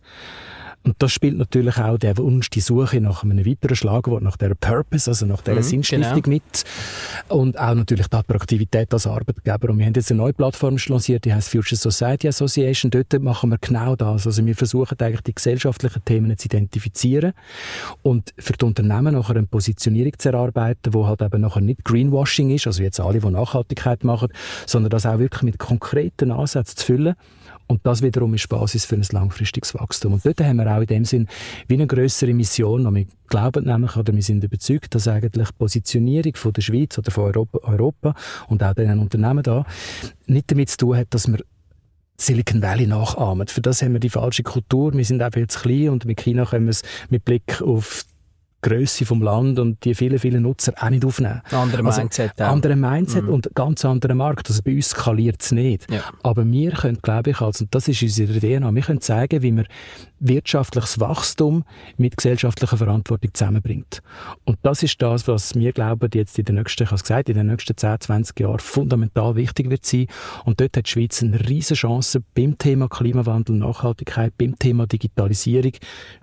Und 0.82 0.96
das 0.98 1.12
spielt 1.12 1.36
natürlich 1.36 1.76
auch 1.76 1.98
der 1.98 2.16
Wunsch, 2.16 2.48
die 2.48 2.60
Suche 2.60 3.00
nach 3.00 3.22
einem 3.22 3.44
weiteren 3.44 3.76
Schlagwort, 3.76 4.22
nach 4.22 4.38
der 4.38 4.54
Purpose, 4.54 5.10
also 5.10 5.26
nach 5.26 5.42
der 5.42 5.56
mhm, 5.56 5.62
Sinnstiftung 5.62 6.22
genau. 6.22 6.28
mit. 6.28 6.64
Und 7.28 7.58
auch 7.58 7.74
natürlich 7.74 8.06
die 8.08 8.16
Attraktivität 8.16 8.92
als 8.94 9.06
Arbeitgeber. 9.06 9.68
Und 9.68 9.78
wir 9.78 9.86
haben 9.86 9.92
jetzt 9.94 10.10
eine 10.10 10.18
neue 10.18 10.32
Plattform 10.32 10.78
lanciert, 10.88 11.26
die 11.26 11.34
heißt 11.34 11.50
Future 11.50 11.76
Society 11.76 12.28
Association. 12.28 12.90
Dort 12.90 13.12
machen 13.22 13.50
wir 13.50 13.58
genau 13.58 13.94
das. 13.94 14.26
Also 14.26 14.44
wir 14.44 14.56
versuchen 14.56 14.96
eigentlich 15.00 15.20
die 15.20 15.34
gesellschaftlichen 15.34 16.02
Themen 16.04 16.36
zu 16.38 16.46
identifizieren 16.46 17.34
und 18.02 18.32
für 18.38 18.54
die 18.54 18.64
Unternehmen 18.64 19.14
nachher 19.14 19.36
eine 19.36 19.46
Positionierung 19.46 20.18
zu 20.18 20.30
erarbeiten, 20.30 20.94
wo 20.94 21.06
halt 21.06 21.20
eben 21.20 21.42
nachher 21.42 21.60
nicht 21.60 21.84
Greenwashing 21.84 22.50
ist, 22.50 22.66
also 22.66 22.82
jetzt 22.82 23.00
alle, 23.00 23.20
die 23.20 23.30
Nachhaltigkeit 23.30 24.02
machen, 24.02 24.28
sondern 24.66 24.90
das 24.90 25.04
auch 25.04 25.18
wirklich 25.18 25.42
mit 25.42 25.58
konkreten 25.58 26.32
Ansätzen 26.32 26.76
zu 26.78 26.86
füllen 26.86 27.16
und 27.70 27.86
das 27.86 28.02
wiederum 28.02 28.34
ist 28.34 28.48
Basis 28.48 28.84
für 28.84 28.96
ein 28.96 29.06
langfristiges 29.12 29.74
Wachstum. 29.74 30.14
Und 30.14 30.26
dort 30.26 30.40
haben 30.40 30.56
wir 30.56 30.66
auch 30.76 30.80
in 30.80 30.86
dem 30.86 31.04
Sinn 31.04 31.28
wie 31.68 31.74
eine 31.74 31.86
größere 31.86 32.34
Mission. 32.34 32.84
Und 32.84 32.96
wir 32.96 33.06
glauben 33.28 33.64
nämlich, 33.64 33.96
oder 33.96 34.12
wir 34.12 34.22
sind 34.22 34.42
überzeugt, 34.42 34.92
dass 34.96 35.06
eigentlich 35.06 35.46
die 35.48 35.54
Positionierung 35.56 36.34
von 36.34 36.52
der 36.52 36.62
Schweiz 36.62 36.98
oder 36.98 37.12
von 37.12 37.26
Europa, 37.26 37.58
Europa 37.62 38.14
und 38.48 38.64
auch 38.64 38.74
den 38.74 38.98
Unternehmen 38.98 39.44
da 39.44 39.64
nicht 40.26 40.50
damit 40.50 40.70
zu 40.70 40.78
tun 40.78 40.96
hat, 40.96 41.06
dass 41.10 41.28
wir 41.28 41.38
Silicon 42.16 42.60
Valley 42.60 42.88
nachahmen. 42.88 43.46
Für 43.46 43.60
das 43.60 43.82
haben 43.82 43.92
wir 43.92 44.00
die 44.00 44.10
falsche 44.10 44.42
Kultur. 44.42 44.92
Wir 44.92 45.04
sind 45.04 45.22
einfach 45.22 45.38
jetzt 45.38 45.62
klein 45.62 45.90
und 45.90 46.04
mit 46.06 46.20
China 46.20 46.46
können 46.46 46.66
wir 46.66 46.72
es 46.72 46.82
mit 47.08 47.24
Blick 47.24 47.62
auf 47.62 48.04
Größe 48.62 49.06
vom 49.06 49.22
Land 49.22 49.58
und 49.58 49.84
die 49.84 49.94
vielen, 49.94 50.18
vielen 50.18 50.42
Nutzer 50.42 50.72
auch 50.78 50.90
nicht 50.90 51.04
aufnehmen. 51.04 51.40
Andere 51.50 51.84
also, 51.84 52.00
Mindset 52.00 52.40
auch. 52.40 52.48
Andere 52.48 52.76
Mindset 52.76 53.24
mhm. 53.24 53.30
und 53.30 53.50
ganz 53.54 53.84
anderer 53.84 54.14
Markt. 54.14 54.48
Also 54.48 54.62
bei 54.62 54.74
uns 54.74 54.90
skaliert 54.90 55.42
es 55.42 55.52
nicht. 55.52 55.90
Ja. 55.90 56.02
Aber 56.22 56.44
wir 56.50 56.72
können, 56.72 56.98
glaube 57.00 57.30
ich, 57.30 57.40
also, 57.40 57.64
und 57.64 57.74
das 57.74 57.88
ist 57.88 58.02
unsere 58.02 58.38
DNA, 58.38 58.74
wir 58.74 58.82
können 58.82 59.00
zeigen, 59.00 59.42
wie 59.42 59.52
wir 59.52 59.64
wirtschaftliches 60.20 61.00
Wachstum 61.00 61.64
mit 61.96 62.16
gesellschaftlicher 62.16 62.76
Verantwortung 62.76 63.34
zusammenbringt. 63.34 64.02
Und 64.44 64.58
das 64.62 64.82
ist 64.82 65.00
das, 65.02 65.26
was 65.26 65.54
wir 65.54 65.72
glauben, 65.72 66.10
jetzt 66.14 66.38
in 66.38 66.44
den 66.44 66.56
nächsten, 66.56 66.84
ich 66.84 66.90
habe 66.90 67.00
gesagt, 67.00 67.28
in 67.28 67.36
den 67.36 67.48
nächsten 67.48 67.76
10, 67.76 68.00
20 68.00 68.40
Jahren 68.40 68.58
fundamental 68.58 69.34
wichtig 69.36 69.70
wird 69.70 69.84
sein. 69.84 70.06
Und 70.44 70.60
dort 70.60 70.76
hat 70.76 70.86
die 70.86 70.90
Schweiz 70.90 71.22
eine 71.22 71.40
riesige 71.48 71.80
Chance 71.80 72.22
beim 72.34 72.56
Thema 72.58 72.88
Klimawandel, 72.88 73.56
Nachhaltigkeit, 73.56 74.36
beim 74.38 74.58
Thema 74.58 74.86
Digitalisierung, 74.86 75.72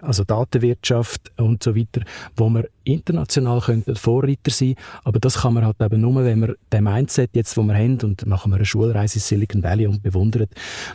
also 0.01 0.23
Datenwirtschaft 0.23 1.31
und 1.38 1.63
so 1.63 1.75
weiter, 1.75 2.01
wo 2.36 2.49
wir 2.49 2.69
international 2.83 3.60
könnten 3.60 3.95
Vorreiter 3.97 4.51
sein 4.51 4.75
aber 5.03 5.19
das 5.19 5.39
kann 5.41 5.53
man 5.53 5.65
halt 5.65 5.81
eben 5.81 6.01
nur, 6.01 6.23
wenn 6.23 6.41
wir 6.41 6.55
den 6.71 6.83
Mindset 6.83 7.31
jetzt, 7.33 7.57
wo 7.57 7.63
wir 7.63 7.75
haben, 7.75 7.97
und 8.01 8.25
machen 8.25 8.51
wir 8.51 8.57
eine 8.57 8.65
Schulreise 8.65 9.17
in 9.17 9.21
Silicon 9.21 9.63
Valley 9.63 9.88
und 9.88 10.03
bewundern, 10.03 10.47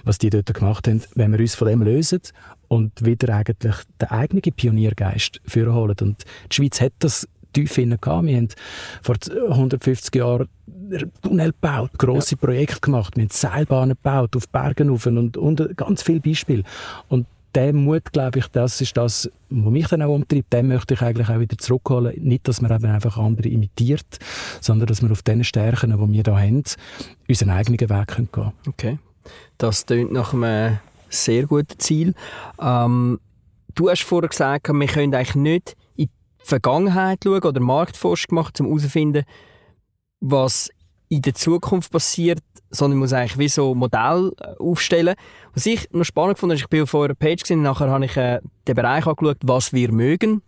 was 0.04 0.18
die 0.18 0.30
dort 0.30 0.52
gemacht 0.52 0.88
haben, 0.88 1.02
wenn 1.14 1.32
wir 1.32 1.40
uns 1.40 1.54
von 1.54 1.68
dem 1.68 1.82
lösen 1.82 2.20
und 2.72 3.04
wieder 3.04 3.34
eigentlich 3.36 3.76
den 4.00 4.08
eigenen 4.08 4.40
Pioniergeist 4.40 5.42
führen 5.44 5.90
Und 5.90 6.24
die 6.50 6.54
Schweiz 6.54 6.80
hat 6.80 6.94
das 7.00 7.28
tief 7.52 7.74
hinein 7.74 7.98
gehabt. 8.00 8.26
Wir 8.26 8.36
haben 8.38 8.48
vor 9.02 9.16
150 9.50 10.14
Jahren 10.14 10.48
Tunnel 11.20 11.52
gebaut, 11.52 11.90
grosse 11.98 12.34
ja. 12.34 12.38
Projekte 12.40 12.80
gemacht, 12.80 13.14
wir 13.14 13.24
haben 13.24 13.30
Seilbahnen 13.30 13.96
gebaut, 14.02 14.34
auf 14.36 14.48
Bergen 14.48 14.88
rauf 14.88 15.04
und, 15.04 15.36
und 15.36 15.76
ganz 15.76 16.02
viele 16.02 16.20
Beispiele. 16.20 16.62
Und 17.08 17.26
der 17.54 17.74
Mut, 17.74 18.10
glaube 18.10 18.38
ich, 18.38 18.46
das 18.48 18.80
ist 18.80 18.96
das, 18.96 19.30
was 19.50 19.70
mich 19.70 19.88
dann 19.88 20.00
auch 20.00 20.14
umtreibt. 20.14 20.50
Den 20.54 20.68
möchte 20.68 20.94
ich 20.94 21.02
eigentlich 21.02 21.28
auch 21.28 21.40
wieder 21.40 21.58
zurückholen. 21.58 22.14
Nicht, 22.22 22.48
dass 22.48 22.62
man 22.62 22.72
eben 22.72 22.86
einfach 22.86 23.18
andere 23.18 23.48
imitiert, 23.48 24.18
sondern 24.62 24.86
dass 24.86 25.02
wir 25.02 25.10
auf 25.10 25.20
den 25.20 25.44
Stärken, 25.44 25.90
die 25.90 25.98
wir 25.98 26.22
hier 26.22 26.40
haben, 26.40 26.62
unseren 27.28 27.50
eigenen 27.50 27.80
Weg 27.80 28.16
gehen 28.16 28.32
können. 28.32 28.52
Okay. 28.66 28.98
Das 29.58 29.84
klingt 29.84 30.12
nach 30.12 30.32
einem 30.32 30.78
sehr 31.12 31.46
gutes 31.46 31.78
Ziel. 31.78 32.14
Ähm, 32.60 33.20
du 33.74 33.90
hast 33.90 34.02
vorher 34.02 34.28
gesagt, 34.28 34.68
wir 34.68 34.86
können 34.86 35.14
eigentlich 35.14 35.34
nicht 35.34 35.76
in 35.96 36.06
die 36.06 36.10
Vergangenheit 36.44 37.20
schauen 37.24 37.42
oder 37.42 37.60
Marktforschung 37.60 38.34
machen, 38.34 38.52
um 38.60 38.66
herauszufinden, 38.66 39.24
was 40.20 40.70
in 41.08 41.22
der 41.22 41.34
Zukunft 41.34 41.92
passiert, 41.92 42.42
sondern 42.70 42.98
muss 42.98 43.12
eigentlich 43.12 43.38
wie 43.38 43.48
so 43.48 43.74
Modell 43.74 44.32
äh, 44.40 44.54
aufstellen. 44.58 45.14
Was 45.52 45.66
ich 45.66 45.90
noch 45.90 46.04
spannend 46.04 46.38
fand, 46.38 46.52
ist, 46.54 46.60
ich 46.60 46.68
bin 46.68 46.82
auf 46.82 46.94
eurer 46.94 47.14
Page 47.14 47.42
gesehen, 47.42 47.62
nachher 47.62 47.90
habe 47.90 48.04
ich 48.06 48.16
äh, 48.16 48.40
den 48.66 48.74
Bereich 48.74 49.06
angeschaut, 49.06 49.38
was 49.42 49.72
wir 49.72 49.92
mögen. 49.92 50.42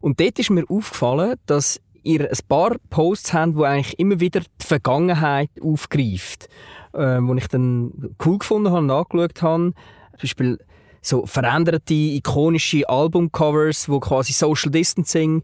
Und 0.00 0.20
dort 0.20 0.38
ist 0.38 0.50
mir 0.50 0.64
aufgefallen, 0.68 1.36
dass 1.46 1.80
ihr 2.02 2.30
ein 2.30 2.38
paar 2.46 2.76
Posts 2.90 3.32
habt, 3.32 3.56
die 3.56 3.64
eigentlich 3.64 3.98
immer 3.98 4.20
wieder 4.20 4.40
die 4.40 4.66
Vergangenheit 4.66 5.50
aufgreift 5.62 6.48
äh, 6.96 7.18
wo 7.20 7.34
ich 7.34 7.48
dann 7.48 8.14
cool 8.24 8.38
gefunden 8.38 8.70
habe 8.70 8.80
und 8.80 8.90
angeschaut 8.90 9.42
habe. 9.42 9.72
Zum 10.12 10.22
Beispiel 10.22 10.58
so 11.02 11.26
veränderte, 11.26 11.94
ikonische 11.94 12.88
Albumcovers, 12.88 13.88
wo 13.88 14.00
quasi 14.00 14.32
Social 14.32 14.70
Distancing 14.70 15.42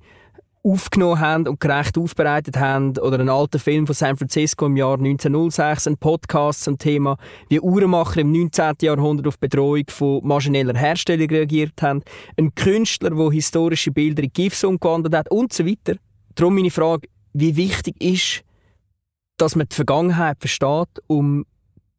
aufgenommen 0.65 1.19
haben 1.19 1.49
und 1.49 1.59
gerecht 1.59 1.99
aufbereitet 1.99 2.57
haben 2.57 2.97
oder 2.99 3.19
ein 3.19 3.29
alter 3.29 3.59
Film 3.59 3.87
von 3.87 3.95
San 3.95 4.17
Francisco 4.17 4.67
im 4.67 4.77
Jahr 4.77 4.95
1906, 4.95 5.89
ein 5.89 5.97
Podcast 5.97 6.63
zum 6.63 6.79
Thema, 6.79 7.17
wie 7.49 7.61
Uhrenmacher 7.61 8.21
im 8.21 8.31
19. 8.31 8.75
Jahrhundert 8.83 9.27
auf 9.27 9.39
Bedrohung 9.39 9.85
von 9.89 10.25
maschineller 10.25 10.79
Herstellung 10.79 11.29
reagiert 11.29 11.83
haben, 11.83 12.03
ein 12.37 12.55
Künstler, 12.55 13.11
der 13.11 13.31
historische 13.31 13.91
Bilder 13.91 14.23
in 14.23 14.33
GIFs 14.33 14.63
umgewandelt 14.63 15.17
hat 15.17 15.31
und 15.31 15.53
so 15.53 15.67
weiter. 15.67 15.97
Darum 16.37 16.55
meine 16.55 16.71
Frage, 16.71 17.09
wie 17.33 17.57
wichtig 17.57 18.01
ist 18.01 18.45
dass 19.43 19.57
man 19.57 19.67
die 19.69 19.75
Vergangenheit 19.75 20.37
versteht, 20.39 21.03
um 21.09 21.45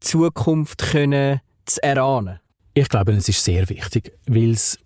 die 0.01 0.07
Zukunft 0.07 0.77
können 0.77 1.41
zu 1.65 1.83
erahnen? 1.83 2.39
Ich 2.73 2.87
glaube, 2.87 3.11
es 3.11 3.27
ist 3.27 3.43
sehr 3.43 3.67
wichtig, 3.67 4.13
weil 4.27 4.51
es 4.51 4.79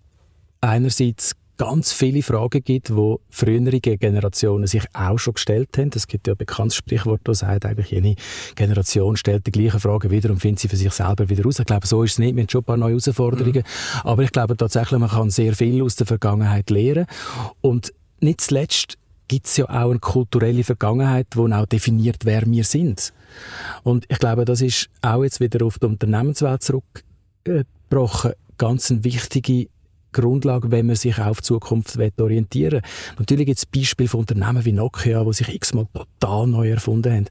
einerseits 0.60 1.36
ganz 1.56 1.92
viele 1.92 2.20
Fragen 2.20 2.64
gibt, 2.64 2.88
die 2.88 3.14
frühere 3.30 3.78
Generationen 3.78 4.66
sich 4.66 4.82
auch 4.92 5.18
schon 5.18 5.34
gestellt 5.34 5.78
haben. 5.78 5.90
Es 5.94 6.08
gibt 6.08 6.26
ja 6.26 6.34
ein 6.34 6.36
bekanntes 6.36 6.76
Sprichwort, 6.78 7.20
das 7.22 7.40
sagt, 7.40 7.64
eigentlich 7.64 7.92
jede 7.92 8.16
Generation 8.56 9.16
stellt 9.16 9.46
die 9.46 9.52
gleichen 9.52 9.78
Fragen 9.78 10.10
wieder 10.10 10.30
und 10.30 10.40
findet 10.40 10.58
sie 10.58 10.68
für 10.68 10.76
sich 10.76 10.92
selber 10.92 11.28
wieder 11.28 11.44
raus. 11.44 11.60
Ich 11.60 11.66
glaube, 11.66 11.86
so 11.86 12.02
ist 12.02 12.12
es 12.12 12.18
nicht. 12.18 12.34
Wir 12.34 12.42
haben 12.42 12.50
schon 12.50 12.62
ein 12.62 12.64
paar 12.64 12.76
neue 12.76 12.90
Herausforderungen. 12.90 13.62
Mhm. 13.62 14.00
Aber 14.02 14.24
ich 14.24 14.32
glaube 14.32 14.56
tatsächlich, 14.56 14.98
man 14.98 15.10
kann 15.10 15.30
sehr 15.30 15.54
viel 15.54 15.80
aus 15.80 15.94
der 15.94 16.08
Vergangenheit 16.08 16.70
lernen. 16.70 17.06
Und 17.60 17.92
nicht 18.20 18.40
zuletzt 18.40 18.98
gibt 19.28 19.46
es 19.46 19.56
ja 19.56 19.66
auch 19.66 19.90
eine 19.90 19.98
kulturelle 19.98 20.64
Vergangenheit, 20.64 21.28
die 21.34 21.38
auch 21.38 21.66
definiert, 21.66 22.24
wer 22.24 22.44
wir 22.46 22.64
sind. 22.64 23.12
Und 23.82 24.06
ich 24.08 24.18
glaube, 24.18 24.44
das 24.44 24.60
ist 24.60 24.88
auch 25.02 25.22
jetzt 25.22 25.40
wieder 25.40 25.64
auf 25.64 25.78
die 25.78 25.86
Unternehmenswelt 25.86 26.62
zurückgebrochen, 26.62 28.32
ganz 28.56 28.90
eine 28.90 29.04
wichtige 29.04 29.68
Grundlage, 30.12 30.70
wenn 30.70 30.86
man 30.86 30.96
sich 30.96 31.18
auf 31.18 31.40
die 31.40 31.44
Zukunft 31.44 31.98
orientieren 32.18 32.72
will. 32.72 32.82
Natürlich 33.18 33.46
gibt 33.46 33.58
es 33.58 33.66
Beispiele 33.66 34.08
von 34.08 34.20
Unternehmen 34.20 34.64
wie 34.64 34.72
Nokia, 34.72 35.22
die 35.22 35.32
sich 35.32 35.54
x-mal 35.54 35.86
total 35.92 36.46
neu 36.46 36.70
erfunden 36.70 37.12
haben. 37.12 37.26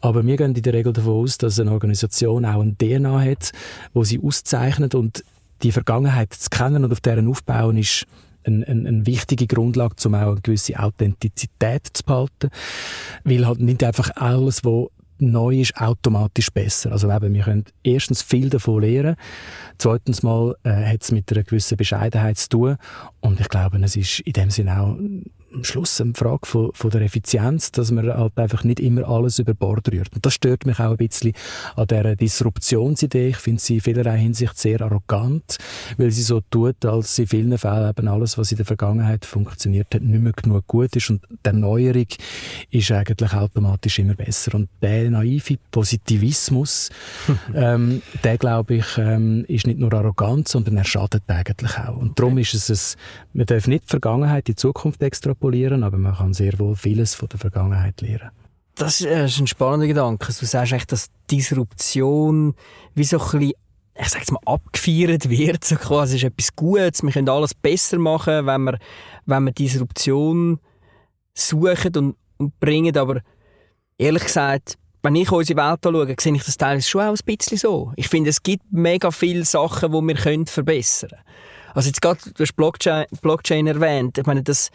Aber 0.00 0.24
wir 0.24 0.36
gehen 0.36 0.54
in 0.54 0.62
der 0.62 0.72
Regel 0.72 0.92
davon 0.92 1.24
aus, 1.24 1.38
dass 1.38 1.58
eine 1.58 1.72
Organisation 1.72 2.44
auch 2.44 2.60
ein 2.62 2.78
DNA 2.78 3.20
hat, 3.20 3.50
wo 3.92 4.04
sie 4.04 4.20
auszeichnet 4.22 4.94
und 4.94 5.24
die 5.62 5.72
Vergangenheit 5.72 6.32
zu 6.32 6.48
kennen 6.50 6.84
und 6.84 6.92
auf 6.92 7.00
deren 7.00 7.28
aufbauen 7.28 7.76
ist 7.76 8.06
eine, 8.44 8.66
eine, 8.66 8.88
eine 8.88 9.06
wichtige 9.06 9.46
Grundlage, 9.46 9.96
um 10.06 10.14
auch 10.14 10.32
eine 10.32 10.40
gewisse 10.40 10.78
Authentizität 10.78 11.88
zu 11.92 12.04
behalten. 12.04 12.50
Weil 13.24 13.46
halt 13.46 13.60
nicht 13.60 13.82
einfach 13.84 14.10
alles, 14.16 14.64
was 14.64 14.88
neu 15.20 15.60
ist, 15.60 15.76
automatisch 15.76 16.50
besser. 16.50 16.92
Also 16.92 17.10
eben, 17.10 17.34
wir 17.34 17.44
können 17.44 17.64
erstens 17.82 18.22
viel 18.22 18.50
davon 18.50 18.82
lernen. 18.82 19.16
Zweitens 19.78 20.22
mal 20.22 20.56
äh, 20.62 20.70
hat 20.70 21.02
es 21.02 21.12
mit 21.12 21.30
einer 21.30 21.44
gewissen 21.44 21.76
Bescheidenheit 21.76 22.38
zu 22.38 22.48
tun. 22.48 22.76
Und 23.20 23.40
ich 23.40 23.48
glaube, 23.48 23.78
es 23.82 23.96
ist 23.96 24.20
in 24.20 24.32
dem 24.32 24.50
Sinne 24.50 24.80
auch 24.80 24.96
am 25.52 25.64
Schluss 25.64 26.00
eine 26.00 26.14
Frage 26.14 26.46
von, 26.46 26.70
von 26.74 26.90
der 26.90 27.02
Effizienz, 27.02 27.72
dass 27.72 27.90
man 27.90 28.06
halt 28.12 28.38
einfach 28.38 28.64
nicht 28.64 28.80
immer 28.80 29.08
alles 29.08 29.38
über 29.38 29.54
Bord 29.54 29.90
rührt. 29.90 30.14
Und 30.14 30.24
das 30.24 30.34
stört 30.34 30.66
mich 30.66 30.78
auch 30.78 30.92
ein 30.92 30.96
bisschen 30.96 31.32
an 31.76 31.86
dieser 31.86 32.16
Disruptionsidee. 32.16 33.28
Ich 33.28 33.36
finde 33.36 33.60
sie 33.60 33.76
in 33.76 33.80
vielerlei 33.80 34.18
Hinsicht 34.18 34.58
sehr 34.58 34.80
arrogant, 34.80 35.58
weil 35.96 36.10
sie 36.10 36.22
so 36.22 36.40
tut, 36.40 36.84
als 36.84 37.18
in 37.18 37.26
vielen 37.26 37.56
Fällen 37.58 37.90
eben 37.90 38.08
alles, 38.08 38.38
was 38.38 38.50
in 38.52 38.56
der 38.58 38.66
Vergangenheit 38.66 39.24
funktioniert 39.24 39.94
hat, 39.94 40.02
nicht 40.02 40.22
mehr 40.22 40.32
genug 40.32 40.66
gut 40.66 40.94
ist. 40.96 41.10
Und 41.10 41.22
die 41.30 41.36
Erneuerung 41.48 42.06
ist 42.70 42.90
eigentlich 42.92 43.32
automatisch 43.32 43.98
immer 43.98 44.14
besser. 44.14 44.54
Und 44.54 44.68
der 44.82 45.10
naive 45.10 45.58
Positivismus, 45.70 46.90
ähm, 47.54 48.02
der 48.24 48.38
glaube 48.38 48.76
ich, 48.76 48.98
ähm, 48.98 49.44
ist 49.48 49.66
nicht 49.66 49.78
nur 49.78 49.92
arrogant, 49.92 50.48
sondern 50.48 50.76
er 50.76 50.84
schadet 50.84 51.24
eigentlich 51.26 51.76
auch. 51.78 51.96
Und 51.96 52.18
darum 52.18 52.38
ist 52.38 52.54
es, 52.54 52.70
ein, 52.70 53.38
man 53.38 53.46
darf 53.46 53.66
nicht 53.66 53.84
die 53.84 53.88
Vergangenheit 53.88 54.48
in 54.48 54.54
die 54.54 54.56
Zukunft 54.56 55.02
extra 55.02 55.34
extrapolieren, 55.40 55.82
aber 55.82 55.98
man 55.98 56.14
kann 56.14 56.34
sehr 56.34 56.58
wohl 56.58 56.76
vieles 56.76 57.14
von 57.14 57.28
der 57.28 57.38
Vergangenheit 57.38 58.00
lernen. 58.00 58.30
Das 58.74 59.00
ist 59.00 59.40
ein 59.40 59.46
spannender 59.46 59.86
Gedanke. 59.86 60.26
Du 60.26 60.46
sagst 60.46 60.72
echt, 60.72 60.92
dass 60.92 61.08
Disruption 61.30 62.54
wie 62.94 63.04
so 63.04 63.18
ein 63.18 63.24
bisschen 63.24 63.52
ich 64.02 64.08
sage 64.08 64.32
mal, 64.32 64.54
abgefeiert 64.54 65.28
wird. 65.28 65.64
So 65.64 65.76
quasi 65.76 66.16
ist 66.16 66.24
etwas 66.24 66.56
Gutes. 66.56 67.02
Wir 67.02 67.10
können 67.10 67.28
alles 67.28 67.54
besser 67.54 67.98
machen, 67.98 68.46
wenn 68.46 68.62
wir, 68.62 68.78
wenn 69.26 69.44
wir 69.44 69.52
Disruption 69.52 70.58
suchen 71.34 71.96
und, 71.96 72.16
und 72.38 72.58
bringen. 72.60 72.96
Aber 72.96 73.20
ehrlich 73.98 74.22
gesagt, 74.22 74.78
wenn 75.02 75.16
ich 75.16 75.30
unsere 75.30 75.58
Welt 75.58 75.84
anschaue, 75.84 76.14
sehe 76.18 76.34
ich 76.34 76.44
das 76.44 76.56
teilweise 76.56 76.88
schon 76.88 77.02
auch 77.02 77.14
ein 77.14 77.36
bisschen 77.36 77.58
so. 77.58 77.92
Ich 77.96 78.08
finde, 78.08 78.30
es 78.30 78.42
gibt 78.42 78.64
mega 78.70 79.10
viele 79.10 79.44
Sachen, 79.44 79.92
die 79.92 80.00
wir 80.00 80.46
verbessern 80.46 81.10
können. 81.10 81.22
Also 81.74 81.88
jetzt 81.88 82.00
gerade, 82.00 82.20
du 82.32 82.42
hast 82.42 82.56
Blockchain, 82.56 83.04
Blockchain 83.20 83.66
erwähnt. 83.66 84.16
Ich 84.16 84.26
meine, 84.26 84.42
das, 84.42 84.70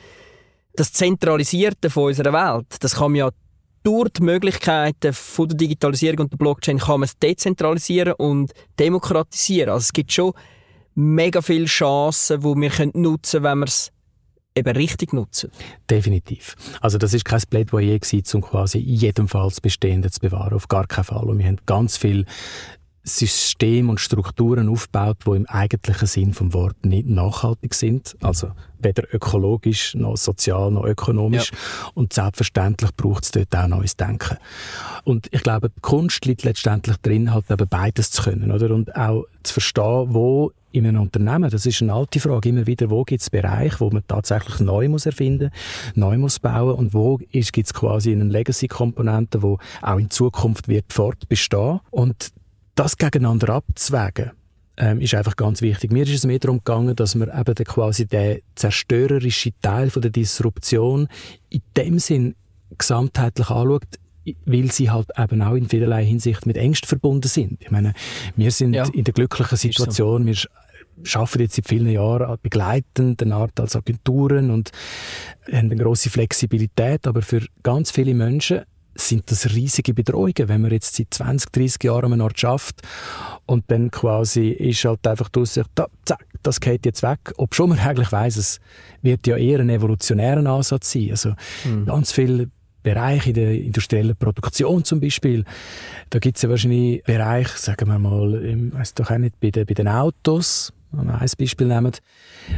das 0.76 0.94
Zentralisierte 0.94 1.90
von 1.90 2.06
unserer 2.06 2.34
Welt, 2.34 2.68
das 2.80 2.96
kann 2.96 3.12
man 3.12 3.20
ja 3.20 3.30
durch 3.84 4.10
die 4.10 4.24
Möglichkeiten 4.24 5.14
von 5.14 5.48
der 5.48 5.58
Digitalisierung 5.58 6.22
und 6.22 6.34
der 6.34 6.38
Blockchain 6.38 6.80
kann 6.80 7.02
man 7.02 7.06
es 7.08 7.18
dezentralisieren 7.18 8.14
und 8.14 8.52
demokratisieren. 8.80 9.70
Also 9.70 9.84
es 9.84 9.94
gibt 9.94 10.12
schon 10.12 10.34
mega 10.96 11.42
viele 11.42 11.66
Chancen, 11.66 12.42
die 12.42 12.46
wir 12.46 12.92
nutzen 12.94 13.44
können, 13.44 13.44
wenn 13.44 13.60
wir 13.60 13.66
es 13.66 13.92
eben 14.56 14.76
richtig 14.76 15.14
nutzen. 15.14 15.52
Definitiv. 15.90 16.56
Also 16.82 16.98
das 16.98 17.14
ist 17.14 17.26
kein 17.26 17.42
Plädoyer 17.48 18.00
gewesen, 18.00 18.38
um 18.38 18.42
quasi 18.42 18.80
in 18.80 18.96
jedem 18.96 19.28
Fall 19.28 19.50
das 19.50 19.62
Bestehende 19.62 20.10
zu 20.10 20.20
bewahren. 20.20 20.54
Auf 20.54 20.68
gar 20.68 20.88
keinen 20.88 21.04
Fall. 21.04 21.26
Und 21.26 21.38
wir 21.38 21.46
haben 21.46 21.60
ganz 21.66 21.98
viel 21.98 22.26
Systeme 23.08 23.92
und 23.92 24.00
Strukturen 24.00 24.68
aufgebaut, 24.68 25.18
die 25.26 25.32
im 25.32 25.46
eigentlichen 25.46 26.08
Sinn 26.08 26.34
vom 26.34 26.54
Wort 26.54 26.86
nicht 26.86 27.08
nachhaltig 27.08 27.76
sind. 27.76 28.16
Also 28.22 28.52
weder 28.80 29.04
ökologisch, 29.14 29.94
noch 29.94 30.18
sozial, 30.18 30.72
noch 30.72 30.86
ökonomisch. 30.86 31.52
Ja. 31.52 31.58
Und 31.94 32.14
selbstverständlich 32.14 32.96
braucht 32.96 33.24
es 33.26 33.32
dort 33.32 33.56
auch 33.56 33.68
neues 33.68 33.96
Denken. 33.96 34.38
Und 35.04 35.28
ich 35.32 35.44
glaube, 35.44 35.70
die 35.70 35.82
Kunst 35.82 36.26
liegt 36.26 36.44
letztendlich 36.44 36.98
drin, 36.98 37.32
halt 37.32 37.50
eben 37.50 37.68
beides 37.68 38.10
zu 38.10 38.24
können, 38.24 38.52
oder? 38.52 38.74
Und 38.74 38.96
auch 38.96 39.26
zu 39.44 39.54
verstehen, 39.54 40.08
wo 40.10 40.52
in 40.72 40.86
einem 40.86 41.02
Unternehmen, 41.02 41.50
das 41.50 41.66
ist 41.66 41.82
eine 41.82 41.94
alte 41.94 42.20
Frage, 42.20 42.50
immer 42.50 42.68
wieder, 42.68 42.90
wo 42.90 43.04
gibt 43.04 43.22
es 43.22 43.30
Bereiche, 43.30 43.80
wo 43.80 43.90
man 43.92 44.04
tatsächlich 44.08 44.60
neu 44.60 44.90
muss 44.90 45.06
erfinden, 45.06 45.52
neu 45.94 46.18
muss 46.18 46.40
bauen 46.40 46.76
und 46.76 46.94
wo 46.94 47.18
gibt 47.18 47.58
es 47.58 47.74
quasi 47.74 48.12
eine 48.12 48.26
Legacy-Komponente, 48.26 49.42
wo 49.42 49.58
auch 49.82 50.00
in 50.00 50.10
Zukunft 50.10 50.68
wird 50.68 50.92
fortbestehen. 50.92 51.80
Und 51.92 52.34
das 52.76 52.98
gegeneinander 52.98 53.50
abzuwägen, 53.50 54.32
ähm, 54.78 55.00
ist 55.00 55.16
einfach 55.16 55.36
ganz 55.36 55.62
wichtig. 55.62 55.92
Mir 55.92 56.04
ist 56.04 56.14
es 56.14 56.26
mehr 56.26 56.40
darum 56.40 56.58
gegangen, 56.58 56.96
dass 56.96 57.16
man 57.16 57.30
eben 57.30 57.56
den, 57.56 57.66
quasi 57.66 58.06
den 58.06 58.42
zerstörerischen 58.56 59.54
Teil 59.62 59.90
von 59.90 60.02
der 60.02 60.12
Disruption 60.12 61.08
in 61.50 61.62
dem 61.78 62.00
Sinn 62.00 62.36
gesamtheitlich 62.78 63.50
anschaut, 63.50 63.88
weil 64.46 64.72
sie 64.72 64.90
halt 64.90 65.08
eben 65.18 65.42
auch 65.42 65.56
in 65.56 65.70
vielerlei 65.70 66.06
Hinsicht 66.06 66.46
mit 66.46 66.58
Ängsten 66.58 66.88
verbunden 66.88 67.28
sind. 67.28 67.62
Ich 67.62 67.72
meine, 67.72 67.94
wir 68.36 68.52
sind 68.52 68.74
ja, 68.74 68.86
in 68.92 69.04
der 69.04 69.14
glücklichen 69.14 69.58
Situation, 69.58 70.22
so. 70.22 70.28
wir 70.28 71.16
arbeiten 71.20 71.42
jetzt 71.42 71.56
seit 71.56 71.68
vielen 71.68 71.90
Jahren 71.90 72.38
begleitend, 72.42 73.22
eine 73.22 73.36
Art 73.36 73.60
als 73.60 73.76
Agenturen 73.76 74.50
und 74.50 74.72
haben 75.48 75.72
eine 75.72 75.76
grosse 75.76 76.10
Flexibilität, 76.10 77.08
aber 77.08 77.22
für 77.22 77.46
ganz 77.64 77.92
viele 77.92 78.14
Menschen 78.14 78.62
sind 78.96 79.30
das 79.30 79.54
riesige 79.54 79.94
Bedrohungen, 79.94 80.48
wenn 80.48 80.62
man 80.62 80.72
jetzt 80.72 80.96
seit 80.96 81.14
20, 81.14 81.52
30 81.52 81.84
Jahren 81.84 82.06
an 82.06 82.14
einem 82.14 82.22
Ort 82.22 82.40
schafft 82.40 82.82
und 83.46 83.66
dann 83.68 83.92
quasi 83.92 84.50
ist 84.50 84.84
halt 84.86 85.06
einfach 85.06 85.30
durch 85.30 85.60
da, 85.76 85.88
zack, 86.06 86.26
das 86.42 86.60
geht 86.60 86.86
jetzt 86.86 87.04
weg. 87.04 87.34
Ob 87.38 87.54
schon 87.54 87.70
man 87.70 87.80
eigentlich 87.80 88.12
weiss, 88.12 88.38
es 88.38 88.60
wird 89.02 89.28
ja 89.28 89.38
eher 89.38 89.60
ein 89.60 89.70
evolutionärer 89.70 90.46
Ansatz 90.46 90.92
sein. 90.92 91.10
Also 91.12 91.34
mhm. 91.66 91.86
ganz 91.86 92.12
viele 92.12 92.50
Bereiche 92.86 93.30
in 93.30 93.34
der 93.34 93.52
industriellen 93.52 94.16
Produktion 94.16 94.84
zum 94.84 95.00
Beispiel, 95.00 95.44
da 96.12 96.20
gibt 96.20 96.38
es 96.38 96.44
ja 96.44 96.50
wahrscheinlich 96.50 97.04
Bereiche, 97.04 97.58
sagen 97.58 97.88
wir 97.88 97.98
mal, 97.98 98.46
ich 98.46 98.74
weiss 98.74 98.94
doch 98.94 99.10
auch 99.10 99.18
nicht, 99.18 99.40
bei 99.40 99.50
den, 99.50 99.66
bei 99.66 99.74
den 99.74 99.88
Autos, 99.88 100.72
wenn 100.98 101.08
wir 101.08 101.20
ein 101.20 101.30
Beispiel 101.38 101.68
nehmen, 101.68 101.92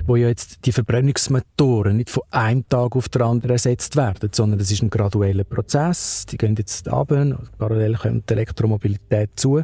wo 0.06 0.16
ja 0.16 0.28
jetzt 0.28 0.66
die 0.66 0.72
Verbrennungsmotoren 0.72 1.98
nicht 1.98 2.10
von 2.10 2.24
einem 2.32 2.68
Tag 2.68 2.96
auf 2.96 3.10
den 3.10 3.22
anderen 3.22 3.52
ersetzt 3.52 3.96
werden, 3.96 4.30
sondern 4.34 4.60
es 4.60 4.72
ist 4.72 4.82
ein 4.82 4.90
gradueller 4.90 5.44
Prozess. 5.44 6.26
Die 6.26 6.38
gehen 6.38 6.56
jetzt 6.58 6.88
ab, 6.88 7.14
parallel 7.58 7.96
kommt 7.96 8.30
die 8.30 8.34
Elektromobilität 8.34 9.32
zu. 9.36 9.62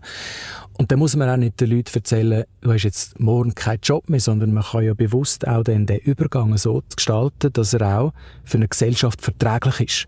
Und 0.78 0.92
da 0.92 0.98
muss 0.98 1.16
man 1.16 1.30
auch 1.30 1.38
nicht 1.38 1.60
den 1.60 1.70
Leuten 1.70 1.94
erzählen, 1.94 2.44
du 2.62 2.74
hast 2.74 2.84
jetzt 2.84 3.20
morgen 3.20 3.54
keinen 3.54 3.80
Job 3.82 4.10
mehr, 4.10 4.20
sondern 4.20 4.54
man 4.54 4.64
kann 4.64 4.84
ja 4.84 4.94
bewusst 4.94 5.48
auch 5.48 5.64
den, 5.64 5.86
den 5.86 6.00
Übergang 6.00 6.58
so 6.58 6.82
gestalten, 6.96 7.54
dass 7.54 7.74
er 7.74 8.00
auch 8.00 8.14
für 8.44 8.58
eine 8.58 8.68
Gesellschaft 8.68 9.22
verträglich 9.22 9.80
ist. 9.80 10.08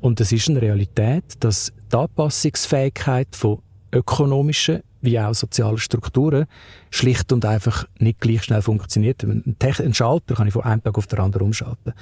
Und 0.00 0.20
es 0.20 0.32
ist 0.32 0.48
eine 0.48 0.62
Realität, 0.62 1.24
dass 1.40 1.72
die 1.92 1.96
Anpassungsfähigkeit 1.96 3.28
von 3.34 3.60
ökonomischen 3.92 4.82
wie 5.00 5.18
auch 5.18 5.34
soziale 5.34 5.78
Strukturen 5.78 6.46
schlicht 6.90 7.32
und 7.32 7.44
einfach 7.44 7.86
nicht 7.98 8.20
gleich 8.20 8.44
schnell 8.44 8.62
funktioniert. 8.62 9.22
Ein, 9.22 9.56
ein 9.60 9.94
Schalter 9.94 10.34
kann 10.34 10.46
ich 10.46 10.52
von 10.52 10.64
einem 10.64 10.82
Tag 10.82 10.98
auf 10.98 11.06
den 11.06 11.18
anderen 11.20 11.46
umschalten. 11.46 11.92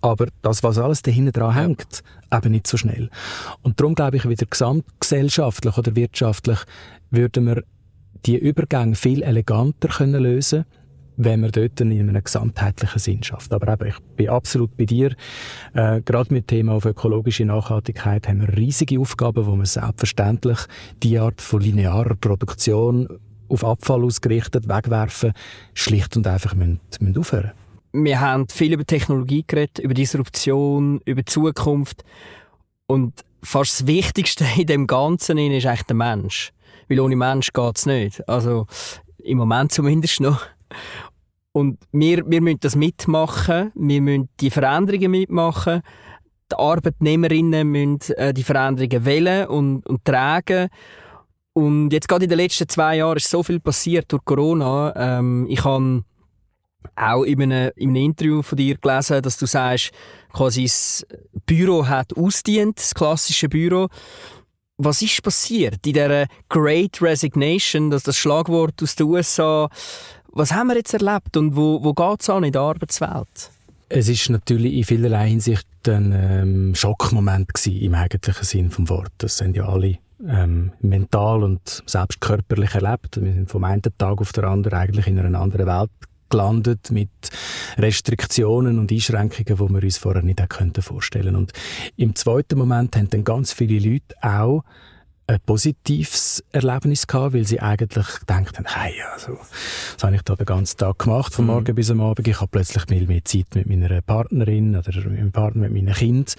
Aber 0.00 0.26
das, 0.42 0.62
was 0.62 0.78
alles 0.78 1.02
dahinter 1.02 1.32
dran 1.32 1.54
hängt, 1.54 2.02
eben 2.32 2.52
nicht 2.52 2.66
so 2.66 2.76
schnell. 2.76 3.10
Und 3.62 3.80
darum 3.80 3.94
glaube 3.94 4.16
ich, 4.16 4.28
wieder 4.28 4.46
gesamtgesellschaftlich 4.46 5.76
oder 5.76 5.96
wirtschaftlich 5.96 6.58
würden 7.10 7.46
wir 7.46 7.62
die 8.26 8.36
Übergänge 8.36 8.94
viel 8.94 9.22
eleganter 9.22 9.88
können 9.88 10.22
lösen 10.22 10.64
wenn 11.16 11.40
man 11.40 11.50
dort 11.50 11.80
in 11.80 11.92
einem 11.92 12.22
gesamtheitlichen 12.22 12.98
Sinn 12.98 13.22
schafft. 13.22 13.52
Aber 13.52 13.72
eben, 13.72 13.88
ich 13.88 13.98
bin 14.16 14.28
absolut 14.28 14.76
bei 14.76 14.84
dir. 14.84 15.14
Äh, 15.74 16.00
gerade 16.02 16.32
mit 16.32 16.50
dem 16.50 16.58
Thema 16.58 16.72
auf 16.74 16.84
ökologische 16.84 17.44
Nachhaltigkeit 17.44 18.28
haben 18.28 18.42
wir 18.42 18.56
riesige 18.56 19.00
Aufgaben, 19.00 19.46
wo 19.46 19.56
man 19.56 19.66
selbstverständlich 19.66 20.58
die 21.02 21.18
Art 21.18 21.40
von 21.40 21.60
linearer 21.60 22.14
Produktion 22.14 23.08
auf 23.48 23.64
Abfall 23.64 24.04
ausgerichtet, 24.04 24.68
wegwerfen, 24.68 25.32
schlicht 25.74 26.16
und 26.16 26.26
einfach 26.26 26.54
müssen, 26.54 26.80
müssen 27.00 27.18
aufhören. 27.18 27.52
Wir 27.92 28.20
haben 28.20 28.48
viel 28.48 28.74
über 28.74 28.84
Technologie 28.84 29.44
geredet, 29.46 29.78
über 29.78 29.94
Disruption, 29.94 31.00
über 31.04 31.24
Zukunft. 31.24 32.04
Und 32.86 33.14
fast 33.42 33.80
das 33.80 33.86
Wichtigste 33.86 34.44
in 34.56 34.66
dem 34.66 34.86
Ganzen 34.86 35.38
ist 35.38 35.66
eigentlich 35.66 35.82
der 35.84 35.96
Mensch. 35.96 36.52
Weil 36.88 37.00
ohne 37.00 37.16
Mensch 37.16 37.52
geht 37.52 37.78
es 37.78 37.86
nicht. 37.86 38.28
Also 38.28 38.66
im 39.18 39.38
Moment 39.38 39.72
zumindest 39.72 40.20
noch. 40.20 40.42
Und 41.56 41.78
wir, 41.90 42.22
wir 42.26 42.42
müssen 42.42 42.60
das 42.60 42.76
mitmachen, 42.76 43.72
wir 43.74 44.02
müssen 44.02 44.28
die 44.40 44.50
Veränderungen 44.50 45.10
mitmachen. 45.10 45.80
Die 46.52 46.54
Arbeitnehmerinnen 46.54 47.66
müssen 47.66 48.12
äh, 48.18 48.34
die 48.34 48.42
Veränderungen 48.42 49.06
wählen 49.06 49.46
und, 49.46 49.86
und 49.86 50.04
tragen. 50.04 50.68
Und 51.54 51.94
jetzt 51.94 52.08
gerade 52.08 52.24
in 52.24 52.28
den 52.28 52.40
letzten 52.40 52.68
zwei 52.68 52.98
Jahren 52.98 53.16
ist 53.16 53.30
so 53.30 53.42
viel 53.42 53.58
passiert 53.58 54.12
durch 54.12 54.22
Corona. 54.26 54.92
Ähm, 54.96 55.46
ich 55.48 55.64
habe 55.64 56.04
auch 56.94 57.22
in 57.22 57.40
einem, 57.40 57.70
in 57.76 57.88
einem 57.88 58.04
Interview 58.04 58.42
von 58.42 58.58
dir 58.58 58.76
gelesen, 58.76 59.22
dass 59.22 59.38
du 59.38 59.46
sagst, 59.46 59.92
quasi 60.34 60.64
das 60.64 61.06
Büro 61.46 61.86
hat 61.86 62.14
ausdient, 62.18 62.76
das 62.76 62.94
klassische 62.94 63.48
Büro. 63.48 63.88
Was 64.76 65.00
ist 65.00 65.22
passiert 65.22 65.86
in 65.86 65.94
dieser 65.94 66.26
Great 66.50 67.00
Resignation, 67.00 67.88
das 67.88 68.02
das 68.02 68.18
Schlagwort 68.18 68.82
aus 68.82 68.94
den 68.94 69.06
USA? 69.06 69.70
Was 70.38 70.52
haben 70.52 70.66
wir 70.66 70.76
jetzt 70.76 70.92
erlebt 70.92 71.38
und 71.38 71.56
wo, 71.56 71.82
wo 71.82 71.94
geht 71.94 72.20
es 72.20 72.28
an 72.28 72.44
in 72.44 72.52
der 72.52 72.60
Arbeitswelt? 72.60 73.50
Es 73.88 74.06
ist 74.06 74.28
natürlich 74.28 74.74
in 74.74 74.84
vielerlei 74.84 75.30
Hinsicht 75.30 75.66
ein 75.88 76.12
ähm, 76.14 76.74
Schockmoment 76.74 77.54
gewesen, 77.54 77.80
im 77.80 77.94
eigentlichen 77.94 78.44
Sinn 78.44 78.68
des 78.68 78.90
Wortes. 78.90 79.14
Das 79.16 79.38
sind 79.38 79.56
ja 79.56 79.66
alle 79.66 79.96
ähm, 80.28 80.72
mental 80.82 81.42
und 81.42 81.82
selbst 81.86 82.20
körperlich 82.20 82.74
erlebt. 82.74 83.18
Wir 83.18 83.32
sind 83.32 83.50
vom 83.50 83.64
einen 83.64 83.80
Tag 83.80 84.20
auf 84.20 84.32
den 84.32 84.44
anderen 84.44 84.78
eigentlich 84.78 85.06
in 85.06 85.18
einer 85.18 85.40
anderen 85.40 85.66
Welt 85.68 85.90
gelandet 86.28 86.90
mit 86.90 87.08
Restriktionen 87.78 88.78
und 88.78 88.92
Einschränkungen, 88.92 89.56
die 89.56 89.74
wir 89.74 89.82
uns 89.82 89.96
vorher 89.96 90.22
nicht 90.22 90.42
vorstellen 90.80 91.32
konnten. 91.32 91.36
Und 91.38 91.52
im 91.96 92.14
zweiten 92.14 92.58
Moment 92.58 92.94
haben 92.94 93.08
dann 93.08 93.24
ganz 93.24 93.54
viele 93.54 93.78
Leute 93.78 94.14
auch 94.20 94.64
ein 95.28 95.40
positives 95.44 96.44
Erlebnis 96.52 97.06
gehabt, 97.06 97.34
weil 97.34 97.44
sie 97.44 97.60
eigentlich 97.60 98.06
gedacht 98.20 98.58
haben, 98.58 98.66
hey, 98.66 98.94
also, 99.12 99.32
was 99.32 100.04
habe 100.04 100.14
ich 100.14 100.22
da 100.22 100.36
den 100.36 100.46
ganzen 100.46 100.76
Tag 100.78 101.00
gemacht, 101.00 101.34
von 101.34 101.46
mhm. 101.46 101.50
morgen 101.50 101.74
bis 101.74 101.90
am 101.90 102.00
Abend. 102.00 102.28
Ich 102.28 102.40
habe 102.40 102.48
plötzlich 102.50 102.84
viel 102.86 103.06
mehr 103.06 103.24
Zeit 103.24 103.46
mit 103.54 103.66
meiner 103.66 104.00
Partnerin 104.02 104.76
oder 104.76 104.92
mit 104.94 105.18
meinem 105.18 105.32
Partner, 105.32 105.62
mit 105.62 105.72
meinen 105.72 105.94
Kind. 105.94 106.36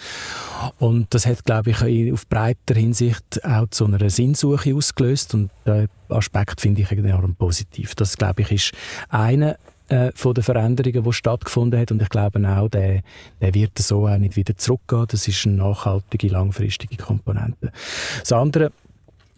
Und 0.80 1.14
das 1.14 1.26
hat, 1.26 1.44
glaube 1.44 1.72
ich, 1.72 2.14
auf 2.14 2.28
breiter 2.28 2.76
Hinsicht 2.76 3.44
auch 3.44 3.68
zu 3.70 3.86
einer 3.86 4.10
Sinnsuche 4.10 4.74
ausgelöst. 4.74 5.34
Und 5.34 5.52
der 5.66 5.88
Aspekt 6.10 6.62
finde 6.62 6.82
ich 6.82 6.92
enorm 6.92 7.36
positiv. 7.36 7.94
Das, 7.96 8.18
glaube 8.18 8.44
ich, 8.44 8.52
ist 8.52 8.72
einer 9.10 9.58
äh, 9.90 10.12
von 10.16 10.34
den 10.34 10.44
Veränderungen, 10.44 11.04
die 11.04 11.14
stattgefunden 11.14 11.80
hat. 11.80 11.92
Und 11.92 12.02
ich 12.02 12.10
glaube 12.10 12.48
auch, 12.48 12.70
der, 12.70 13.02
der 13.42 13.54
wird 13.54 13.78
so 13.80 14.08
auch 14.08 14.18
nicht 14.18 14.36
wieder 14.36 14.56
zurückgehen. 14.58 15.06
Das 15.08 15.28
ist 15.28 15.46
eine 15.46 15.56
nachhaltige, 15.56 16.28
langfristige 16.28 16.98
Komponente. 16.98 17.72
Das 18.20 18.32
andere, 18.32 18.72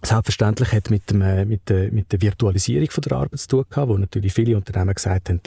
Selbstverständlich 0.01 0.71
hat 0.71 0.89
mit, 0.89 1.09
dem, 1.09 1.21
äh, 1.21 1.43
mit, 1.43 1.67
der, 1.67 1.91
mit 1.91 2.11
der 2.11 2.21
Virtualisierung 2.21 2.89
von 2.89 3.01
der 3.01 3.17
Arbeit 3.17 3.39
zu 3.39 3.47
tun 3.49 3.65
gehabt, 3.69 3.89
wo 3.89 3.97
natürlich 3.97 4.33
viele 4.33 4.55
Unternehmen 4.55 4.93
gesagt 4.93 5.29
haben, 5.29 5.41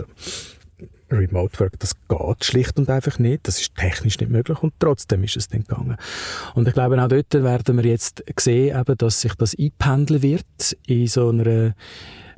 Remote 1.11 1.59
Work, 1.61 1.79
das 1.79 1.95
geht 2.09 2.45
schlicht 2.45 2.79
und 2.79 2.89
einfach 2.89 3.19
nicht. 3.19 3.47
Das 3.47 3.61
ist 3.61 3.75
technisch 3.77 4.19
nicht 4.19 4.31
möglich 4.31 4.63
und 4.63 4.73
trotzdem 4.79 5.25
ist 5.25 5.37
es 5.37 5.49
dann 5.49 5.65
gegangen. 5.65 5.97
Und 6.55 6.67
ich 6.69 6.75
glaube, 6.75 7.03
auch 7.03 7.09
dort 7.09 7.33
werden 7.35 7.77
wir 7.77 7.85
jetzt 7.85 8.25
sehen, 8.39 8.79
eben, 8.79 8.99
dass 8.99 9.21
sich 9.21 9.35
das 9.35 9.57
einpendeln 9.59 10.23
wird 10.23 10.77
in 10.87 11.07
so 11.07 11.29
einer, 11.29 11.75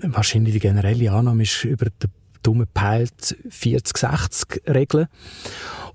wahrscheinlich 0.02 0.54
die 0.54 0.60
generelle 0.60 1.12
Annahme 1.12 1.44
ist 1.44 1.64
über 1.64 1.86
den 1.86 2.10
dumme 2.44 2.66
Peilt 2.66 3.36
40-60 3.48 4.72
Regeln. 4.72 5.08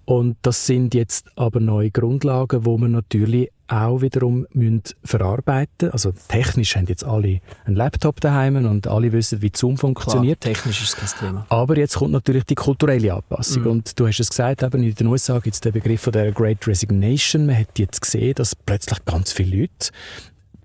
Und 0.05 0.37
das 0.41 0.65
sind 0.65 0.95
jetzt 0.95 1.27
aber 1.35 1.59
neue 1.59 1.91
Grundlagen, 1.91 2.65
wo 2.65 2.77
man 2.77 2.91
natürlich 2.91 3.51
auch 3.67 4.01
wiederum 4.01 4.47
müssen 4.53 4.81
verarbeiten 5.03 5.91
Also 5.91 6.11
technisch 6.27 6.75
haben 6.75 6.87
jetzt 6.87 7.03
alle 7.03 7.41
einen 7.65 7.75
Laptop 7.75 8.19
daheim 8.19 8.55
und 8.65 8.87
alle 8.87 9.11
wissen, 9.11 9.43
wie 9.43 9.51
Zoom 9.55 9.77
funktioniert. 9.77 10.41
Klar, 10.41 10.55
technisch 10.55 10.81
ist 10.81 10.99
das 10.99 11.15
kein 11.15 11.29
Thema. 11.29 11.45
Aber 11.49 11.77
jetzt 11.77 11.97
kommt 11.97 12.11
natürlich 12.11 12.45
die 12.45 12.55
kulturelle 12.55 13.13
Anpassung. 13.13 13.63
Mhm. 13.63 13.69
Und 13.69 13.99
du 13.99 14.07
hast 14.07 14.19
es 14.19 14.29
gesagt, 14.29 14.63
eben 14.63 14.81
in 14.81 14.95
den 14.95 15.05
USA 15.05 15.37
gibt 15.37 15.53
es 15.53 15.61
den 15.61 15.73
Begriff 15.73 16.01
von 16.01 16.13
der 16.13 16.31
Great 16.31 16.67
Resignation. 16.67 17.45
Man 17.45 17.59
hat 17.59 17.77
jetzt 17.77 18.01
gesehen, 18.01 18.33
dass 18.33 18.55
plötzlich 18.55 19.05
ganz 19.05 19.31
viele 19.31 19.61
Leute 19.61 19.91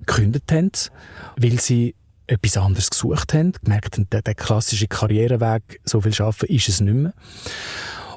gekündigt 0.07 0.51
haben, 0.51 0.73
weil 1.37 1.61
sie 1.61 1.95
etwas 2.27 2.57
anderes 2.57 2.91
gesucht 2.91 3.35
haben, 3.35 3.53
gemerkt 3.53 3.97
haben, 3.97 4.09
der, 4.11 4.23
der 4.23 4.35
klassische 4.35 4.89
Karriereweg, 4.89 5.81
so 5.85 6.01
viel 6.01 6.15
arbeiten, 6.21 6.53
ist 6.53 6.69
es 6.69 6.81
nicht 6.81 6.95
mehr. 6.95 7.15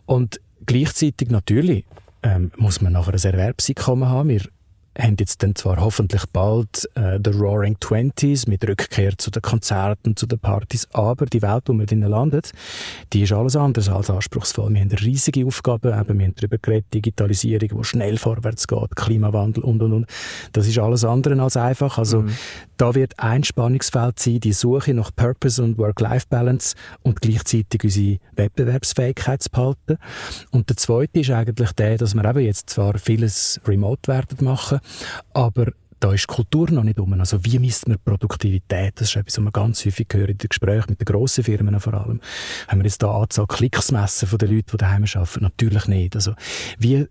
Und 0.05 0.39
gleichzeitig 0.65 1.29
natürlich 1.29 1.85
ähm, 2.23 2.51
muss 2.57 2.81
man 2.81 2.93
nachher 2.93 3.13
ein 3.13 3.23
Erwerbseinkommen 3.23 4.09
haben. 4.09 4.29
Wir 4.29 4.41
haben 4.97 5.15
jetzt 5.19 5.43
dann 5.43 5.55
zwar 5.55 5.77
hoffentlich 5.77 6.23
bald 6.31 6.89
äh, 6.95 7.19
The 7.23 7.31
Roaring 7.31 7.79
Twenties 7.79 8.47
mit 8.47 8.67
Rückkehr 8.67 9.17
zu 9.17 9.31
den 9.31 9.41
Konzerten, 9.41 10.15
zu 10.15 10.25
den 10.25 10.39
Partys, 10.39 10.87
aber 10.93 11.25
die 11.25 11.41
Welt, 11.41 11.63
wo 11.67 11.73
wir 11.73 11.85
drinnen 11.85 12.09
landet, 12.09 12.51
die 13.13 13.23
ist 13.23 13.31
alles 13.31 13.55
andere 13.55 13.93
als 13.93 14.09
anspruchsvoll. 14.09 14.73
Wir 14.73 14.81
haben 14.81 14.91
riesige 14.91 15.45
Aufgaben, 15.45 15.87
eben, 15.99 16.19
wir 16.19 16.25
haben 16.25 16.35
darüber 16.35 16.57
geredet, 16.57 16.93
Digitalisierung, 16.93 17.69
wo 17.73 17.83
schnell 17.83 18.17
vorwärts 18.17 18.67
geht, 18.67 18.95
Klimawandel 18.95 19.63
und, 19.63 19.81
und, 19.81 19.93
und. 19.93 20.05
Das 20.53 20.67
ist 20.67 20.79
alles 20.79 21.03
andere 21.03 21.41
als 21.41 21.57
einfach. 21.57 21.97
Also 21.97 22.23
mhm. 22.23 22.31
da 22.77 22.95
wird 22.95 23.13
ein 23.17 23.43
Spannungsfeld 23.43 24.19
sein, 24.19 24.39
die 24.39 24.53
Suche 24.53 24.93
nach 24.93 25.11
Purpose 25.15 25.63
und 25.63 25.77
Work-Life-Balance 25.77 26.75
und 27.03 27.21
gleichzeitig 27.21 27.83
unsere 27.83 28.19
Wettbewerbsfähigkeit 28.35 29.43
zu 29.43 29.49
behalten. 29.49 29.97
Und 30.51 30.69
der 30.69 30.77
zweite 30.77 31.19
ist 31.19 31.31
eigentlich 31.31 31.71
der, 31.73 31.97
dass 31.97 32.15
wir 32.15 32.25
eben 32.25 32.39
jetzt 32.39 32.69
zwar 32.69 32.97
vieles 32.97 33.59
remote 33.65 34.07
werden 34.07 34.43
machen, 34.43 34.79
aber 35.33 35.67
da 35.99 36.13
ist 36.13 36.27
die 36.29 36.33
Kultur 36.35 36.69
noch 36.71 36.83
nicht 36.83 36.99
um. 36.99 37.11
Also 37.19 37.43
wie 37.43 37.59
misst 37.59 37.87
man 37.87 37.97
Produktivität? 38.03 38.93
Das 38.95 39.09
ist 39.09 39.15
etwas, 39.15 39.37
was 39.37 39.43
man 39.43 39.53
ganz 39.53 39.85
häufig 39.85 40.07
hören 40.13 40.29
in 40.29 40.37
den 40.37 40.49
Gesprächen 40.49 40.85
mit 40.89 41.01
den 41.01 41.05
grossen 41.05 41.43
Firmen 41.43 41.79
vor 41.79 41.93
allem. 41.95 42.21
Haben 42.67 42.79
wir 42.79 42.85
jetzt 42.85 43.01
da 43.01 43.11
Anzahl 43.11 43.47
Klicks 43.47 43.91
messen 43.91 44.27
von 44.27 44.37
den 44.37 44.55
Leuten, 44.55 44.71
die 44.71 44.77
daheim 44.77 45.05
arbeiten? 45.11 45.43
Natürlich 45.43 45.87
nicht. 45.87 46.15
Also 46.15 46.33
wie 46.77 47.07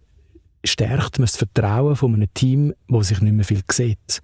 stärkt 0.64 1.18
man 1.18 1.26
das 1.26 1.36
Vertrauen 1.36 1.96
von 1.96 2.14
einem 2.14 2.32
Team, 2.34 2.74
wo 2.88 3.02
sich 3.02 3.20
nicht 3.20 3.32
mehr 3.32 3.44
viel 3.44 3.62
sieht? 3.70 4.20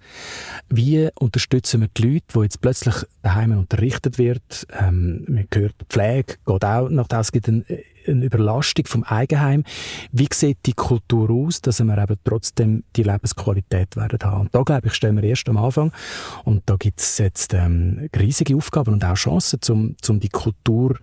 Wie 0.69 1.09
unterstützen 1.19 1.81
wir 1.81 1.89
die 1.95 2.13
Leute, 2.13 2.25
die 2.33 2.39
jetzt 2.39 2.61
plötzlich 2.61 2.95
daheim 3.21 3.57
unterrichtet 3.57 4.17
wird? 4.17 4.67
Ähm, 4.79 5.25
man 5.27 5.47
hört, 5.53 5.75
Pflege 5.89 6.35
geht 6.45 6.65
auch 6.65 6.89
nach 6.89 7.07
das 7.07 7.31
gibt 7.31 7.47
eine, 7.47 7.63
eine 8.07 8.25
Überlastung 8.25 8.85
vom 8.85 9.03
Eigenheim. 9.03 9.63
Wie 10.11 10.27
sieht 10.31 10.59
die 10.65 10.73
Kultur 10.73 11.29
aus, 11.29 11.61
dass 11.61 11.79
wir 11.79 11.97
eben 11.97 12.17
trotzdem 12.23 12.83
die 12.95 13.03
Lebensqualität 13.03 13.95
werden 13.95 14.19
haben? 14.23 14.41
Und 14.41 14.55
da, 14.55 14.63
glaube 14.63 14.87
ich, 14.87 14.93
stehen 14.93 15.15
wir 15.15 15.23
erst 15.23 15.47
am 15.49 15.57
Anfang. 15.57 15.91
Und 16.43 16.63
da 16.65 16.75
gibt 16.75 16.99
es 16.99 17.17
jetzt 17.17 17.53
ähm, 17.53 18.09
riesige 18.17 18.55
Aufgaben 18.55 18.93
und 18.93 19.05
auch 19.05 19.15
Chancen, 19.15 19.59
um, 19.69 19.95
um 20.07 20.19
die 20.19 20.29
Kultur 20.29 20.97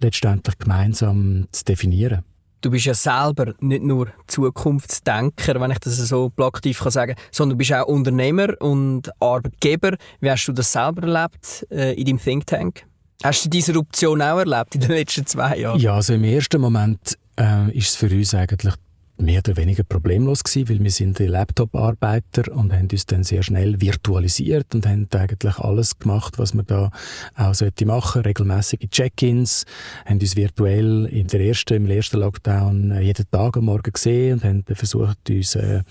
letztendlich 0.00 0.58
gemeinsam 0.58 1.46
zu 1.50 1.64
definieren. 1.64 2.24
Du 2.64 2.70
bist 2.70 2.86
ja 2.86 2.94
selber 2.94 3.52
nicht 3.60 3.82
nur 3.82 4.08
Zukunftsdenker, 4.26 5.60
wenn 5.60 5.70
ich 5.70 5.80
das 5.80 5.98
so 5.98 6.30
plakativ 6.30 6.80
kann 6.80 6.92
sagen 6.92 7.14
sondern 7.30 7.50
du 7.50 7.58
bist 7.58 7.74
auch 7.74 7.86
Unternehmer 7.86 8.58
und 8.58 9.10
Arbeitgeber. 9.20 9.98
Wie 10.20 10.30
hast 10.30 10.46
du 10.46 10.52
das 10.52 10.72
selber 10.72 11.02
erlebt 11.02 11.66
äh, 11.70 11.92
in 11.92 12.06
deinem 12.06 12.22
Think 12.22 12.46
Tank? 12.46 12.86
Hast 13.22 13.44
du 13.44 13.50
diese 13.50 13.76
Option 13.76 14.22
auch 14.22 14.38
erlebt 14.38 14.76
in 14.76 14.80
den 14.80 14.92
letzten 14.92 15.26
zwei 15.26 15.58
Jahren? 15.58 15.78
Ja, 15.78 15.96
also 15.96 16.14
im 16.14 16.24
ersten 16.24 16.58
Moment 16.58 17.18
äh, 17.38 17.70
ist 17.76 17.88
es 17.90 17.96
für 17.96 18.06
uns 18.06 18.34
eigentlich 18.34 18.72
mehr 19.16 19.38
oder 19.38 19.56
weniger 19.56 19.84
problemlos 19.84 20.42
gewesen, 20.42 20.68
weil 20.68 20.82
wir 20.82 20.90
sind 20.90 21.18
die 21.18 21.26
Laptop-Arbeiter 21.26 22.52
und 22.54 22.72
haben 22.72 22.88
uns 22.90 23.06
dann 23.06 23.22
sehr 23.22 23.42
schnell 23.42 23.80
virtualisiert 23.80 24.74
und 24.74 24.86
haben 24.86 25.08
eigentlich 25.12 25.58
alles 25.58 25.98
gemacht, 25.98 26.38
was 26.38 26.54
man 26.54 26.66
da 26.66 26.90
auch 27.36 27.54
sollte 27.54 27.86
machen, 27.86 28.22
regelmäßige 28.22 28.88
Check-ins, 28.90 29.66
haben 30.04 30.18
uns 30.18 30.36
virtuell 30.36 31.06
in 31.06 31.28
der 31.28 31.40
ersten, 31.40 31.74
im 31.74 31.86
ersten 31.86 32.18
Lockdown 32.18 32.90
äh, 32.90 33.00
jeden 33.02 33.30
Tag 33.30 33.56
am 33.56 33.66
Morgen 33.66 33.92
gesehen 33.92 34.34
und 34.34 34.44
haben 34.44 34.64
versucht, 34.74 35.30
uns 35.30 35.54
äh, 35.54 35.82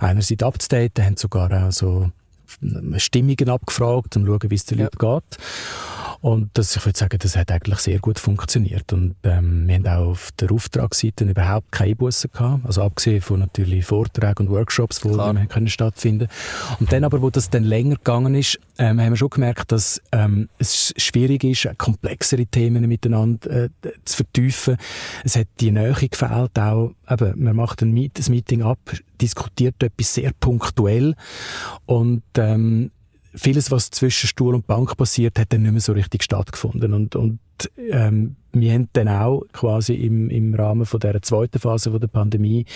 einerseits 0.00 0.42
abzudaten, 0.42 1.04
haben 1.04 1.16
sogar 1.16 1.68
auch 1.68 1.72
so 1.72 2.10
Stimmungen 2.96 3.48
abgefragt, 3.48 4.16
um 4.16 4.24
zu 4.24 4.32
schauen, 4.32 4.50
wie 4.50 4.54
es 4.54 4.64
den 4.64 4.78
ja. 4.78 4.84
Leuten 4.84 4.98
geht. 4.98 5.38
Und 6.22 6.50
das, 6.54 6.76
ich 6.76 6.86
würde 6.86 6.96
sagen, 6.96 7.18
das 7.18 7.36
hat 7.36 7.50
eigentlich 7.50 7.80
sehr 7.80 7.98
gut 7.98 8.20
funktioniert. 8.20 8.92
Und 8.92 9.16
ähm, 9.24 9.66
wir 9.66 9.74
haben 9.74 9.86
auch 9.88 10.10
auf 10.12 10.30
der 10.38 10.52
Auftragsseite 10.52 11.24
überhaupt 11.24 11.72
keine 11.72 11.96
Bussen 11.96 12.30
gehabt. 12.32 12.64
Also 12.64 12.82
abgesehen 12.82 13.20
von 13.20 13.40
natürlich 13.40 13.84
Vorträgen 13.84 14.46
und 14.46 14.50
Workshops, 14.50 15.00
die 15.00 15.08
Klar. 15.08 15.34
können 15.46 15.66
stattfinden 15.66 16.28
Und 16.78 16.92
dann 16.92 17.02
aber, 17.02 17.22
wo 17.22 17.30
das 17.30 17.50
dann 17.50 17.64
länger 17.64 17.96
gegangen 17.96 18.36
ist, 18.36 18.60
ähm, 18.78 19.00
haben 19.00 19.10
wir 19.10 19.16
schon 19.16 19.30
gemerkt, 19.30 19.72
dass 19.72 20.00
ähm, 20.12 20.48
es 20.58 20.94
schwierig 20.96 21.42
ist, 21.42 21.68
komplexere 21.76 22.46
Themen 22.46 22.86
miteinander 22.86 23.64
äh, 23.64 23.68
zu 24.04 24.18
vertiefen. 24.18 24.76
Es 25.24 25.34
hat 25.34 25.48
die 25.58 25.72
Nähe 25.72 25.92
gefehlt, 25.92 26.56
auch 26.56 26.94
eben, 27.10 27.42
man 27.42 27.56
macht 27.56 27.82
ein, 27.82 27.90
Meet, 27.90 28.20
ein 28.20 28.30
Meeting 28.30 28.62
ab, 28.62 28.78
diskutiert 29.20 29.82
etwas 29.82 30.14
sehr 30.14 30.30
punktuell 30.38 31.16
und 31.86 32.22
ähm, 32.36 32.92
vieles, 33.34 33.70
was 33.70 33.90
zwischen 33.90 34.26
Stuhl 34.26 34.54
und 34.54 34.66
Bank 34.66 34.96
passiert, 34.96 35.38
hat 35.38 35.52
dann 35.52 35.62
nicht 35.62 35.72
mehr 35.72 35.80
so 35.80 35.92
richtig 35.92 36.22
stattgefunden. 36.22 36.92
Und, 36.92 37.16
und 37.16 37.38
ähm, 37.90 38.36
wir 38.52 38.72
haben 38.72 38.88
dann 38.92 39.08
auch 39.08 39.44
quasi 39.52 39.94
im, 39.94 40.28
im 40.30 40.54
Rahmen 40.54 40.84
von 40.84 41.00
der 41.00 41.22
zweiten 41.22 41.58
Phase 41.58 41.90
von 41.90 42.00
der 42.00 42.08
Pandemie 42.08 42.66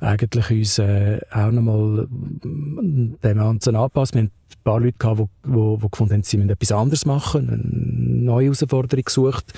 eigentlich 0.00 0.50
uns 0.50 0.78
äh, 0.78 1.20
auch 1.30 1.50
nochmal 1.50 2.06
dem 2.10 3.18
Ganzen 3.20 3.76
anpassen. 3.76 4.14
Wir 4.14 4.22
haben 4.22 4.30
ein 4.56 4.62
paar 4.64 4.80
Leute 4.80 4.98
gehabt, 4.98 5.20
die, 5.20 5.50
die, 5.50 5.78
die 5.82 5.90
gefunden 5.90 6.14
haben, 6.14 6.22
sie 6.22 6.36
müssen 6.36 6.50
etwas 6.50 6.72
anderes 6.72 7.06
machen, 7.06 7.48
eine 7.48 8.24
neue 8.24 8.46
Herausforderung 8.46 9.04
gesucht 9.04 9.52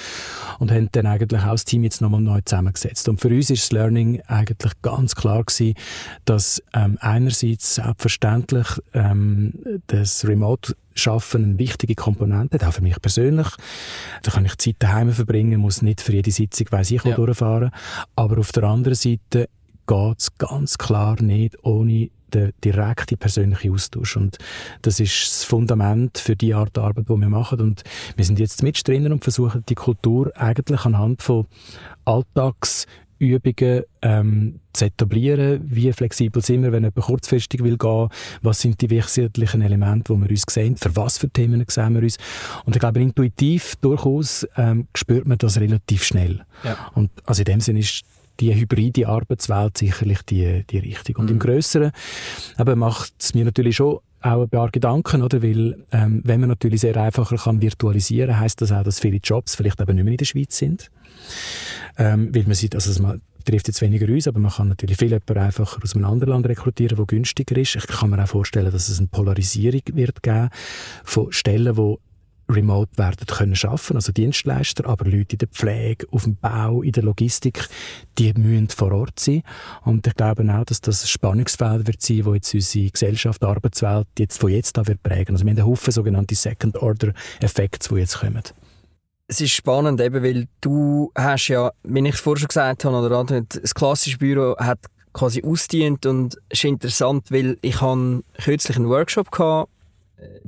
und 0.59 0.70
haben 0.70 0.88
dann 0.92 1.07
eigentlich 1.07 1.42
auch 1.42 1.53
das 1.53 1.64
Team 1.64 1.84
jetzt 1.84 2.01
nochmal 2.01 2.20
neu 2.20 2.40
zusammengesetzt. 2.44 3.09
Und 3.09 3.20
für 3.20 3.28
uns 3.28 3.51
ist 3.51 3.64
das 3.64 3.72
Learning 3.72 4.20
eigentlich 4.26 4.72
ganz 4.82 5.14
klar 5.14 5.44
gewesen, 5.44 5.74
dass 6.24 6.62
ähm, 6.74 6.99
einerseits 7.01 7.76
selbstverständlich 7.76 8.66
ähm, 8.94 9.55
das 9.86 10.26
Remote 10.26 10.74
Schaffen 10.99 11.44
eine 11.44 11.59
wichtige 11.59 11.94
Komponente, 11.94 12.66
auch 12.66 12.72
für 12.72 12.82
mich 12.82 13.01
persönlich. 13.01 13.49
Da 14.22 14.30
kann 14.30 14.47
ich 14.47 14.57
Zeit 14.57 14.76
daheim 14.78 15.12
verbringen, 15.12 15.61
muss 15.61 15.82
nicht 15.82 16.01
für 16.01 16.12
jede 16.12 16.30
Sitzung 16.30 16.68
weiss 16.70 16.90
ich 16.90 17.05
ja. 17.05 17.14
durchfahren. 17.14 17.70
Aber 18.14 18.38
auf 18.38 18.51
der 18.53 18.64
anderen 18.64 18.94
Seite 18.94 19.49
geht 19.87 20.18
es 20.18 20.37
ganz 20.39 20.78
klar 20.78 21.20
nicht 21.20 21.57
ohne 21.64 22.11
den 22.34 22.53
direkten 22.64 23.18
persönlichen 23.18 23.72
Austausch. 23.72 24.16
Und 24.16 24.39
das 24.82 25.01
ist 25.01 25.26
das 25.26 25.45
Fundament 25.45 26.18
für 26.18 26.37
die 26.37 26.55
Art 26.55 26.76
der 26.76 26.84
Arbeit, 26.84 27.09
die 27.09 27.16
wir 27.16 27.28
machen. 27.28 27.61
Und 27.61 27.82
wir 28.16 28.24
sind 28.24 28.39
jetzt 28.39 28.62
mit 28.62 28.87
drinnen 28.87 29.12
und 29.12 29.22
versuchen 29.22 29.64
die 29.68 29.74
Kultur 29.74 30.32
eigentlich 30.37 30.84
anhand 30.84 31.22
von 31.22 31.47
Alltags 32.05 32.87
Übungen 33.18 33.82
ähm, 34.03 34.61
zu 34.72 34.87
etablieren. 34.87 35.62
Wie 35.64 35.91
flexibel 35.93 36.43
sind 36.43 36.62
wir, 36.62 36.72
wenn 36.72 36.84
jemand 36.84 37.07
kurzfristig 37.07 37.62
will 37.64 37.78
gehen? 37.78 38.09
Was 38.43 38.61
sind 38.61 38.80
die 38.80 38.91
wesentlichen 38.91 39.62
Elemente, 39.62 40.12
wo 40.12 40.20
wir 40.20 40.28
uns 40.28 40.45
sehen? 40.49 40.76
Für 40.76 40.95
was 40.97 41.16
für 41.18 41.30
Themen 41.30 41.64
sehen 41.68 41.95
wir 41.95 42.03
uns? 42.03 42.18
Und 42.64 42.76
ich 42.76 42.80
glaube, 42.80 43.01
intuitiv 43.01 43.76
durchaus 43.76 44.47
ähm, 44.57 44.87
spürt 44.95 45.26
man 45.26 45.39
das 45.39 45.59
relativ 45.59 46.05
schnell. 46.05 46.45
Ja. 46.62 46.91
Und 46.95 47.11
also 47.24 47.41
in 47.41 47.47
dem 47.47 47.61
Sinne 47.61 47.78
ist 47.78 48.05
die 48.41 48.55
hybride 48.55 49.09
Arbeitswelt 49.09 49.78
sicherlich 49.78 50.22
die, 50.22 50.64
die 50.68 50.78
Richtung. 50.78 51.16
Und 51.16 51.24
mhm. 51.26 51.32
im 51.32 51.39
Größeren 51.39 51.93
macht 52.74 53.12
es 53.18 53.34
mir 53.34 53.45
natürlich 53.45 53.76
schon 53.76 54.01
auch 54.22 54.43
ein 54.43 54.49
paar 54.49 54.70
Gedanken, 54.70 55.22
oder? 55.22 55.43
Weil, 55.43 55.84
ähm, 55.93 56.22
wenn 56.24 56.41
man 56.41 56.49
natürlich 56.49 56.80
sehr 56.80 56.97
einfacher 56.97 57.37
kann 57.37 57.62
virtualisieren, 57.62 58.39
heißt 58.39 58.61
das 58.61 58.72
auch, 58.72 58.82
dass 58.82 59.01
viele 59.01 59.18
Jobs 59.18 59.55
vielleicht 59.55 59.80
eben 59.80 59.95
nicht 59.95 60.05
mehr 60.05 60.12
in 60.12 60.18
der 60.18 60.24
Schweiz 60.24 60.57
sind. 60.57 60.91
Ähm, 61.99 62.34
weil 62.34 62.45
man 62.45 62.55
sieht, 62.55 62.74
also 62.74 63.03
man 63.03 63.20
trifft 63.45 63.68
jetzt 63.68 63.80
weniger 63.80 64.12
uns, 64.12 64.26
aber 64.26 64.41
man 64.41 64.51
kann 64.51 64.68
natürlich 64.68 64.97
viel 64.97 65.14
einfacher 65.14 65.80
aus 65.82 65.95
einem 65.95 66.05
anderen 66.05 66.34
Land 66.34 66.47
rekrutieren, 66.47 66.99
wo 66.99 67.07
günstiger 67.07 67.57
ist. 67.57 67.76
Ich 67.76 67.87
kann 67.87 68.11
mir 68.11 68.22
auch 68.22 68.28
vorstellen, 68.28 68.72
dass 68.72 68.89
es 68.89 68.99
eine 68.99 69.09
Polarisierung 69.09 69.82
wird 69.93 70.22
geben 70.22 70.51
von 71.05 71.32
Stellen, 71.32 71.76
wo 71.76 72.01
remote 72.49 72.97
werden 72.97 73.26
können 73.26 73.57
schaffen, 73.57 73.97
also 73.97 74.12
Dienstleister, 74.12 74.86
aber 74.86 75.05
Leute 75.05 75.34
in 75.34 75.38
der 75.38 75.49
Pflege, 75.49 76.07
auf 76.11 76.24
dem 76.24 76.36
Bau, 76.36 76.82
in 76.82 76.92
der 76.92 77.03
Logistik, 77.03 77.68
die 78.18 78.32
müssen 78.34 78.68
vor 78.68 78.92
Ort 78.92 79.18
sein. 79.18 79.42
Und 79.84 80.07
ich 80.07 80.14
glaube 80.14 80.42
auch, 80.53 80.64
dass 80.64 80.80
das 80.80 81.05
ein 81.05 81.09
Spannungsfeld 81.09 81.86
wird 81.86 82.03
sein, 82.03 82.24
wo 82.24 82.34
jetzt 82.34 82.55
unsere 82.55 82.90
Gesellschaft, 82.90 83.42
die 83.42 83.47
Arbeitswelt 83.47 84.07
jetzt 84.18 84.40
von 84.40 84.51
jetzt 84.51 84.78
an 84.78 84.86
wird 84.86 85.03
prägen. 85.03 85.34
Also 85.34 85.44
wir 85.44 85.51
haben 85.51 85.59
einen 85.59 85.66
Haufen 85.66 85.92
sogenannte 85.92 86.34
Second-Order-Effekte, 86.34 87.88
die 87.94 88.01
jetzt 88.01 88.18
kommen. 88.20 88.42
Es 89.28 89.40
ist 89.40 89.53
spannend, 89.53 90.01
eben, 90.01 90.22
weil 90.22 90.47
du 90.61 91.11
hast 91.16 91.49
ja, 91.49 91.72
wie 91.82 92.09
ich 92.09 92.14
es 92.14 92.20
vorher 92.20 92.40
schon 92.40 92.49
gesagt 92.49 92.84
habe, 92.84 92.97
oder 92.97 93.42
das 93.42 93.74
klassische 93.74 94.18
Büro 94.18 94.57
hat 94.57 94.78
quasi 95.12 95.42
ausdient 95.42 96.07
und 96.07 96.36
ist 96.49 96.64
interessant, 96.64 97.32
weil 97.32 97.59
ich 97.62 97.78
kürzlich 98.38 98.76
einen 98.76 98.88
Workshop 98.88 99.32
gehabt 99.32 99.70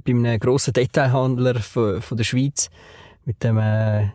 bei 0.04 0.12
einem 0.12 0.38
grossen 0.38 0.72
Detailhandler 0.72 1.60
von, 1.60 2.00
von 2.00 2.16
der 2.16 2.24
Schweiz 2.24 2.70
mit 3.24 3.42
dem 3.42 3.58
äh, 3.58 4.08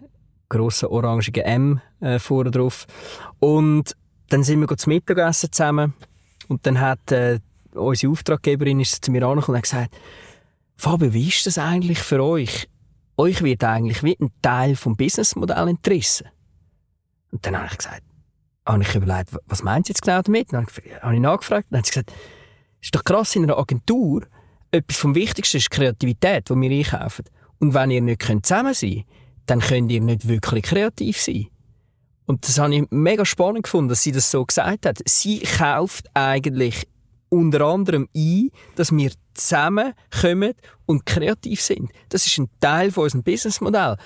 grossen 0.49 0.89
orangigen 0.89 1.43
M 1.43 1.81
äh, 1.99 2.19
vorne 2.19 2.51
drauf. 2.51 2.85
Und 3.39 3.95
dann 4.29 4.43
sind 4.43 4.59
wir 4.59 4.77
zum 4.77 4.93
Mittagessen 4.93 5.51
zusammen 5.51 5.93
und 6.47 6.65
dann 6.65 6.79
hat 6.79 7.11
äh, 7.11 7.39
unsere 7.73 8.11
Auftraggeberin 8.11 8.79
ist 8.79 9.03
zu 9.03 9.11
mir 9.11 9.23
angekommen 9.23 9.55
und 9.55 9.57
hat 9.57 9.63
gesagt, 9.63 9.95
Fabio, 10.75 11.13
wie 11.13 11.27
ist 11.27 11.45
das 11.45 11.57
eigentlich 11.57 11.99
für 11.99 12.23
euch? 12.23 12.67
Euch 13.17 13.43
wird 13.43 13.63
eigentlich 13.63 14.03
wie 14.03 14.17
ein 14.19 14.31
Teil 14.41 14.75
vom 14.75 14.95
Businessmodell 14.95 15.67
entrissen. 15.67 16.27
Und 17.31 17.45
dann 17.45 17.57
habe 17.57 17.67
ich 17.71 17.77
gesagt, 17.77 18.03
habe 18.65 18.81
ich 18.81 18.95
überlegt, 18.95 19.29
was 19.45 19.63
meint 19.63 19.85
sie 19.85 19.91
jetzt 19.91 20.01
genau 20.01 20.21
damit? 20.21 20.51
Dann 20.51 20.65
habe 21.01 21.15
ich 21.15 21.21
nachgefragt, 21.21 21.67
dann 21.69 21.79
hat 21.79 21.85
sie 21.85 21.91
gesagt, 21.91 22.11
es 22.81 22.87
ist 22.87 22.95
doch 22.95 23.03
krass 23.03 23.35
in 23.35 23.43
einer 23.43 23.57
Agentur, 23.57 24.23
etwas 24.73 24.97
vom 24.97 25.15
Wichtigsten 25.15 25.57
ist 25.57 25.69
Kreativität, 25.69 26.49
die 26.49 26.55
wir 26.55 26.71
einkaufen. 26.71 27.25
Und 27.59 27.73
wenn 27.73 27.91
ihr 27.91 28.01
nicht 28.01 28.23
zusammen 28.23 28.73
sein 28.73 28.91
könnt, 28.91 29.05
dann 29.45 29.59
könnt 29.59 29.91
ihr 29.91 30.01
nicht 30.01 30.27
wirklich 30.27 30.63
kreativ 30.63 31.19
sein. 31.19 31.47
Und 32.25 32.47
das 32.47 32.57
habe 32.57 32.73
ich 32.73 32.83
mega 32.89 33.25
spannend 33.25 33.63
gefunden, 33.63 33.89
dass 33.89 34.01
sie 34.01 34.11
das 34.11 34.31
so 34.31 34.45
gesagt 34.45 34.85
hat. 34.85 34.99
Sie 35.05 35.39
kauft 35.39 36.07
eigentlich 36.13 36.87
unter 37.29 37.61
anderem 37.61 38.07
ein, 38.15 38.49
dass 38.75 38.91
wir 38.91 39.11
zusammenkommen 39.33 40.53
und 40.85 41.05
kreativ 41.05 41.61
sind. 41.61 41.91
Das 42.09 42.25
ist 42.25 42.37
ein 42.37 42.49
Teil 42.59 42.91
von 42.91 43.05
unserem 43.05 43.23
Businessmodell. 43.23 43.97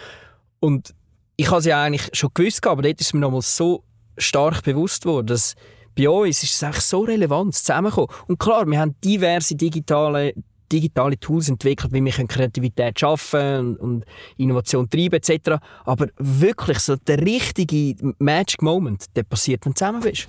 Und 0.59 0.93
ich 1.35 1.47
habe 1.49 1.59
es 1.59 1.65
ja 1.65 1.83
eigentlich 1.83 2.09
schon 2.13 2.31
gewusst, 2.33 2.65
aber 2.65 2.81
dort 2.81 2.99
ist 2.99 3.13
mir 3.13 3.19
nochmal 3.19 3.41
so 3.41 3.83
stark 4.17 4.63
bewusst 4.63 5.05
worden, 5.05 5.27
dass 5.27 5.55
bei 5.95 6.09
uns 6.09 6.43
ist 6.43 6.53
es 6.53 6.63
eigentlich 6.63 6.83
so 6.83 7.01
relevant, 7.01 7.55
zusammenkommen. 7.55 8.07
Und 8.27 8.39
klar, 8.39 8.65
wir 8.67 8.79
haben 8.79 8.95
diverse 9.03 9.55
digitale 9.55 10.33
digitale 10.71 11.19
Tools 11.19 11.49
entwickelt, 11.49 11.93
wie 11.93 12.03
wir 12.03 12.11
Kreativität 12.11 12.99
schaffen 12.99 13.59
und, 13.59 13.77
und 13.77 14.05
Innovation 14.37 14.89
treiben 14.89 15.15
etc. 15.15 15.57
Aber 15.85 16.07
wirklich 16.17 16.79
so 16.79 16.95
der 16.95 17.21
richtige 17.21 17.95
Magic 18.19 18.61
Moment, 18.61 19.05
der 19.15 19.23
passiert, 19.23 19.65
wenn 19.65 19.73
du 19.73 19.77
zusammen 19.77 20.01
bist. 20.01 20.27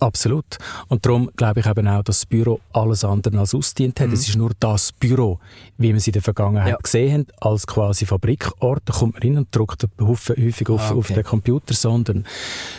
Absolut. 0.00 0.58
Und 0.88 1.06
darum 1.06 1.30
glaube 1.36 1.60
ich 1.60 1.66
eben 1.66 1.88
auch, 1.88 2.02
dass 2.02 2.20
das 2.20 2.26
Büro 2.26 2.60
alles 2.72 3.04
andere 3.04 3.38
als 3.38 3.54
ausdient 3.54 3.98
hat. 4.00 4.08
Mhm. 4.08 4.14
Es 4.14 4.28
ist 4.28 4.36
nur 4.36 4.50
das 4.60 4.92
Büro, 4.92 5.38
wie 5.78 5.88
wir 5.88 5.96
es 5.96 6.06
in 6.06 6.12
der 6.12 6.22
Vergangenheit 6.22 6.72
ja. 6.72 6.76
gesehen 6.76 7.12
haben, 7.12 7.26
als 7.40 7.66
quasi 7.66 8.04
Fabrikort. 8.04 8.82
Da 8.84 8.92
kommt 8.92 9.14
man 9.14 9.22
rein 9.22 9.38
und 9.38 9.54
drückt 9.54 9.86
häufig 10.00 10.68
auf, 10.68 10.82
ah, 10.82 10.90
okay. 10.90 10.98
auf 10.98 11.06
den 11.08 11.24
Computer, 11.24 11.74
sondern 11.74 12.24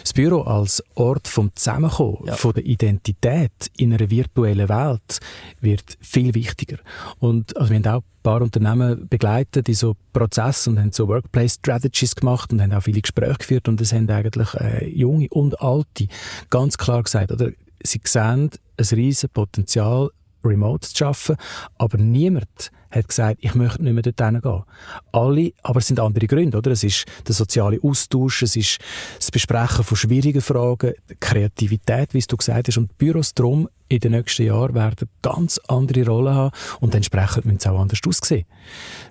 das 0.02 0.14
Büro 0.14 0.42
als 0.42 0.84
Ort 0.96 1.28
vom 1.28 1.52
Zusammenkommen, 1.56 2.20
ja. 2.26 2.36
von 2.36 2.54
der 2.54 2.66
Identität 2.66 3.52
in 3.78 3.94
einer 3.94 4.10
virtuellen 4.10 4.70
Welt 4.70 5.20
wird 5.62 5.98
viel 6.00 6.34
wichtiger. 6.34 6.78
Und 7.20 7.56
also 7.58 7.72
wir 7.72 7.78
haben 7.78 7.88
auch 7.88 8.02
ein 8.02 8.24
paar 8.24 8.42
Unternehmen 8.42 9.08
begleitet 9.08 9.70
in 9.70 9.76
so 9.76 9.96
Prozessen 10.14 10.74
und 10.74 10.80
haben 10.80 10.92
so 10.92 11.08
Workplace 11.08 11.56
Strategies 11.56 12.16
gemacht 12.16 12.52
und 12.52 12.62
haben 12.62 12.74
auch 12.74 12.84
viele 12.84 13.02
Gespräche 13.02 13.38
geführt. 13.38 13.68
Und 13.68 13.82
es 13.82 13.94
haben 13.94 14.10
eigentlich 14.10 14.54
äh, 14.56 14.88
junge 14.90 15.28
und 15.30 15.60
alte 15.62 16.08
ganz 16.50 16.78
klar 16.78 17.04
gesagt, 17.04 17.32
oder 17.32 17.52
sie 17.84 18.02
sehen 18.04 18.52
ein 18.78 18.86
riesiges 18.92 19.30
Potenzial 19.30 20.10
remote 20.44 20.88
zu 20.88 21.06
arbeiten, 21.06 21.38
aber 21.78 21.98
niemand 21.98 22.72
hat 22.90 23.08
gesagt, 23.08 23.40
ich 23.42 23.54
möchte 23.54 23.84
nicht 23.84 23.94
mehr 23.94 24.04
dorthin 24.04 24.42
gehen. 24.42 24.64
Alle, 25.12 25.52
aber 25.64 25.80
es 25.80 25.88
sind 25.88 26.00
andere 26.00 26.28
Gründe, 26.28 26.58
oder? 26.58 26.72
Es 26.72 26.84
ist 26.84 27.06
der 27.28 27.36
soziale 27.36 27.80
Austausch, 27.84 28.44
es 28.44 28.56
ist 28.56 28.80
das 29.18 29.32
Besprechen 29.32 29.84
von 29.84 29.98
schwierigen 29.98 30.42
Fragen, 30.42 30.94
Kreativität, 31.20 32.14
wie 32.14 32.22
du 32.22 32.38
gesagt 32.38 32.68
hast, 32.68 32.78
und 32.78 32.92
die 32.92 32.96
Büros 32.98 33.34
drum 33.34 33.68
in 33.90 34.00
den 34.00 34.12
nächsten 34.12 34.46
Jahren 34.46 34.76
werden 34.76 35.10
ganz 35.22 35.60
andere 35.68 36.06
Rollen 36.06 36.34
haben. 36.34 36.56
Und 36.80 36.96
entsprechend 36.96 37.46
müssen 37.46 37.60
sie 37.60 37.70
auch 37.70 37.80
anders 37.80 38.00
aussehen, 38.06 38.46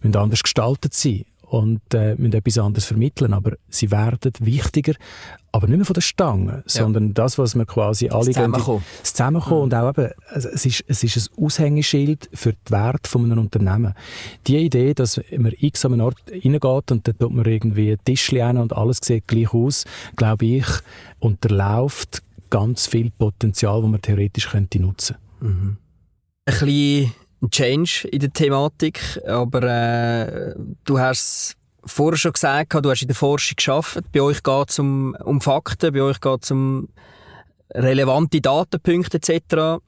müssen 0.03 0.16
anders 0.16 0.43
gestaltet 0.43 0.95
sein 0.95 1.24
und 1.49 1.80
äh, 1.94 2.14
müssen 2.16 2.34
etwas 2.34 2.59
anderes 2.59 2.84
vermitteln, 2.86 3.32
aber 3.32 3.53
sie 3.68 3.90
werden 3.90 4.32
wichtiger, 4.40 4.94
aber 5.53 5.68
nicht 5.68 5.76
mehr 5.76 5.86
von 5.86 5.94
der 5.94 6.01
Stange, 6.01 6.53
ja. 6.53 6.62
sondern 6.66 7.14
das, 7.14 7.38
was 7.38 7.55
wir 7.55 7.64
quasi 7.64 8.09
alle... 8.09 8.26
Das 8.26 8.34
Zusammenkommen. 8.34 8.84
Das 9.01 9.14
Zusammenkommen 9.14 9.57
mhm. 9.57 9.64
und 9.64 9.74
auch 9.74 9.88
eben, 9.90 10.11
es 10.34 10.66
ist, 10.66 10.84
es 10.86 11.05
ist 11.05 11.30
ein 11.38 11.44
Aushängeschild 11.44 12.28
für 12.34 12.53
den 12.53 12.70
Wert 12.70 13.07
von 13.07 13.24
einem 13.24 13.38
Unternehmen. 13.38 13.94
Die 14.47 14.59
Idee, 14.59 14.92
dass 14.92 15.20
man 15.36 15.53
x 15.57 15.84
an 15.84 15.92
einen 15.92 16.03
Ort 16.03 16.18
reingeht 16.30 16.90
und 16.90 17.09
dann 17.09 17.18
tut 17.18 17.32
man 17.32 17.44
irgendwie 17.44 17.97
Tischchen 18.05 18.47
hin 18.47 18.57
und 18.59 18.72
alles 18.72 18.99
sieht 19.03 19.26
gleich 19.28 19.55
aus, 19.55 19.84
glaube 20.16 20.47
ich, 20.47 20.66
unterläuft 21.20 22.22
ganz 22.51 22.86
viel 22.86 23.11
Potenzial, 23.11 23.82
das 23.82 23.90
man 23.90 24.03
theoretisch 24.03 24.49
könnte 24.49 24.80
nutzen 24.80 25.16
könnte. 25.40 25.55
Mhm. 25.55 25.76
Ein 26.49 26.59
bisschen 26.59 27.12
Change 27.51 28.09
in 28.11 28.20
der 28.20 28.32
Thematik, 28.32 29.20
aber 29.26 29.62
äh, 29.62 30.55
du 30.84 30.99
hast 30.99 31.57
vorher 31.84 32.16
schon 32.16 32.32
gesagt, 32.32 32.74
du 32.74 32.90
hast 32.90 33.03
in 33.03 33.09
der 33.09 33.16
Forschung 33.16 33.57
geschafft. 33.57 34.01
Bei 34.12 34.20
euch 34.20 34.42
geht 34.42 34.70
es 34.70 34.78
um, 34.78 35.16
um 35.24 35.40
Fakten, 35.40 35.92
bei 35.92 36.03
euch 36.03 36.20
geht 36.20 36.44
es 36.44 36.51
um 36.51 36.88
relevante 37.72 38.40
Datenpunkte 38.40 39.18
etc. 39.18 39.82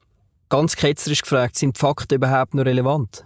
Ganz 0.49 0.75
ketzerisch 0.75 1.21
gefragt, 1.21 1.55
sind 1.55 1.75
die 1.75 1.79
Fakten 1.79 2.15
überhaupt 2.15 2.53
noch 2.53 2.65
relevant? 2.65 3.25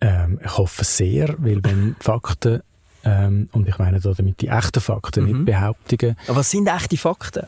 Ähm, 0.00 0.40
ich 0.44 0.56
hoffe 0.56 0.84
sehr, 0.84 1.34
weil 1.38 1.62
wenn 1.62 1.96
Fakten 2.00 2.62
ähm, 3.04 3.48
und 3.52 3.68
ich 3.68 3.78
meine 3.78 4.00
damit 4.00 4.40
die 4.40 4.48
echten 4.48 4.80
Fakten, 4.80 5.24
mhm. 5.24 5.32
nicht 5.32 5.44
Behauptungen. 5.44 6.16
Aber 6.26 6.36
was 6.36 6.50
sind 6.50 6.66
echte 6.68 6.96
Fakten? 6.96 7.46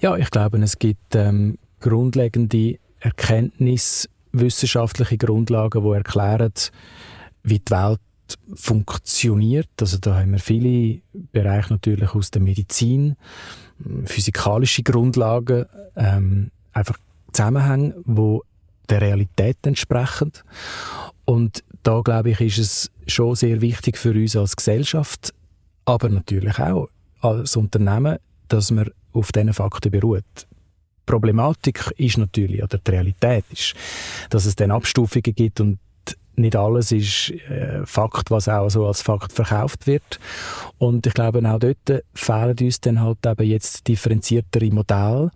Ja, 0.00 0.16
ich 0.16 0.30
glaube, 0.30 0.58
es 0.58 0.78
gibt 0.78 1.14
ähm, 1.14 1.58
grundlegende 1.80 2.78
Erkenntnisse 2.98 4.08
wissenschaftliche 4.32 5.18
Grundlagen, 5.18 5.82
die 5.82 5.90
erklären, 5.90 6.52
wie 7.42 7.58
die 7.58 7.70
Welt 7.70 8.00
funktioniert. 8.54 9.68
Also 9.80 9.98
da 9.98 10.16
haben 10.20 10.32
wir 10.32 10.38
viele 10.38 11.00
Bereiche 11.12 11.72
natürlich 11.72 12.14
aus 12.14 12.30
der 12.30 12.42
Medizin, 12.42 13.16
physikalische 14.04 14.82
Grundlagen, 14.82 15.66
ähm, 15.96 16.50
einfach 16.72 16.96
Zusammenhänge, 17.32 17.94
wo 18.04 18.42
der 18.88 19.00
Realität 19.00 19.58
entsprechen. 19.64 20.32
Und 21.24 21.62
da 21.82 22.00
glaube 22.00 22.30
ich, 22.30 22.40
ist 22.40 22.58
es 22.58 22.90
schon 23.06 23.34
sehr 23.34 23.60
wichtig 23.60 23.96
für 23.96 24.12
uns 24.12 24.36
als 24.36 24.56
Gesellschaft, 24.56 25.32
aber 25.84 26.08
natürlich 26.08 26.58
auch 26.58 26.88
als 27.20 27.56
Unternehmen, 27.56 28.18
dass 28.48 28.70
man 28.70 28.90
auf 29.12 29.32
diesen 29.32 29.52
Fakten 29.52 29.90
beruht. 29.90 30.46
Problematik 31.06 31.92
ist 31.96 32.18
natürlich, 32.18 32.62
oder 32.62 32.78
die 32.78 32.90
Realität 32.90 33.44
ist, 33.50 33.74
dass 34.30 34.46
es 34.46 34.56
dann 34.56 34.70
Abstufungen 34.70 35.34
gibt 35.34 35.60
und 35.60 35.78
nicht 36.36 36.56
alles 36.56 36.90
ist 36.92 37.30
äh, 37.30 37.84
Fakt, 37.84 38.30
was 38.30 38.48
auch 38.48 38.68
so 38.70 38.86
als 38.86 39.02
Fakt 39.02 39.32
verkauft 39.32 39.86
wird. 39.86 40.18
Und 40.78 41.06
ich 41.06 41.14
glaube, 41.14 41.38
auch 41.48 41.58
dort 41.58 42.04
fehlen 42.14 42.56
uns 42.60 42.80
dann 42.80 43.00
halt 43.00 43.18
eben 43.26 43.46
jetzt 43.46 43.86
differenziertere 43.86 44.70
Modelle, 44.70 45.30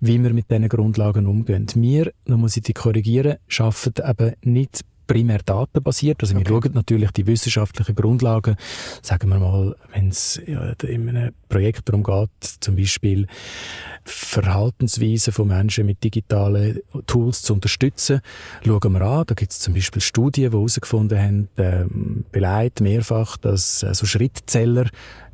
wie 0.00 0.22
wir 0.22 0.32
mit 0.32 0.50
diesen 0.50 0.68
Grundlagen 0.68 1.26
umgehen. 1.26 1.66
Wir, 1.74 2.12
da 2.24 2.36
muss 2.36 2.56
ich 2.56 2.62
die 2.62 2.72
korrigieren, 2.72 3.38
schaffen 3.48 3.94
eben 4.06 4.34
nicht 4.42 4.82
primär 5.06 5.40
datenbasiert. 5.44 6.22
Also 6.22 6.34
okay. 6.34 6.44
wir 6.44 6.48
schauen 6.48 6.72
natürlich 6.74 7.10
die 7.12 7.26
wissenschaftlichen 7.26 7.94
Grundlagen, 7.94 8.56
sagen 9.02 9.28
wir 9.28 9.38
mal, 9.38 9.76
wenn 9.92 10.08
es 10.08 10.40
ja, 10.46 10.72
in 10.82 11.08
einem 11.08 11.32
Projekt 11.48 11.88
darum 11.88 12.02
geht, 12.02 12.30
zum 12.60 12.76
Beispiel 12.76 13.26
Verhaltensweisen 14.04 15.32
von 15.32 15.48
Menschen 15.48 15.86
mit 15.86 16.02
digitalen 16.02 16.80
Tools 17.06 17.42
zu 17.42 17.54
unterstützen, 17.54 18.20
schauen 18.64 18.92
wir 18.92 19.02
an. 19.02 19.24
Da 19.26 19.34
gibt 19.34 19.52
es 19.52 19.60
zum 19.60 19.74
Beispiel 19.74 20.02
Studien, 20.02 20.50
die 20.50 20.56
herausgefunden 20.56 21.18
haben, 21.18 21.48
ähm, 21.56 22.24
beleidigt 22.32 22.80
mehrfach, 22.80 23.36
dass 23.36 23.82
äh, 23.82 23.94
so 23.94 24.06
Schrittzähler 24.06 24.88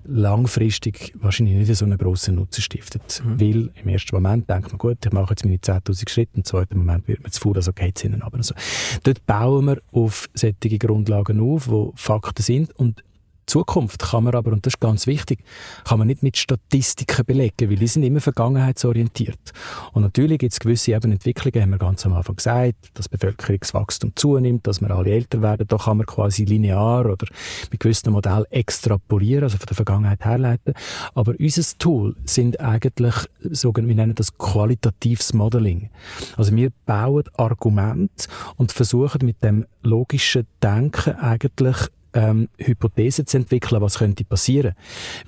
langfristig 0.05 1.13
wahrscheinlich 1.17 1.57
nicht 1.57 1.77
so 1.77 1.85
einen 1.85 1.99
grossen 1.99 2.37
Nutzen 2.37 2.63
stiftet. 2.63 3.23
Mhm. 3.25 3.41
Weil 3.41 3.71
im 3.83 3.89
ersten 3.89 4.15
Moment 4.15 4.49
denkt 4.49 4.69
man, 4.69 4.79
gut, 4.79 4.99
ich 5.05 5.13
mache 5.13 5.31
jetzt 5.31 5.45
meine 5.45 5.57
10'000 5.57 6.09
Schritte, 6.09 6.37
im 6.37 6.45
zweiten 6.45 6.79
Moment 6.79 7.07
wird 7.09 7.23
man 7.23 7.33
zu 7.33 7.41
faul, 7.41 7.57
also 7.57 7.73
geht 7.73 7.97
es 7.97 8.05
ihnen 8.05 8.23
aber. 8.23 8.39
Also, 8.39 8.55
dort 9.03 9.25
bauen 9.27 9.67
wir 9.67 9.83
auf 9.93 10.29
solche 10.35 10.79
Grundlagen 10.79 11.41
auf, 11.41 11.69
wo 11.69 11.93
Fakten 11.97 12.43
sind 12.43 12.75
und 12.77 13.05
Zukunft 13.47 14.01
kann 14.01 14.25
man 14.25 14.35
aber, 14.35 14.53
und 14.53 14.65
das 14.67 14.75
ist 14.75 14.81
ganz 14.81 15.07
wichtig, 15.07 15.41
kann 15.85 15.99
man 15.99 16.07
nicht 16.07 16.23
mit 16.23 16.37
Statistiken 16.37 17.25
belegen, 17.25 17.69
weil 17.69 17.77
die 17.77 17.87
sind 17.87 18.03
immer 18.03 18.21
vergangenheitsorientiert. 18.21 19.53
Und 19.93 20.03
natürlich 20.03 20.39
gibt 20.39 20.53
es 20.53 20.61
gewisse 20.61 20.93
eben 20.93 21.13
Entwicklungen, 21.13 21.63
haben 21.63 21.71
wir 21.71 21.79
ganz 21.79 22.07
am 22.07 22.13
Anfang 22.13 22.37
gesagt, 22.37 22.91
dass 22.95 23.09
Bevölkerungswachstum 23.09 24.13
zunimmt, 24.15 24.67
dass 24.67 24.81
wir 24.81 24.91
alle 24.91 25.11
älter 25.11 25.43
werden, 25.43 25.67
da 25.67 25.77
kann 25.77 25.97
man 25.97 26.07
quasi 26.07 26.45
linear 26.45 27.07
oder 27.07 27.27
mit 27.71 27.81
gewissen 27.81 28.13
Modellen 28.13 28.45
extrapolieren, 28.51 29.45
also 29.45 29.59
von 29.59 29.67
der 29.67 29.77
Vergangenheit 29.77 30.25
herleiten. 30.25 30.75
Aber 31.15 31.35
unser 31.39 31.79
Tool 31.79 32.17
sind 32.25 32.61
eigentlich, 32.61 33.15
wir 33.41 33.83
nennen 33.95 34.15
das 34.15 34.37
qualitatives 34.39 35.33
Modeling. 35.33 35.91
Also 36.37 36.55
wir 36.55 36.71
bauen 36.87 37.25
Argumente 37.37 38.29
und 38.57 38.73
versuchen 38.73 39.25
mit 39.25 39.43
dem 39.43 39.67
logischen 39.83 40.47
Denken 40.63 41.15
eigentlich 41.17 41.77
ähm, 42.15 42.49
Hypothesen 42.59 43.27
zu 43.27 43.39
entwickeln, 43.39 43.81
was 43.81 43.99
könnte 43.99 44.25
passieren. 44.25 44.75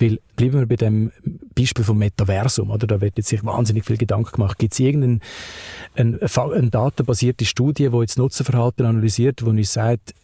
Weil, 0.00 0.18
bleiben 0.36 0.60
wir 0.60 0.66
bei 0.66 0.76
dem 0.76 1.12
Beispiel 1.54 1.84
vom 1.84 1.98
Metaversum, 1.98 2.70
oder? 2.70 2.86
Da 2.86 3.00
wird 3.00 3.18
jetzt 3.18 3.28
sich 3.28 3.44
wahnsinnig 3.44 3.84
viel 3.84 3.96
Gedanken 3.96 4.32
gemacht. 4.32 4.58
Gibt 4.58 4.72
es 4.72 4.80
irgendeine 4.80 5.20
eine, 5.94 6.18
eine 6.20 6.70
datenbasierte 6.70 7.44
Studie, 7.44 7.90
die 7.90 7.98
jetzt 7.98 8.18
Nutzerverhalten 8.18 8.86
analysiert, 8.86 9.40
die 9.40 9.44
uns 9.44 9.72
sagt, 9.72 10.14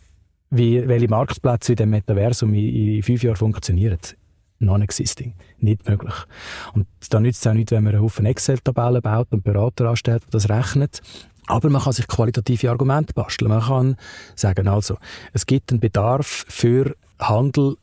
wie, 0.51 0.87
welche 0.89 1.09
Marktplätze 1.09 1.73
in 1.73 1.77
dem 1.77 1.91
Metaversum 1.91 2.55
in, 2.55 2.97
in 2.97 3.03
fünf 3.03 3.23
Jahren 3.23 3.37
funktionieren? 3.37 3.99
non-existing. 4.61 5.35
Nicht 5.61 5.89
möglich. 5.89 6.15
Und 6.75 6.89
da 7.11 7.21
nützt 7.21 7.43
es 7.43 7.47
auch 7.47 7.55
nicht, 7.55 7.71
wenn 7.71 7.85
man 7.85 7.95
einen 7.95 8.03
Haufen 8.03 8.27
Excel-Tabellen 8.27 9.03
baut 9.03 9.29
und 9.31 9.45
Berater 9.45 9.89
anstellt, 9.89 10.25
die 10.27 10.31
das 10.31 10.49
rechnet 10.49 11.01
Aber 11.49 11.71
man 11.71 11.83
kann 11.83 11.93
sich 11.93 12.07
qualitative 12.07 12.71
Argumente 12.71 13.13
basteln. 13.15 13.51
Man 13.51 13.63
kann 13.63 13.97
sagen, 14.37 14.69
also, 14.69 14.99
es 15.33 15.47
gibt 15.47 15.71
einen 15.71 15.81
Bedarf 15.81 16.45
für 16.49 16.95
Handel 17.19 17.77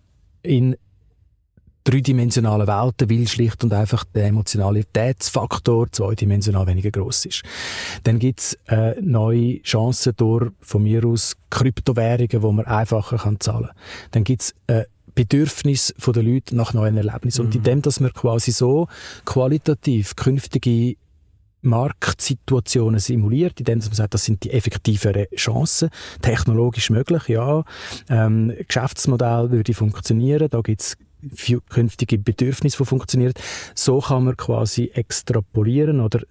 in 0.43 0.75
dreidimensionalen 1.85 2.67
Welten, 2.67 3.09
weil 3.09 3.27
schlicht 3.27 3.63
und 3.63 3.71
einfach 3.71 4.03
der 4.05 4.25
Emotionalitätsfaktor 4.25 5.91
zweidimensional 5.91 6.65
weniger 6.67 6.91
groß 6.91 7.25
ist. 7.25 7.43
Dann 8.03 8.19
gibt's 8.19 8.57
äh, 8.67 8.99
neue 9.01 9.61
Chancen 9.61 10.13
durch, 10.17 10.51
von 10.61 10.83
mir 10.83 11.05
aus, 11.05 11.37
Kryptowährungen, 11.51 12.41
wo 12.41 12.51
man 12.51 12.65
einfacher 12.65 13.17
kann 13.17 13.39
zahlen 13.39 13.67
kann. 13.67 13.75
Dann 14.11 14.23
gibt's 14.23 14.55
äh, 14.67 14.85
Bedürfnis 15.13 15.93
der 16.05 16.23
Leute 16.23 16.55
nach 16.55 16.73
neuen 16.73 16.97
Erlebnissen. 16.97 17.41
Mhm. 17.41 17.47
Und 17.47 17.55
in 17.55 17.63
dem, 17.63 17.81
dass 17.81 18.01
wir 18.01 18.09
quasi 18.09 18.51
so 18.51 18.87
qualitativ 19.23 20.15
künftige 20.15 20.97
Marktsituationen 21.65 22.99
simuliert, 22.99 23.59
indem 23.59 23.79
man 23.79 23.91
sagt, 23.91 24.13
das 24.13 24.25
sind 24.25 24.43
die 24.43 24.51
effektiveren 24.51 25.25
Chancen, 25.35 25.89
technologisch 26.21 26.89
möglich, 26.89 27.27
ja, 27.27 27.63
ähm, 28.09 28.53
Geschäftsmodell 28.67 29.51
würde 29.51 29.73
funktionieren, 29.73 30.47
da 30.49 30.61
gibt's 30.61 30.97
künftige 31.69 32.17
Bedürfnisse, 32.17 32.77
die 32.77 32.85
funktionieren. 32.85 33.33
So 33.73 33.99
kann 33.99 34.25
man 34.25 34.37
quasi 34.37 34.91
extrapolieren 34.93 35.99
oder 35.99 36.21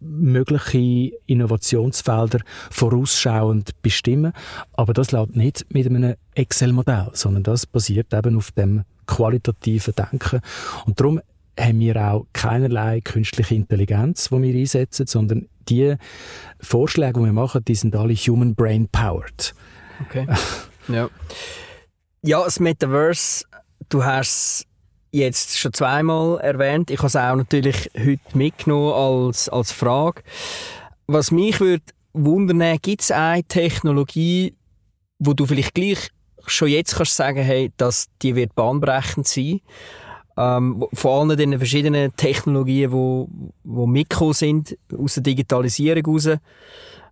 mögliche 0.00 1.16
Innovationsfelder 1.26 2.40
vorausschauend 2.70 3.80
bestimmen. 3.82 4.32
Aber 4.72 4.92
das 4.92 5.12
läuft 5.12 5.36
nicht 5.36 5.66
mit 5.70 5.86
einem 5.86 6.14
Excel-Modell, 6.34 7.10
sondern 7.12 7.42
das 7.42 7.66
basiert 7.66 8.12
eben 8.12 8.36
auf 8.36 8.52
dem 8.52 8.84
qualitativen 9.06 9.94
Denken. 9.94 10.40
Und 10.86 11.00
darum 11.00 11.20
haben 11.58 11.80
wir 11.80 11.96
auch 11.96 12.26
keinerlei 12.32 13.00
künstliche 13.00 13.54
Intelligenz, 13.54 14.28
die 14.30 14.42
wir 14.42 14.54
einsetzen, 14.54 15.06
sondern 15.06 15.48
die 15.68 15.96
Vorschläge, 16.60 17.20
die 17.20 17.26
wir 17.26 17.32
machen, 17.32 17.64
die 17.64 17.74
sind 17.74 17.96
alle 17.96 18.14
human 18.14 18.54
brain 18.54 18.88
powered. 18.88 19.54
Okay. 20.06 20.26
ja. 20.88 21.08
Ja, 22.22 22.42
das 22.42 22.58
Metaverse, 22.58 23.44
du 23.88 24.04
hast 24.04 24.28
es 24.28 24.66
jetzt 25.12 25.58
schon 25.58 25.72
zweimal 25.72 26.40
erwähnt. 26.40 26.90
Ich 26.90 26.98
habe 26.98 27.08
es 27.08 27.16
auch 27.16 27.36
natürlich 27.36 27.90
heute 27.96 28.36
mitgenommen 28.36 28.92
als, 28.92 29.48
als 29.48 29.72
Frage. 29.72 30.22
Was 31.06 31.30
mich 31.30 31.60
würde 31.60 31.84
wundern, 32.12 32.78
gibt 32.80 33.02
es 33.02 33.10
eine 33.10 33.44
Technologie, 33.44 34.54
wo 35.18 35.34
du 35.34 35.46
vielleicht 35.46 35.74
gleich 35.74 36.08
schon 36.46 36.68
jetzt 36.68 36.96
kannst 36.96 37.16
sagen, 37.16 37.42
hey, 37.42 37.72
dass 37.76 38.08
die 38.22 38.34
wird 38.34 38.54
bahnbrechend 38.54 39.26
sein 39.26 39.60
ähm, 40.36 40.84
vor 40.92 41.20
allem 41.20 41.36
den 41.36 41.56
verschiedenen 41.58 42.14
Technologien, 42.16 42.90
die 42.90 42.92
wo, 42.92 43.28
wo 43.62 43.86
mitgekommen 43.86 44.32
sind 44.32 44.76
aus 44.96 45.14
der 45.14 45.22
Digitalisierung 45.22 46.04
raus, 46.06 46.28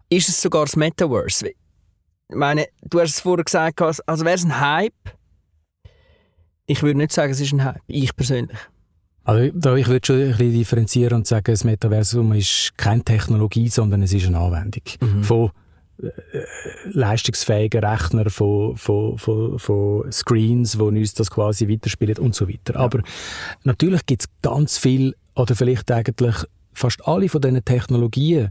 ist 0.08 0.28
es 0.28 0.40
sogar 0.40 0.64
das 0.64 0.76
Metaverse. 0.76 1.48
Ich 1.48 2.36
meine, 2.36 2.66
du 2.82 3.00
hast 3.00 3.10
es 3.10 3.20
vorher 3.20 3.44
gesagt, 3.44 3.80
also 3.80 4.24
wäre 4.24 4.34
es 4.34 4.44
ein 4.44 4.60
Hype? 4.60 4.92
Ich 6.66 6.82
würde 6.82 6.98
nicht 6.98 7.12
sagen, 7.12 7.32
es 7.32 7.40
ist 7.40 7.52
ein 7.52 7.64
Hype, 7.64 7.82
ich 7.86 8.14
persönlich. 8.16 8.58
Also, 9.24 9.76
ich 9.76 9.88
würde 9.88 10.06
schon 10.06 10.16
ein 10.16 10.30
bisschen 10.30 10.52
differenzieren 10.52 11.18
und 11.18 11.26
sagen, 11.26 11.44
das 11.52 11.62
Metaversum 11.62 12.32
ist 12.32 12.72
keine 12.76 13.04
Technologie, 13.04 13.68
sondern 13.68 14.02
es 14.02 14.12
ist 14.12 14.26
eine 14.26 14.38
Anwendung 14.38 14.82
mhm. 15.00 15.22
von 15.22 15.50
leistungsfähigen 16.92 17.84
Rechner, 17.84 18.30
von, 18.30 18.76
von, 18.76 19.18
von, 19.18 19.58
von 19.58 20.12
Screens, 20.12 20.78
wo 20.78 20.86
uns 20.86 21.14
das 21.14 21.30
quasi 21.30 21.68
weiterspielen 21.68 22.18
und 22.18 22.34
so 22.34 22.48
weiter. 22.48 22.74
Ja. 22.74 22.80
Aber 22.80 23.02
natürlich 23.64 24.04
gibt 24.06 24.22
es 24.22 24.28
ganz 24.42 24.78
viel, 24.78 25.14
oder 25.34 25.54
vielleicht 25.54 25.90
eigentlich 25.90 26.36
fast 26.74 27.06
alle 27.06 27.28
von 27.28 27.40
diesen 27.40 27.64
Technologien, 27.64 28.50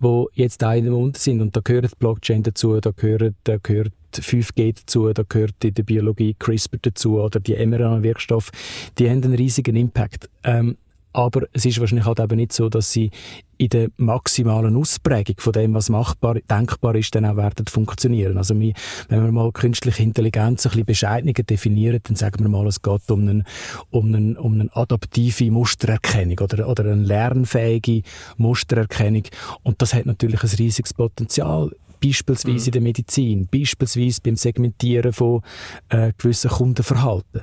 die 0.00 0.24
jetzt 0.34 0.62
da 0.62 0.74
in 0.74 0.84
dem 0.84 0.94
Mund 0.94 1.16
sind, 1.16 1.40
und 1.40 1.56
da 1.56 1.60
gehört 1.62 1.98
Blockchain 1.98 2.42
dazu, 2.42 2.80
da 2.80 2.90
gehört, 2.90 3.34
da 3.44 3.56
gehört 3.62 3.92
5G 4.14 4.80
dazu, 4.80 5.12
da 5.12 5.22
gehört 5.26 5.64
in 5.64 5.74
der 5.74 5.84
Biologie 5.84 6.34
CRISPR 6.38 6.78
dazu 6.82 7.20
oder 7.20 7.40
die 7.40 7.54
mRNA-Wirkstoffe, 7.54 8.50
die 8.98 9.08
haben 9.08 9.22
einen 9.22 9.34
riesigen 9.34 9.76
Impact. 9.76 10.28
Ähm, 10.44 10.76
aber 11.12 11.42
es 11.52 11.64
ist 11.64 11.80
wahrscheinlich 11.80 12.06
halt 12.06 12.20
eben 12.20 12.36
nicht 12.36 12.52
so, 12.52 12.68
dass 12.68 12.92
sie 12.92 13.10
in 13.58 13.68
der 13.68 13.90
maximalen 13.96 14.76
Ausprägung 14.76 15.36
von 15.38 15.52
dem, 15.52 15.74
was 15.74 15.88
machbar, 15.88 16.36
denkbar 16.50 16.96
ist, 16.96 17.14
dann 17.14 17.24
auch 17.24 17.36
werden 17.36 17.66
funktionieren. 17.66 18.36
Also 18.36 18.58
wenn 18.58 18.74
wir 19.08 19.30
mal 19.30 19.52
künstliche 19.52 20.02
Intelligenz 20.02 20.66
ein 20.66 20.70
bisschen 20.70 20.84
bescheidener 20.84 21.32
definieren, 21.32 22.00
dann 22.02 22.16
sagen 22.16 22.42
wir 22.42 22.48
mal, 22.48 22.66
es 22.66 22.82
geht 22.82 23.08
um 23.08 23.28
eine, 23.28 23.44
um 23.90 24.12
eine, 24.12 24.40
um 24.40 24.54
eine 24.54 24.68
adaptive 24.74 25.50
Mustererkennung 25.52 26.40
oder, 26.40 26.68
oder 26.68 26.84
eine 26.84 27.02
lernfähige 27.02 28.02
Mustererkennung. 28.36 29.24
Und 29.62 29.80
das 29.80 29.94
hat 29.94 30.06
natürlich 30.06 30.42
ein 30.42 30.50
riesiges 30.58 30.92
Potenzial 30.92 31.70
beispielsweise 32.02 32.58
mhm. 32.58 32.66
in 32.66 32.72
der 32.72 32.80
Medizin, 32.80 33.48
beispielsweise 33.50 34.20
beim 34.22 34.36
Segmentieren 34.36 35.12
von 35.12 35.42
äh, 35.88 36.12
gewissen 36.18 36.50
Kundenverhalten. 36.50 37.42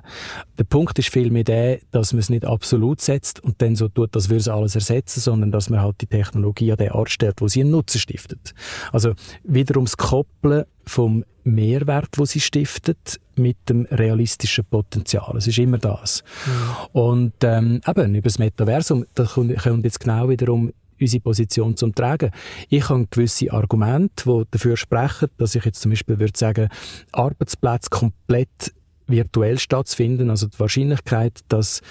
Der 0.58 0.64
Punkt 0.64 1.00
ist 1.00 1.10
vielmehr 1.10 1.44
der, 1.44 1.80
dass 1.92 2.14
man 2.14 2.20
es 2.20 2.30
nicht 2.30 2.46
absolut 2.46 3.02
setzt 3.02 3.40
und 3.40 3.62
dann 3.62 3.76
so 3.76 3.88
tut, 3.88 4.16
als 4.16 4.30
würde 4.30 4.42
es 4.42 4.48
alles 4.48 4.76
ersetzen, 4.76 5.20
sondern 5.20 5.52
dass 5.52 5.70
man 5.70 5.82
halt 5.82 6.02
die 6.02 6.08
Technologie 6.08 6.72
an 6.72 6.78
den 6.78 6.92
Art 6.92 7.10
stellt, 7.10 7.42
wo 7.42 7.48
sie 7.48 7.62
einen 7.62 7.72
Nutzen 7.72 8.00
stiftet. 8.00 8.54
Also 8.92 9.14
wiederum 9.44 9.86
das 9.86 9.98
Koppeln 9.98 10.66
vom 10.86 11.24
Mehrwert, 11.44 12.10
wo 12.18 12.26
sie 12.26 12.40
stiftet, 12.40 13.20
mit 13.36 13.58
dem 13.70 13.86
realistischen 13.90 14.66
Potenzial. 14.66 15.38
Es 15.38 15.48
ist 15.48 15.58
immer 15.58 15.78
das. 15.78 16.24
Mhm. 16.46 17.00
Und 17.00 17.34
ähm, 17.44 17.82
eben 17.88 18.16
über 18.16 18.28
das 18.28 18.40
Metaversum, 18.40 19.06
da 19.16 19.24
kommt 19.24 19.86
jetzt 19.86 20.00
genau 20.00 20.30
wiederum 20.30 20.74
unsere 21.00 21.22
Position 21.22 21.76
zum 21.76 21.94
Tragen. 21.94 22.32
Ich 22.70 22.90
habe 22.90 23.08
gewisse 23.10 23.52
Argumente, 23.52 24.24
die 24.26 24.44
dafür 24.52 24.78
sprechen, 24.78 25.30
dass 25.38 25.56
ich 25.56 25.66
jetzt 25.66 25.82
zum 25.82 25.92
Beispiel 25.92 26.20
würde 26.20 26.38
sagen, 26.38 26.70
Arbeitsplätze 27.12 27.90
komplett 27.90 28.74
virtuell 29.10 29.60
stattfinden. 29.60 30.30
Also 30.30 30.48
die 30.48 30.60
Wahrscheinlichkeit, 30.60 31.40
dass 31.48 31.82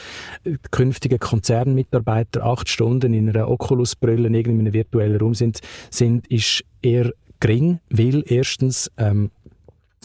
künftige 0.71 1.19
Konzernmitarbeiter 1.19 2.45
acht 2.45 2.69
Stunden 2.69 3.13
in 3.13 3.29
einer 3.29 3.49
Oculus-Brille 3.49 4.29
in 4.29 4.35
einem 4.37 4.73
virtuellen 4.73 5.17
Raum 5.17 5.35
sind, 5.35 5.61
sind, 5.91 6.27
ist 6.29 6.65
eher 6.81 7.13
gering, 7.41 7.81
weil 7.91 8.25
erstens 8.27 8.91
ähm, 8.97 9.31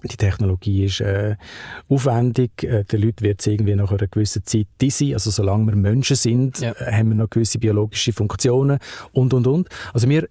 die 0.03 0.17
Technologie 0.17 0.85
ist 0.85 1.01
äh, 1.01 1.35
aufwendig. 1.89 2.63
Äh, 2.63 2.83
den 2.83 3.01
Leuten 3.01 3.21
wird 3.21 3.39
es 3.39 3.47
irgendwie 3.47 3.75
nach 3.75 3.91
einer 3.91 4.07
gewissen 4.07 4.45
Zeit 4.45 4.67
dizzy. 4.81 5.13
Also 5.13 5.31
solange 5.31 5.67
wir 5.67 5.75
Menschen 5.75 6.15
sind, 6.15 6.59
ja. 6.59 6.71
äh, 6.73 6.91
haben 6.91 7.09
wir 7.09 7.15
noch 7.15 7.29
gewisse 7.29 7.59
biologische 7.59 8.13
Funktionen 8.13 8.79
und, 9.11 9.33
und, 9.33 9.47
und. 9.47 9.69
Also 9.93 10.09
wir 10.09 10.27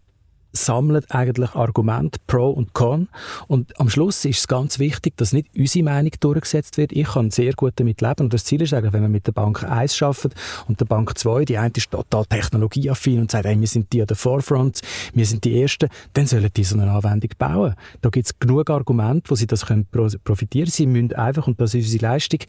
sammeln 0.52 1.04
eigentlich 1.08 1.54
Argumente 1.54 2.18
Pro 2.26 2.50
und 2.50 2.72
Con. 2.72 3.08
Und 3.46 3.78
am 3.80 3.88
Schluss 3.88 4.24
ist 4.24 4.40
es 4.40 4.48
ganz 4.48 4.78
wichtig, 4.78 5.16
dass 5.16 5.32
nicht 5.32 5.48
unsere 5.56 5.84
Meinung 5.84 6.12
durchgesetzt 6.20 6.76
wird. 6.76 6.92
Ich 6.92 7.08
kann 7.08 7.30
sehr 7.30 7.52
gut 7.52 7.72
damit 7.76 8.00
leben. 8.00 8.20
Und 8.20 8.34
das 8.34 8.44
Ziel 8.44 8.62
ist 8.62 8.72
eigentlich, 8.74 8.92
wenn 8.92 9.02
wir 9.02 9.08
mit 9.08 9.26
der 9.26 9.32
Bank 9.32 9.64
1 9.64 10.02
arbeiten 10.02 10.30
und 10.68 10.80
der 10.80 10.84
Bank 10.84 11.16
2, 11.16 11.44
die 11.44 11.58
eine 11.58 11.72
ist 11.74 11.90
total 11.90 12.26
technologieaffin 12.26 13.20
und 13.20 13.30
sagt, 13.30 13.46
hey, 13.46 13.58
wir 13.58 13.66
sind 13.66 13.92
die 13.92 14.00
an 14.00 14.06
der 14.06 14.16
Forefront, 14.16 14.80
wir 15.14 15.26
sind 15.26 15.44
die 15.44 15.60
Ersten, 15.60 15.88
dann 16.12 16.26
sollen 16.26 16.48
die 16.54 16.64
so 16.64 16.78
eine 16.78 16.90
Anwendung 16.90 17.30
bauen. 17.38 17.74
Da 18.00 18.10
gibt 18.10 18.26
es 18.26 18.38
genug 18.38 18.70
Argumente, 18.70 19.30
wo 19.30 19.34
sie 19.34 19.46
das 19.46 19.66
können 19.66 19.86
profitieren 20.24 20.70
Sie 20.70 20.86
müssen 20.86 21.12
einfach, 21.14 21.46
und 21.46 21.60
das 21.60 21.74
ist 21.74 21.86
unsere 21.86 22.12
Leistung, 22.12 22.40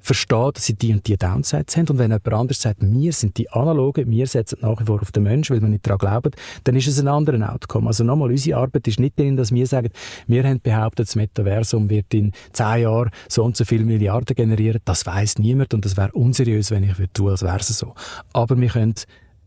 verstehen, 0.00 0.50
dass 0.54 0.66
sie 0.66 0.74
die 0.74 0.92
und 0.92 1.06
die 1.06 1.16
Downsides 1.16 1.76
haben. 1.76 1.88
Und 1.88 1.98
wenn 1.98 2.10
jemand 2.10 2.32
anderes 2.32 2.62
sagt, 2.62 2.78
wir 2.80 3.12
sind 3.12 3.36
die 3.36 3.50
Analogen, 3.50 4.10
wir 4.10 4.26
setzen 4.26 4.58
nach 4.60 4.80
wie 4.80 4.84
vor 4.84 5.00
auf 5.00 5.12
den 5.12 5.22
Menschen, 5.22 5.54
weil 5.54 5.62
wir 5.62 5.68
nicht 5.68 5.86
daran 5.86 5.98
glauben, 5.98 6.30
dann 6.64 6.76
ist 6.76 6.86
es 6.86 6.98
ein 6.98 7.08
anderer 7.08 7.38
Outcome. 7.44 7.88
Also 7.88 8.04
nochmal, 8.04 8.30
unsere 8.30 8.58
Arbeit 8.58 8.86
ist 8.88 9.00
nicht 9.00 9.18
darin, 9.18 9.36
dass 9.36 9.52
wir 9.52 9.66
sagen, 9.66 9.90
wir 10.26 10.44
haben 10.44 10.60
behauptet, 10.60 11.08
das 11.08 11.16
Metaversum 11.16 11.90
wird 11.90 12.12
in 12.14 12.32
zehn 12.52 12.82
Jahren 12.82 13.10
so 13.28 13.44
und 13.44 13.56
so 13.56 13.64
viele 13.64 13.84
Milliarden 13.84 14.34
generieren. 14.34 14.80
Das 14.84 15.06
weiß 15.06 15.38
niemand 15.38 15.74
und 15.74 15.84
das 15.84 15.96
wäre 15.96 16.12
unseriös, 16.12 16.70
wenn 16.70 16.82
ich 16.82 16.98
würde 16.98 17.12
tun, 17.12 17.30
als 17.30 17.42
wäre 17.42 17.56
es 17.56 17.68
so. 17.68 17.94
Aber 18.32 18.60
wir 18.60 18.68
können 18.68 18.94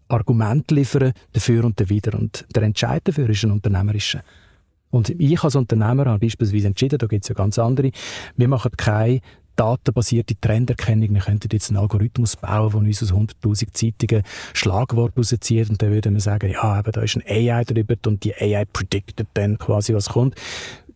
Argumente 0.08 0.76
liefern 0.76 1.14
dafür 1.34 1.66
und 1.66 1.80
dawider. 1.80 2.18
Und 2.18 2.46
der 2.56 2.64
Entscheid 2.64 3.02
dafür 3.06 3.30
ist 3.30 3.44
ein 3.44 3.52
unternehmerischer. 3.52 4.22
Und 4.90 5.10
ich 5.10 5.44
als 5.44 5.56
Unternehmer 5.56 6.06
habe 6.06 6.20
beispielsweise 6.20 6.68
entschieden, 6.68 6.98
da 6.98 7.08
gibt 7.08 7.26
es 7.26 7.30
ja 7.30 7.36
ganz 7.36 7.60
andere, 7.60 7.92
wir 8.36 8.48
machen 8.48 8.72
keine 8.78 9.20
datenbasierte 9.58 10.40
Trenderkennung. 10.40 11.14
Wir 11.14 11.22
könnten 11.22 11.50
jetzt 11.52 11.70
einen 11.70 11.80
Algorithmus 11.80 12.38
bauen, 12.38 12.72
der 12.72 12.80
uns 12.80 13.04
aus 13.04 13.12
100'000 13.12 13.74
Zeitungen 13.74 14.24
Schlagwort 14.54 15.18
rauszieht 15.18 15.70
und 15.70 15.82
dann 15.82 15.92
würde 15.92 16.12
man 16.12 16.22
sagen, 16.22 16.50
ja, 16.50 16.64
aber 16.64 16.92
da 16.92 17.02
ist 17.02 17.18
ein 17.18 17.24
AI 17.28 17.64
drüber 17.66 17.96
und 18.06 18.24
die 18.24 18.34
AI 18.36 18.66
predicted 18.66 19.28
dann 19.34 19.58
quasi, 19.58 19.94
was 19.94 20.10
kommt 20.10 20.36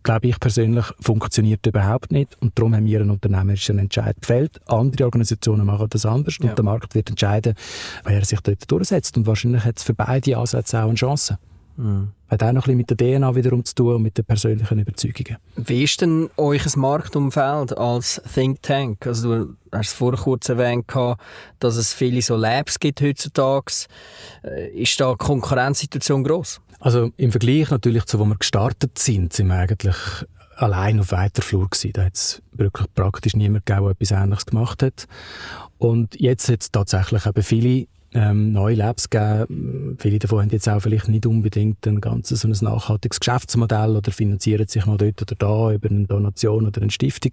glaube 0.03 0.28
ich 0.28 0.39
persönlich, 0.39 0.86
funktioniert 0.99 1.66
überhaupt 1.66 2.12
nicht. 2.12 2.36
Und 2.41 2.57
darum 2.57 2.76
haben 2.76 2.86
wir 2.86 3.01
einen 3.01 3.12
unternehmerischen 3.12 3.80
Entscheid 3.80 4.16
gefällt. 4.20 4.59
Andere 4.68 5.05
Organisationen 5.05 5.66
machen 5.66 5.88
das 5.89 6.05
anders 6.05 6.38
ja. 6.41 6.49
und 6.49 6.57
der 6.57 6.66
Markt 6.66 6.95
wird 6.95 7.09
entscheiden, 7.09 7.55
wer 8.03 8.26
sich 8.26 8.39
dort 8.41 8.70
durchsetzt. 8.70 9.18
Und 9.18 9.28
wahrscheinlich 9.28 9.64
hat 9.64 9.78
es 9.78 9.84
für 9.84 9.93
beide 9.93 10.38
Ansätze 10.38 10.80
auch 10.80 10.88
eine 10.88 10.95
Chance. 10.95 11.38
Mhm. 11.78 12.10
Hat 12.30 12.44
auch 12.44 12.52
noch 12.54 12.68
ein 12.68 12.78
bisschen 12.78 12.78
mit 12.78 12.90
der 12.90 13.20
DNA 13.20 13.36
wiederum 13.36 13.66
zu 13.66 13.76
tun 13.76 13.96
und 13.96 14.04
mit 14.04 14.18
den 14.18 14.26
persönlichen 14.26 14.80
Überzeugungen. 14.80 15.38
Wie 15.56 15.84
ist 15.84 16.00
denn 16.02 16.30
euch 16.38 16.76
Marktumfeld 16.76 17.78
als 17.78 18.22
Think 18.34 18.62
Tank? 18.62 19.06
Also 19.06 19.46
du 19.46 19.56
hast 19.72 19.88
es 19.88 19.94
vorher 19.94 20.22
kurz 20.22 20.48
erwähnt, 20.48 20.86
dass 21.60 21.76
es 21.76 21.94
viele 21.94 22.22
so 22.22 22.36
Labs 22.36 22.80
gibt 22.80 23.02
heutzutage. 23.02 23.74
Äh, 24.44 24.70
ist 24.70 25.00
da 25.00 25.12
die 25.12 25.18
Konkurrenzsituation 25.18 26.24
gross? 26.24 26.62
Also 26.80 27.12
im 27.18 27.32
Vergleich 27.32 27.70
natürlich 27.70 28.06
zu, 28.06 28.18
wo 28.20 28.26
wir 28.26 28.36
gestartet 28.36 28.98
sind, 28.98 29.34
sind 29.34 29.48
wir 29.48 29.56
eigentlich 29.56 29.96
allein 30.56 31.00
auf 31.00 31.12
weiter 31.12 31.42
Flur 31.42 31.70
gewesen. 31.70 31.94
Da 31.94 32.06
hat 32.06 32.16
es 32.16 32.42
wirklich 32.54 32.88
praktisch 32.96 33.36
niemand 33.36 33.66
gegeben, 33.66 33.86
der 33.86 33.92
etwas 33.92 34.12
Ähnliches 34.12 34.46
gemacht 34.46 34.84
hat. 34.84 35.08
Und 35.78 36.20
jetzt 36.20 36.50
hat 36.50 36.62
es 36.62 36.72
tatsächlich 36.72 37.26
eben 37.26 37.44
viele 37.44 37.88
ähm, 38.14 38.51
neue 38.51 38.76
Labs 38.76 39.09
geben. 39.09 39.95
Viele 39.99 40.20
davon 40.20 40.41
haben 40.41 40.49
jetzt 40.49 40.68
auch 40.68 40.82
vielleicht 40.82 41.07
nicht 41.07 41.26
unbedingt 41.26 41.86
ein 41.88 42.01
ganzes 42.01 42.41
so 42.41 42.47
ein 42.47 42.55
nachhaltiges 42.62 43.20
Geschäftsmodell 43.20 43.95
oder 43.95 44.12
finanzieren 44.12 44.68
sich 44.68 44.86
mal 44.86 44.97
dort 44.97 45.22
oder 45.22 45.36
da 45.36 45.72
über 45.72 45.89
eine 45.89 46.05
Donation 46.05 46.68
oder 46.68 46.82
eine 46.82 46.91
Stiftung. 46.91 47.32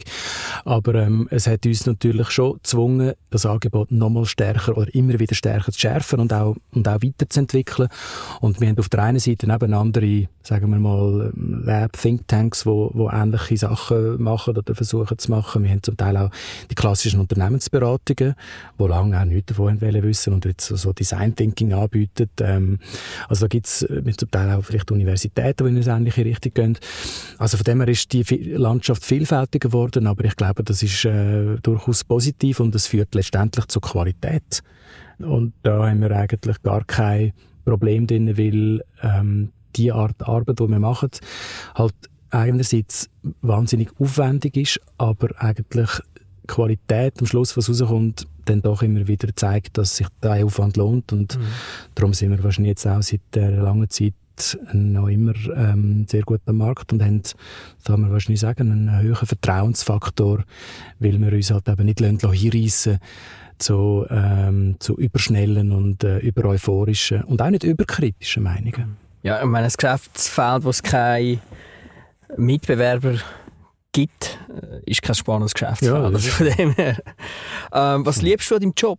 Aber 0.64 0.94
ähm, 0.94 1.26
es 1.30 1.46
hat 1.46 1.66
uns 1.66 1.86
natürlich 1.86 2.30
schon 2.30 2.54
gezwungen, 2.54 3.12
das 3.30 3.46
Angebot 3.46 3.90
nochmal 3.90 4.24
stärker 4.26 4.76
oder 4.76 4.94
immer 4.94 5.18
wieder 5.18 5.34
stärker 5.34 5.72
zu 5.72 5.80
schärfen 5.80 6.20
und 6.20 6.32
auch, 6.32 6.56
und 6.72 6.86
auch 6.86 7.02
weiterzuentwickeln. 7.02 7.88
Und 8.40 8.60
wir 8.60 8.68
haben 8.68 8.78
auf 8.78 8.88
der 8.88 9.02
einen 9.02 9.18
Seite 9.18 9.46
eben 9.46 9.74
andere, 9.74 10.28
sagen 10.42 10.70
wir 10.70 10.78
mal, 10.78 11.32
Lab, 11.36 11.92
Thinktanks, 11.92 12.66
wo, 12.66 12.90
wo 12.94 13.10
ähnliche 13.10 13.56
Sachen 13.56 14.22
machen 14.22 14.56
oder 14.56 14.74
versuchen 14.74 15.18
zu 15.18 15.30
machen. 15.30 15.64
Wir 15.64 15.70
haben 15.70 15.82
zum 15.82 15.96
Teil 15.96 16.16
auch 16.16 16.30
die 16.70 16.74
klassischen 16.74 17.20
Unternehmensberatungen, 17.20 18.34
die 18.78 18.84
lange 18.84 19.20
auch 19.20 19.24
nichts 19.24 19.46
davon 19.46 19.80
wissen 19.80 20.32
und 20.34 20.44
jetzt 20.44 20.67
so 20.76 20.92
Design 20.92 21.34
Thinking 21.34 21.72
anbietet. 21.72 22.30
Ähm, 22.40 22.78
also 23.28 23.44
da 23.44 23.48
gibt 23.48 23.66
es 23.66 23.82
äh, 23.82 24.02
zum 24.16 24.30
Teil 24.30 24.52
auch 24.52 24.64
vielleicht 24.64 24.90
Universitäten, 24.90 25.64
die 25.64 25.70
in 25.70 25.82
eine 25.82 25.98
ähnliche 25.98 26.24
Richtung 26.24 26.54
gehen. 26.54 26.78
Also 27.38 27.56
von 27.56 27.64
dem 27.64 27.80
her 27.80 27.88
ist 27.88 28.12
die 28.12 28.22
Landschaft 28.52 29.04
vielfältiger 29.04 29.68
geworden, 29.68 30.06
aber 30.06 30.24
ich 30.24 30.36
glaube, 30.36 30.64
das 30.64 30.82
ist 30.82 31.04
äh, 31.04 31.56
durchaus 31.62 32.04
positiv 32.04 32.60
und 32.60 32.74
es 32.74 32.86
führt 32.86 33.14
letztendlich 33.14 33.66
zur 33.66 33.82
Qualität. 33.82 34.62
Und 35.18 35.52
da 35.62 35.88
haben 35.88 36.00
wir 36.00 36.10
eigentlich 36.12 36.62
gar 36.62 36.84
kein 36.84 37.32
Problem 37.64 38.06
drin, 38.06 38.38
weil 38.38 38.82
ähm, 39.02 39.50
die 39.76 39.92
Art 39.92 40.22
Arbeit, 40.22 40.60
die 40.60 40.68
wir 40.68 40.78
machen, 40.78 41.10
halt 41.74 41.94
einerseits 42.30 43.08
wahnsinnig 43.42 43.90
aufwendig 43.98 44.56
ist, 44.56 44.80
aber 44.96 45.30
eigentlich 45.38 45.90
Qualität 46.48 47.14
am 47.20 47.26
Schluss, 47.26 47.56
was 47.56 47.68
rauskommt, 47.68 48.26
dann 48.46 48.62
doch 48.62 48.82
immer 48.82 49.06
wieder 49.06 49.28
zeigt, 49.36 49.78
dass 49.78 49.96
sich 49.96 50.08
der 50.22 50.44
Aufwand 50.44 50.76
lohnt. 50.76 51.12
Und 51.12 51.38
mhm. 51.38 51.42
darum 51.94 52.14
sind 52.14 52.30
wir 52.30 52.42
wahrscheinlich 52.42 52.70
jetzt 52.70 52.86
auch 52.86 53.02
seit 53.02 53.20
der 53.34 53.50
langen 53.50 53.88
Zeit 53.88 54.14
noch 54.72 55.08
immer 55.08 55.34
ähm, 55.54 56.06
sehr 56.08 56.22
gut 56.22 56.40
am 56.46 56.58
Markt 56.58 56.92
und 56.92 57.02
haben, 57.02 57.22
kann 57.84 58.00
man 58.00 58.12
wahrscheinlich 58.12 58.40
sagen, 58.40 58.70
einen 58.70 59.00
höheren 59.00 59.26
Vertrauensfaktor, 59.26 60.44
weil 60.98 61.20
wir 61.20 61.32
uns 61.32 61.50
halt 61.50 61.68
eben 61.68 61.86
nicht 61.86 62.00
hinreissen 62.00 62.98
zu, 63.58 64.06
ähm, 64.10 64.76
zu 64.78 64.96
überschnellen 64.96 65.72
und 65.72 66.04
äh, 66.04 66.18
über 66.18 66.44
euphorischen 66.50 67.22
und 67.22 67.42
auch 67.42 67.50
nicht 67.50 67.64
überkritischen 67.64 68.44
Meinungen. 68.44 68.96
Ja, 69.22 69.40
ich 69.40 69.46
meine, 69.46 69.66
ein 69.66 69.72
Geschäftsfeld, 69.76 70.64
wo 70.64 70.70
es 70.70 70.82
keine 70.82 71.40
Mitbewerber 72.36 73.14
gibt, 73.92 74.38
äh, 74.48 74.90
ist 74.90 75.02
kein 75.02 75.14
spannendes 75.14 75.54
Geschäft. 75.54 75.82
Ja, 75.82 76.02
also 76.02 76.18
von 76.30 76.46
dem 76.46 76.72
her. 76.72 77.02
Ähm, 77.72 78.06
was 78.06 78.22
liebst 78.22 78.50
du 78.50 78.56
an 78.56 78.60
deinem 78.60 78.74
Job? 78.76 78.98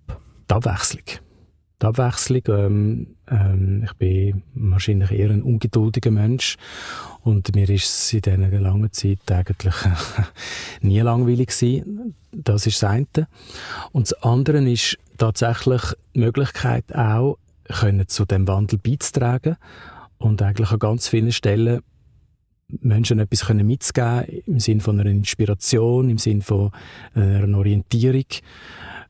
Die 0.50 0.54
Abwechslung. 0.54 1.04
Die 1.82 1.86
Abwechslung. 1.86 2.42
Ähm, 2.48 3.16
ähm, 3.30 3.84
ich 3.86 3.94
bin 3.94 4.44
wahrscheinlich 4.54 5.12
eher 5.12 5.30
ein 5.30 5.44
ungeduldiger 5.44 6.12
Mensch 6.12 6.58
und 7.22 7.56
mir 7.56 7.70
ist 7.70 7.86
es 7.86 8.14
in 8.14 8.22
dieser 8.22 8.60
langen 8.60 8.92
Zeit 8.92 9.32
eigentlich 9.32 9.76
nie 10.82 11.00
langweilig 11.00 11.50
gewesen. 11.50 12.16
Das 12.32 12.66
ist 12.66 12.82
das 12.82 12.90
eine. 12.90 13.28
Und 13.92 14.10
das 14.10 14.24
andere 14.24 14.70
ist 14.70 14.98
tatsächlich 15.18 15.82
die 16.16 16.20
Möglichkeit 16.20 16.96
auch, 16.96 17.38
können 17.68 18.08
zu 18.08 18.26
dem 18.26 18.48
Wandel 18.48 18.80
beizutragen 18.80 19.58
und 20.18 20.42
eigentlich 20.42 20.72
an 20.72 20.80
ganz 20.80 21.08
vielen 21.08 21.32
Stellen 21.32 21.82
Menschen 22.82 23.20
etwas 23.20 23.46
können 23.46 23.66
mitzugeben 23.66 24.44
im 24.46 24.60
Sinne 24.60 24.82
von 24.82 25.00
einer 25.00 25.10
Inspiration, 25.10 26.10
im 26.10 26.18
Sinne 26.18 26.42
von 26.42 26.72
einer 27.14 27.58
Orientierung. 27.58 28.26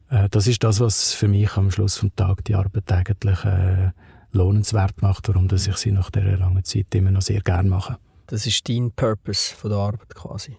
Äh, 0.10 0.30
das 0.30 0.47
ist 0.47 0.64
das, 0.64 0.80
was 0.80 1.14
für 1.14 1.28
mich 1.28 1.55
am 1.55 1.72
Schluss 1.72 1.97
vom 1.97 2.16
Tag 2.16 2.43
die 2.45 2.55
Arbeit 2.55 2.91
eigentlich 2.91 3.43
äh, 3.45 3.91
lohnenswert 4.32 5.01
macht, 5.01 5.28
warum 5.28 5.47
dass 5.47 5.68
ich 5.68 5.78
sie 5.78 5.91
nach 5.91 6.10
dieser 6.10 6.38
langen 6.38 6.64
Zeit 6.64 6.93
immer 6.95 7.12
noch 7.12 7.22
sehr 7.22 7.41
gern 7.41 7.70
mache. 7.70 7.97
Das 8.28 8.45
ist 8.45 8.68
dein 8.70 8.91
Purpose 8.91 9.55
von 9.55 9.72
der 9.72 9.80
Arbeit 9.80 10.14
quasi. 10.14 10.57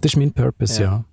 Das 0.00 0.12
ist 0.12 0.16
mein 0.16 0.32
Purpose, 0.32 0.82
ja. 0.82 0.90
ja. 0.90 1.04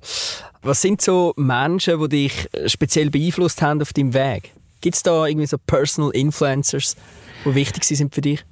Was 0.61 0.81
sind 0.81 1.01
so 1.01 1.33
Menschen, 1.37 1.99
die 2.01 2.09
dich 2.09 2.49
speziell 2.65 3.09
beeinflusst 3.09 3.61
haben 3.61 3.81
auf 3.81 3.93
deinem 3.93 4.13
Weg? 4.13 4.51
Gibt 4.81 4.95
es 4.95 5.03
da 5.03 5.25
irgendwie 5.25 5.47
so 5.47 5.57
Personal 5.57 6.11
Influencers, 6.11 6.97
die 7.45 7.55
wichtig 7.55 7.85
sind 7.85 8.13
für 8.13 8.19
dich? 8.19 8.45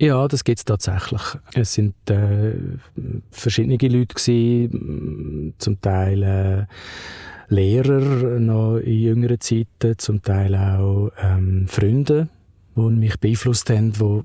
Ja, 0.00 0.28
das 0.28 0.44
gibt 0.44 0.58
es 0.58 0.64
tatsächlich. 0.64 1.22
Es 1.54 1.74
sind 1.74 1.94
äh, 2.08 2.52
verschiedene 3.30 3.76
Leute 3.76 4.14
gewesen, 4.14 5.54
zum 5.58 5.80
Teil 5.80 6.22
äh, 6.22 6.66
Lehrer 7.48 8.38
noch 8.38 8.76
in 8.76 9.00
jüngeren 9.00 9.40
Zeiten, 9.40 9.98
zum 9.98 10.22
Teil 10.22 10.54
auch 10.54 11.10
ähm, 11.20 11.66
Freunde, 11.66 12.28
die 12.76 12.80
mich 12.80 13.18
beeinflusst 13.18 13.70
haben, 13.70 13.92
die 13.92 14.22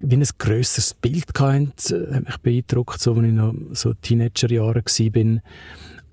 wie 0.00 0.16
ein 0.16 0.26
grösseres 0.38 0.94
Bild 0.94 1.28
hatten, 1.38 1.72
äh, 1.90 2.14
hat 2.14 2.24
mich 2.24 2.38
beeindruckt, 2.38 3.00
so 3.00 3.14
als 3.14 3.24
ich 3.24 3.32
noch 3.32 3.54
so 3.70 3.94
Teenagerjahre 3.94 4.82
war. 4.82 5.42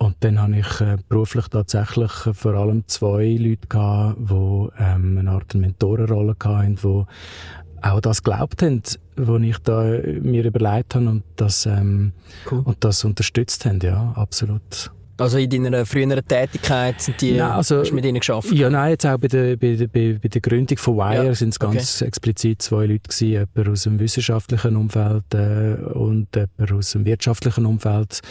Und 0.01 0.15
dann 0.21 0.39
habe 0.39 0.59
ich 0.59 0.81
äh, 0.81 0.97
beruflich 1.09 1.47
tatsächlich 1.47 2.11
vor 2.33 2.53
allem 2.53 2.87
zwei 2.87 3.35
Leute 3.37 3.67
gehabt, 3.67 4.17
die 4.29 4.67
ähm, 4.79 5.17
eine 5.17 5.31
Art 5.31 5.55
Mentorenrolle 5.55 6.35
hatten, 6.41 6.75
die 6.75 7.05
auch 7.81 7.99
das 7.99 8.23
geglaubt 8.23 8.61
haben, 8.61 8.81
was 9.15 9.41
ich 9.41 9.57
da 9.59 9.83
mir 10.21 10.45
überlegt 10.45 10.95
habe 10.95 11.07
und 11.09 11.23
das, 11.35 11.65
ähm, 11.65 12.13
cool. 12.51 12.61
und 12.63 12.83
das 12.83 13.03
unterstützt 13.03 13.65
haben, 13.65 13.79
ja, 13.81 14.13
absolut. 14.15 14.91
Also 15.19 15.37
in 15.37 15.49
deiner 15.49 15.85
früheren 15.85 16.25
Tätigkeit 16.25 17.01
sind 17.01 17.19
die 17.19 17.33
nein, 17.33 17.51
also, 17.51 17.79
hast 17.79 17.89
du 17.89 17.95
mit 17.95 18.05
ihnen 18.05 18.19
geschafft? 18.19 18.51
Ja, 18.53 18.69
nein, 18.69 18.91
jetzt 18.91 19.05
auch 19.05 19.17
bei 19.17 19.27
der, 19.27 19.57
bei 19.57 19.75
der, 19.75 19.87
bei 19.87 20.27
der 20.27 20.41
Gründung 20.41 20.77
von 20.77 20.95
Wire 20.95 21.25
ja, 21.25 21.35
sind 21.35 21.49
es 21.49 21.59
ganz 21.59 21.97
okay. 21.97 22.07
explizit 22.07 22.61
zwei 22.61 22.85
Leute 22.85 23.09
gewesen, 23.09 23.27
jemand 23.27 23.67
aus 23.67 23.83
dem 23.83 23.99
wissenschaftlichen 23.99 24.77
Umfeld 24.77 25.25
äh, 25.33 25.75
und 25.93 26.27
jemand 26.35 26.71
aus 26.71 26.91
dem 26.91 27.05
wirtschaftlichen 27.05 27.65
Umfeld, 27.65 28.21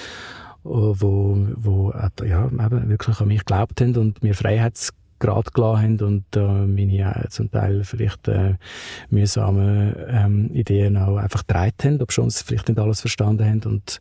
wo, 0.65 1.37
wo 1.57 1.91
äh, 1.91 2.29
ja, 2.29 2.47
eben 2.47 2.89
wirklich 2.89 3.21
an 3.21 3.29
mich 3.29 3.41
geglaubt 3.41 3.81
haben 3.81 3.97
und 3.97 4.23
mir 4.23 4.35
Freiheits 4.35 4.93
gerade 5.19 5.51
gelassen 5.53 5.83
haben 5.83 6.01
und 6.01 6.37
äh, 6.37 6.67
meine 6.67 7.25
äh, 7.25 7.29
zum 7.29 7.51
Teil 7.51 7.85
vielleicht 7.85 8.29
äh, 8.29 8.55
mühsame 9.11 10.07
ähm, 10.09 10.51
Ideen 10.55 10.97
auch 10.97 11.17
einfach 11.17 11.47
getragen 11.47 11.73
haben, 11.83 12.03
ob 12.03 12.13
schon 12.13 12.31
sie 12.31 12.45
vielleicht 12.45 12.69
nicht 12.69 12.79
alles 12.79 13.01
verstanden 13.01 13.45
haben 13.45 13.63
und 13.65 14.01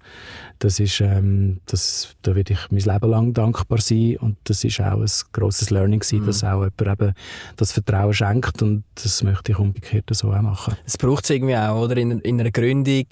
das 0.59 0.79
ist, 0.79 1.01
ähm, 1.01 1.59
das, 1.65 2.15
da 2.21 2.35
werde 2.35 2.53
ich 2.53 2.59
mein 2.71 2.93
Leben 2.93 3.09
lang 3.09 3.33
dankbar 3.33 3.79
sein 3.79 4.17
und 4.17 4.37
das 4.45 4.63
ist 4.63 4.79
auch 4.81 4.99
ein 4.99 5.11
grosses 5.31 5.69
Learning 5.69 5.99
gewesen, 5.99 6.21
mhm. 6.21 6.25
dass 6.25 6.43
auch 6.43 6.63
jemand 6.63 7.01
eben 7.01 7.13
das 7.55 7.71
Vertrauen 7.71 8.13
schenkt 8.13 8.61
und 8.61 8.83
das 8.95 9.23
möchte 9.23 9.51
ich 9.51 9.59
umgekehrt 9.59 10.05
so 10.11 10.31
auch 10.31 10.41
machen. 10.41 10.75
Es 10.85 10.97
braucht 10.97 11.25
es 11.25 11.29
irgendwie 11.29 11.55
auch, 11.55 11.83
oder? 11.83 11.97
In, 11.97 12.19
in 12.21 12.39
einer 12.39 12.51
Gründung, 12.51 13.05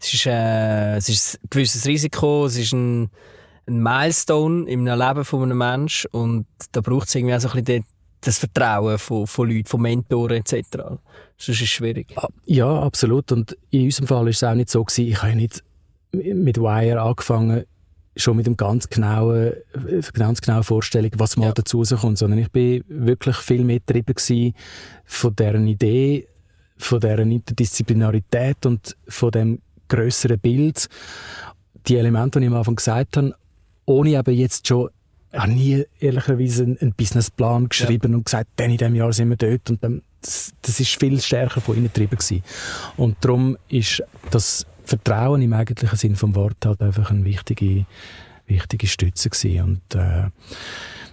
es 0.00 0.14
ist, 0.14 0.26
äh, 0.26 0.96
es 0.96 1.08
ist 1.08 1.40
ein 1.42 1.48
gewisses 1.50 1.86
Risiko, 1.86 2.46
es 2.46 2.56
ist 2.56 2.72
ein 2.72 3.10
ein 3.66 3.82
Milestone 3.82 4.68
im 4.68 4.86
Leben 4.86 5.24
von 5.24 5.42
einem 5.42 5.58
Menschen 5.58 6.10
und 6.12 6.46
da 6.72 6.80
braucht 6.80 7.08
es 7.08 7.14
irgendwie 7.14 7.34
auch 7.34 7.40
so 7.40 7.48
ein 7.50 7.64
bisschen 7.64 7.84
das 8.20 8.38
Vertrauen 8.38 8.98
von, 8.98 9.26
von 9.26 9.48
Leuten, 9.48 9.66
von 9.66 9.82
Mentoren 9.82 10.36
etc. 10.38 10.78
Sonst 11.36 11.48
ist 11.48 11.62
es 11.62 11.68
schwierig. 11.68 12.12
Ah, 12.16 12.28
ja, 12.44 12.80
absolut. 12.80 13.32
Und 13.32 13.56
in 13.70 13.84
unserem 13.84 14.06
Fall 14.06 14.22
war 14.22 14.28
es 14.28 14.44
auch 14.44 14.54
nicht 14.54 14.70
so 14.70 14.84
gewesen. 14.84 15.08
Ich 15.08 15.22
habe 15.22 15.34
nicht 15.34 15.62
mit 16.12 16.58
Wire 16.58 17.00
angefangen, 17.00 17.64
schon 18.14 18.36
mit 18.36 18.46
dem 18.46 18.56
ganz 18.56 18.88
genauen, 18.88 19.52
ganz 20.12 20.40
genauen 20.40 20.62
Vorstellung, 20.62 21.10
was 21.16 21.36
mal 21.36 21.46
ja. 21.46 21.52
dazu 21.52 21.82
kommt, 21.82 22.18
sondern 22.18 22.38
ich 22.38 22.50
bin 22.50 22.84
wirklich 22.88 23.36
viel 23.36 23.64
mehr 23.64 23.80
getrieben 23.80 24.54
von 25.04 25.34
deren 25.34 25.66
Idee, 25.66 26.28
von 26.76 27.00
deren 27.00 27.30
Interdisziplinarität 27.32 28.66
und 28.66 28.96
von 29.08 29.30
dem 29.30 29.60
größeren 29.88 30.38
Bild. 30.38 30.88
Die 31.86 31.96
Elemente, 31.96 32.38
die 32.38 32.46
ich 32.46 32.52
am 32.52 32.58
Anfang 32.58 32.76
gesagt 32.76 33.16
habe, 33.16 33.34
ohne 33.84 34.10
eben 34.10 34.34
jetzt 34.34 34.66
schon 34.66 34.90
ich 35.32 35.38
habe 35.38 35.52
nie 35.52 35.84
ehrlicherweise 35.98 36.64
einen, 36.64 36.78
einen 36.78 36.92
Businessplan 36.92 37.68
geschrieben 37.68 38.12
ja. 38.12 38.18
und 38.18 38.24
gesagt, 38.24 38.50
dann 38.56 38.70
in 38.70 38.76
diesem 38.76 38.94
Jahr 38.94 39.12
sind 39.12 39.30
wir 39.30 39.36
dort. 39.36 39.70
Und 39.70 39.82
dann, 39.82 40.02
das, 40.20 40.52
das 40.60 40.78
ist 40.78 40.98
viel 41.00 41.20
stärker 41.20 41.60
von 41.60 41.74
innen 41.76 41.86
getrieben 41.86 42.18
gewesen. 42.18 42.42
Und 42.98 43.16
darum 43.22 43.56
ist 43.68 44.02
das 44.30 44.66
Vertrauen 44.84 45.40
im 45.40 45.52
eigentlichen 45.54 45.96
Sinn 45.96 46.16
vom 46.16 46.34
Wort 46.34 46.56
halt 46.64 46.82
einfach 46.82 47.10
eine 47.10 47.24
wichtige, 47.24 47.86
wichtige 48.46 48.86
Stütze 48.86 49.30
gewesen. 49.30 49.62
Und 49.62 49.94
äh, 49.94 50.28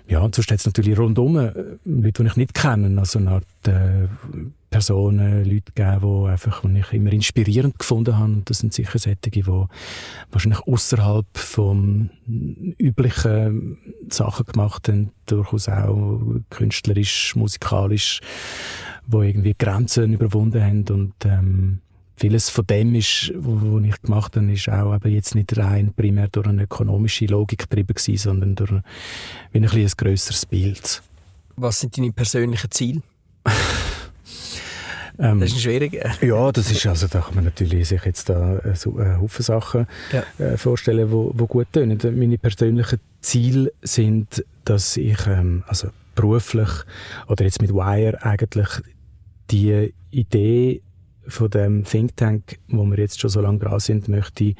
ja, 0.09 0.19
und 0.19 0.35
sonst 0.35 0.51
hat 0.51 0.59
es 0.59 0.65
natürlich 0.65 0.97
rundum 0.97 1.37
äh, 1.37 1.53
Leute, 1.85 2.23
die 2.23 2.27
ich 2.27 2.35
nicht 2.35 2.53
kenne, 2.53 2.99
also 2.99 3.19
eine 3.19 3.31
Art 3.31 3.67
äh, 3.67 4.07
Personen, 4.69 5.45
Leute 5.45 5.71
gegeben, 5.73 6.01
die 6.01 6.29
einfach, 6.29 6.61
die 6.61 6.79
ich 6.79 6.93
immer 6.93 7.11
inspirierend 7.11 7.79
gefunden 7.79 8.17
habe. 8.17 8.33
Und 8.33 8.49
das 8.49 8.59
sind 8.59 8.73
sicher 8.73 8.99
solche, 8.99 9.17
die 9.17 9.45
wahrscheinlich 9.45 10.61
außerhalb 10.61 11.25
vom 11.33 12.09
üblichen 12.77 13.77
Sachen 14.09 14.45
gemacht 14.45 14.87
haben, 14.87 15.11
durchaus 15.25 15.69
auch 15.69 16.21
künstlerisch, 16.49 17.35
musikalisch, 17.35 18.21
wo 19.07 19.21
irgendwie 19.21 19.55
Grenzen 19.57 20.13
überwunden 20.13 20.63
haben 20.63 20.85
und 20.89 21.13
ähm, 21.25 21.79
vieles 22.15 22.49
von 22.49 22.67
dem 22.67 22.95
ist, 22.95 23.31
was 23.35 23.83
ich 23.83 24.01
gemacht 24.01 24.35
habe, 24.35 24.51
ist 24.51 24.69
auch 24.69 24.93
eben 24.93 25.13
jetzt 25.13 25.35
nicht 25.35 25.57
rein 25.57 25.93
primär 25.93 26.27
durch 26.27 26.47
eine 26.47 26.63
ökonomische 26.63 27.25
Logik 27.25 27.59
getrieben 27.59 27.93
gewesen, 27.93 28.17
sondern 28.17 28.55
durch 28.55 28.71
ein, 28.71 28.83
ein, 29.53 29.65
ein 29.65 29.91
grösseres 29.97 30.45
Bild. 30.45 31.01
Was 31.55 31.79
sind 31.79 31.97
deine 31.97 32.11
persönlichen 32.11 32.71
Ziele? 32.71 33.01
Ähm, 35.19 35.41
das 35.41 35.49
ist 35.49 35.57
ein 35.57 35.61
schwieriger. 35.61 36.11
Ja, 36.21 36.51
das 36.51 36.71
ist, 36.71 36.85
also 36.85 37.07
da 37.07 37.19
kann 37.19 37.35
man 37.35 37.43
natürlich 37.43 37.89
sich 37.89 38.03
jetzt 38.05 38.29
da 38.29 38.57
äh, 38.59 38.75
so 38.75 38.99
äh, 38.99 39.17
Haufen 39.17 39.43
Sachen 39.43 39.87
ja. 40.11 40.23
äh, 40.43 40.57
vorstellen, 40.57 41.11
wo, 41.11 41.31
wo 41.35 41.45
gut 41.45 41.67
tönen. 41.73 41.99
Meine 42.17 42.37
persönlichen 42.37 42.99
Ziele 43.21 43.71
sind, 43.81 44.45
dass 44.63 44.95
ich 44.95 45.27
ähm, 45.27 45.63
also 45.67 45.89
beruflich 46.15 46.69
oder 47.27 47.43
jetzt 47.43 47.61
mit 47.61 47.73
Wire 47.73 48.23
eigentlich 48.23 48.69
die 49.51 49.93
Idee 50.11 50.81
von 51.27 51.49
dem 51.49 51.83
Think 51.83 52.15
Tank, 52.17 52.57
wo 52.69 52.83
wir 52.85 52.97
jetzt 52.97 53.19
schon 53.19 53.29
so 53.29 53.41
lange 53.41 53.59
dran 53.59 53.79
sind, 53.79 54.07
möchte, 54.07 54.55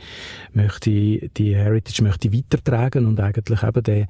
möchte 0.53 0.91
die 0.91 1.55
Heritage 1.55 2.03
möchte 2.03 2.31
weitertragen 2.31 3.07
und 3.07 3.19
eigentlich 3.19 3.63
eben 3.63 3.83
die, 3.83 4.05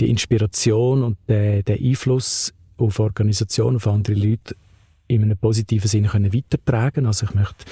die 0.00 0.10
Inspiration 0.10 1.02
und 1.02 1.18
den 1.28 1.64
Einfluss 1.66 2.54
auf 2.78 2.98
Organisationen, 2.98 3.76
auf 3.76 3.86
andere 3.86 4.14
Leute 4.14 4.54
in 5.08 5.22
einem 5.22 5.36
positiven 5.36 5.88
Sinn 5.88 6.06
können 6.06 6.32
weitertragen. 6.32 7.06
Also 7.06 7.26
ich 7.26 7.34
möchte 7.34 7.64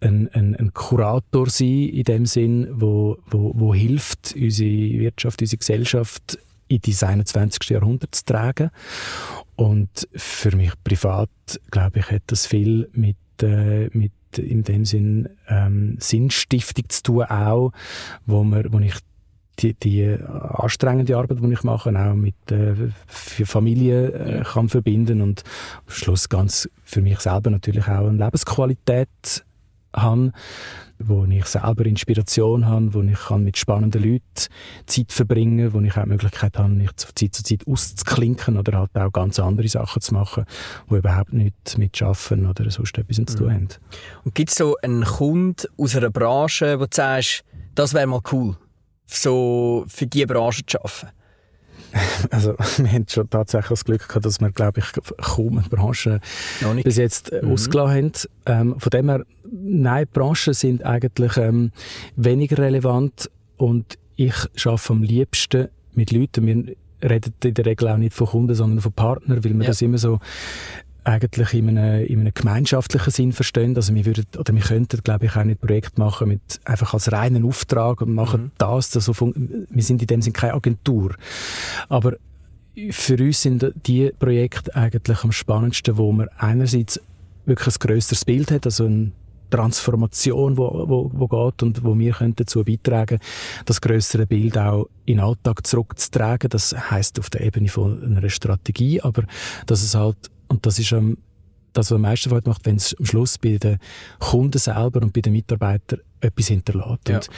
ein, 0.00 0.28
ein, 0.32 0.56
ein 0.56 0.72
Kurator 0.72 1.50
sein 1.50 1.88
in 1.88 2.04
dem 2.04 2.26
Sinn, 2.26 2.68
wo, 2.70 3.18
wo, 3.26 3.52
wo 3.54 3.74
hilft, 3.74 4.34
unsere 4.36 4.70
Wirtschaft, 4.70 5.42
unsere 5.42 5.58
Gesellschaft 5.58 6.38
in 6.68 6.80
das 6.84 7.02
21. 7.02 7.70
Jahrhundert 7.70 8.14
zu 8.14 8.24
tragen. 8.24 8.70
Und 9.56 10.08
für 10.14 10.54
mich 10.56 10.72
privat, 10.84 11.30
glaube 11.70 11.98
ich, 11.98 12.10
hat 12.10 12.22
das 12.26 12.46
viel 12.46 12.88
mit, 12.92 13.16
äh, 13.42 13.88
mit 13.92 14.12
in 14.36 14.62
dem 14.62 14.84
Sinn 14.84 15.28
ähm, 15.48 15.96
Sinnstiftung 15.98 16.88
zu 16.88 17.02
tun 17.02 17.22
auch, 17.24 17.72
wo, 18.26 18.44
wir, 18.44 18.72
wo 18.72 18.78
ich 18.78 18.94
die, 19.58 19.74
die 19.74 20.16
anstrengende 20.30 21.16
Arbeit, 21.16 21.42
die 21.42 21.52
ich 21.52 21.62
mache, 21.62 21.90
auch 21.90 22.14
mit 22.14 22.34
äh, 22.50 22.74
für 23.06 23.46
Familie 23.46 24.12
äh, 24.12 24.44
kann 24.44 24.68
verbinden 24.68 25.20
und 25.20 25.42
am 25.86 25.92
Schluss 25.92 26.28
ganz 26.28 26.68
für 26.84 27.02
mich 27.02 27.20
selber 27.20 27.50
natürlich 27.50 27.86
auch 27.88 28.06
eine 28.08 28.24
Lebensqualität 28.24 29.44
habe, 29.94 30.32
wo 30.98 31.24
ich 31.24 31.46
selber 31.46 31.86
Inspiration 31.86 32.66
habe, 32.66 32.92
wo 32.92 33.02
ich 33.02 33.18
kann 33.18 33.44
mit 33.44 33.56
spannenden 33.56 34.02
Leuten 34.02 34.22
Zeit 34.86 35.12
verbringen 35.12 35.72
wo 35.72 35.80
ich 35.80 35.96
auch 35.96 36.02
die 36.02 36.08
Möglichkeit 36.08 36.58
habe, 36.58 36.70
mich 36.70 36.90
von 36.90 37.16
Zeit 37.16 37.34
zu 37.34 37.42
Zeit 37.42 37.66
auszuklinken 37.66 38.58
oder 38.58 38.78
halt 38.78 38.96
auch 38.96 39.12
ganz 39.12 39.38
andere 39.38 39.68
Sachen 39.68 40.02
zu 40.02 40.14
machen, 40.14 40.44
die 40.90 40.96
überhaupt 40.96 41.32
nichts 41.32 41.78
mit 41.78 41.96
Schaffen 41.96 42.46
oder 42.46 42.70
sonst 42.70 42.98
etwas 42.98 43.16
zu 43.16 43.38
tun 43.38 43.46
mhm. 43.46 43.52
haben. 43.52 43.68
Und 44.24 44.34
gibt 44.34 44.50
es 44.50 44.56
so 44.56 44.76
einen 44.82 45.04
Kunden 45.04 45.66
aus 45.76 45.96
einer 45.96 46.10
Branche, 46.10 46.78
wo 46.78 46.84
du 46.84 46.90
sagst, 46.92 47.44
das 47.74 47.94
wäre 47.94 48.06
mal 48.06 48.20
cool? 48.32 48.56
So 49.08 49.84
für 49.88 50.06
diese 50.06 50.26
Branche 50.26 50.64
zu 50.66 50.78
arbeiten? 50.78 51.08
Also, 52.30 52.54
wir 52.78 52.92
haben 52.92 53.06
schon 53.08 53.30
tatsächlich 53.30 53.70
das 53.70 53.84
Glück 53.84 54.08
gehabt, 54.08 54.26
dass 54.26 54.40
wir, 54.40 54.50
glaube 54.50 54.80
ich, 54.80 54.86
kaum 55.16 55.58
eine 55.58 55.68
Branche 55.68 56.20
bis 56.84 56.96
jetzt 56.96 57.32
äh, 57.32 57.40
mhm. 57.42 57.52
ausgelassen 57.52 58.12
haben. 58.46 58.70
Ähm, 58.70 58.80
von 58.80 58.90
dem 58.90 59.08
her, 59.08 59.24
nein, 59.50 60.06
Branchen 60.12 60.52
sind 60.52 60.84
eigentlich 60.84 61.36
ähm, 61.36 61.72
weniger 62.16 62.58
relevant 62.58 63.30
und 63.56 63.98
ich 64.16 64.34
arbeite 64.64 64.92
am 64.92 65.02
liebsten 65.02 65.68
mit 65.94 66.10
Leuten. 66.12 66.46
Wir 66.46 67.10
reden 67.10 67.32
in 67.42 67.54
der 67.54 67.66
Regel 67.66 67.88
auch 67.88 67.96
nicht 67.96 68.14
von 68.14 68.26
Kunden, 68.26 68.54
sondern 68.54 68.80
von 68.80 68.92
Partnern, 68.92 69.44
weil 69.44 69.54
wir 69.54 69.62
ja. 69.62 69.68
das 69.68 69.80
immer 69.80 69.98
so 69.98 70.18
eigentlich 71.04 71.54
in 71.54 71.68
einem, 71.68 72.04
in 72.04 72.20
einem 72.20 72.34
gemeinschaftlichen 72.34 73.10
Sinn 73.10 73.32
verstehen. 73.32 73.74
Also 73.76 73.94
wir 73.94 74.04
würden, 74.04 74.26
oder 74.36 74.54
wir 74.54 74.62
könnten, 74.62 75.00
glaube 75.02 75.26
ich, 75.26 75.36
auch 75.36 75.44
nicht 75.44 75.60
Projekt 75.60 75.98
machen 75.98 76.28
mit 76.28 76.60
einfach 76.64 76.94
als 76.94 77.10
reinen 77.12 77.44
Auftrag 77.44 78.00
und 78.02 78.14
machen 78.14 78.42
mhm. 78.42 78.50
das. 78.58 78.94
Also 78.94 79.14
wir 79.14 79.82
sind 79.82 80.02
in 80.02 80.06
dem 80.06 80.22
Sinn 80.22 80.32
keine 80.32 80.54
Agentur. 80.54 81.14
Aber 81.88 82.16
für 82.90 83.16
uns 83.16 83.42
sind 83.42 83.72
die 83.86 84.12
Projekte 84.18 84.74
eigentlich 84.76 85.24
am 85.24 85.32
spannendsten, 85.32 85.96
wo 85.96 86.12
man 86.12 86.28
einerseits 86.36 87.00
wirklich 87.44 87.74
ein 87.74 87.78
grösseres 87.80 88.24
Bild 88.24 88.50
hat, 88.50 88.66
also 88.66 88.84
eine 88.84 89.12
Transformation, 89.50 90.56
wo, 90.56 90.88
wo, 90.88 91.10
wo 91.12 91.26
geht 91.26 91.62
und 91.62 91.84
wo 91.84 91.98
wir 91.98 92.12
können 92.12 92.36
dazu 92.36 92.62
beitragen, 92.64 93.18
das 93.64 93.80
größere 93.80 94.26
Bild 94.26 94.58
auch 94.58 94.88
in 95.06 95.16
den 95.16 95.24
Alltag 95.24 95.66
zurückzutragen. 95.66 96.50
Das 96.50 96.74
heißt 96.90 97.18
auf 97.18 97.30
der 97.30 97.40
Ebene 97.40 97.68
von 97.68 98.02
einer 98.04 98.28
Strategie, 98.28 99.00
aber 99.00 99.24
dass 99.66 99.82
es 99.82 99.94
halt 99.94 100.30
und 100.48 100.66
das 100.66 100.78
ist 100.78 100.92
ähm, 100.92 101.18
das, 101.72 101.90
was 101.90 101.96
am 101.96 102.02
meisten 102.02 102.30
Freude 102.30 102.48
macht, 102.48 102.66
wenn 102.66 102.76
es 102.76 102.94
am 102.98 103.06
Schluss 103.06 103.38
bei 103.38 103.58
den 103.58 103.78
Kunden 104.18 104.58
selber 104.58 105.02
und 105.02 105.12
bei 105.12 105.20
den 105.20 105.32
Mitarbeitern 105.32 106.00
etwas 106.20 106.48
hinterlässt. 106.48 107.08
Ja. 107.08 107.16
Und 107.16 107.30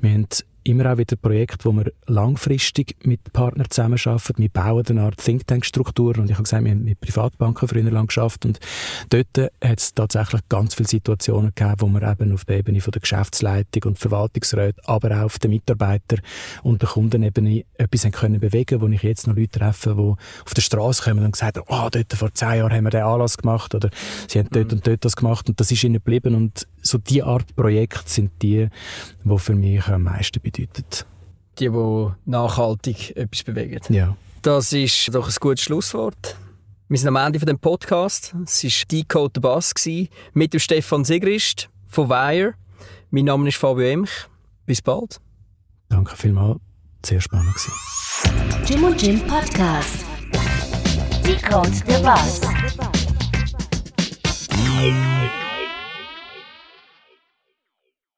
wir 0.00 0.10
haben 0.10 0.26
immer 0.68 0.92
auch 0.92 0.98
wieder 0.98 1.16
Projekte, 1.16 1.64
wo 1.64 1.72
wir 1.72 1.92
langfristig 2.06 2.96
mit 3.04 3.32
Partnern 3.32 3.68
zusammenarbeiten. 3.70 4.34
Wir 4.38 4.48
bauen 4.48 4.84
eine 4.88 5.02
Art 5.02 5.16
Think 5.16 5.46
Tank-Struktur 5.46 6.18
und 6.18 6.26
ich 6.26 6.32
habe 6.32 6.44
gesagt, 6.44 6.64
wir 6.64 6.70
haben 6.70 6.84
mit 6.84 7.00
Privatbanken 7.00 7.68
früher 7.68 7.90
lang 7.90 8.06
geschafft 8.06 8.44
und 8.44 8.58
dort 9.10 9.50
hat 9.64 9.78
es 9.78 9.94
tatsächlich 9.94 10.42
ganz 10.48 10.74
viele 10.74 10.88
Situationen 10.88 11.52
gegeben, 11.54 11.74
wo 11.78 11.86
wir 11.88 12.02
eben 12.02 12.32
auf 12.32 12.44
der 12.44 12.58
Ebene 12.58 12.80
von 12.80 12.92
der 12.92 13.00
Geschäftsleitung 13.00 13.82
und 13.84 13.98
Verwaltungsräte, 13.98 14.80
aber 14.84 15.18
auch 15.18 15.24
auf 15.24 15.38
der 15.38 15.50
Mitarbeiter- 15.50 16.18
und 16.62 16.82
der 16.82 16.88
Kundenebene 16.88 17.64
etwas 17.74 18.04
haben 18.04 18.12
können 18.12 18.40
bewegen, 18.40 18.80
wo 18.80 18.88
ich 18.88 19.02
jetzt 19.02 19.26
noch 19.26 19.36
Leute 19.36 19.58
treffe, 19.58 19.94
die 19.94 20.44
auf 20.44 20.54
der 20.54 20.62
Straße 20.62 21.02
kommen 21.02 21.24
und 21.24 21.32
gesagt 21.32 21.56
haben, 21.56 21.66
oh, 21.68 21.88
dort 21.90 22.12
vor 22.12 22.32
zehn 22.34 22.58
Jahren 22.58 22.72
haben 22.72 22.84
wir 22.84 22.90
den 22.90 23.02
Anlass 23.02 23.38
gemacht 23.38 23.74
oder 23.74 23.90
sie 24.28 24.38
haben 24.38 24.48
dort 24.50 24.66
mhm. 24.66 24.78
und 24.78 24.86
dort 24.86 25.04
das 25.04 25.16
gemacht 25.16 25.48
und 25.48 25.58
das 25.60 25.70
ist 25.70 25.82
ihnen 25.84 25.94
geblieben 25.94 26.34
und 26.34 26.66
so 26.82 26.98
die 26.98 27.22
Art 27.22 27.54
Projekte 27.56 28.02
sind 28.06 28.30
die, 28.42 28.68
die 29.24 29.38
für 29.38 29.54
mich 29.54 29.86
am 29.88 30.04
meisten 30.04 30.40
bedeuten. 30.40 30.84
Die, 31.58 31.68
die 31.68 32.08
nachhaltig 32.24 33.16
etwas 33.16 33.42
bewegen. 33.42 33.80
Ja. 33.88 34.16
Das 34.42 34.72
ist 34.72 35.14
doch 35.14 35.28
ein 35.28 35.34
gutes 35.40 35.64
Schlusswort. 35.64 36.36
Wir 36.88 36.98
sind 36.98 37.08
am 37.08 37.16
Ende 37.16 37.38
von 37.38 37.46
dem 37.46 37.58
Podcast. 37.58 38.34
Es 38.44 38.64
war 38.64 38.70
Decode 38.90 39.32
the 39.34 39.40
Bass 39.40 39.74
mit 40.32 40.54
dem 40.54 40.60
Stefan 40.60 41.04
Sigrist 41.04 41.68
von 41.86 42.08
Wire. 42.08 42.54
Mein 43.10 43.26
Name 43.26 43.48
ist 43.48 43.56
Fabio 43.58 43.84
Emch. 43.84 44.28
Bis 44.64 44.80
bald. 44.80 45.20
Danke 45.88 46.16
vielmals. 46.16 46.60
Sehr 47.04 47.20
spannend. 47.20 47.54
Jim 48.66 48.84
und 48.84 49.00
Jim 49.02 49.20
Podcast. 49.26 50.04
Decode 51.24 51.74
the 51.86 52.02
Bass. 52.02 52.40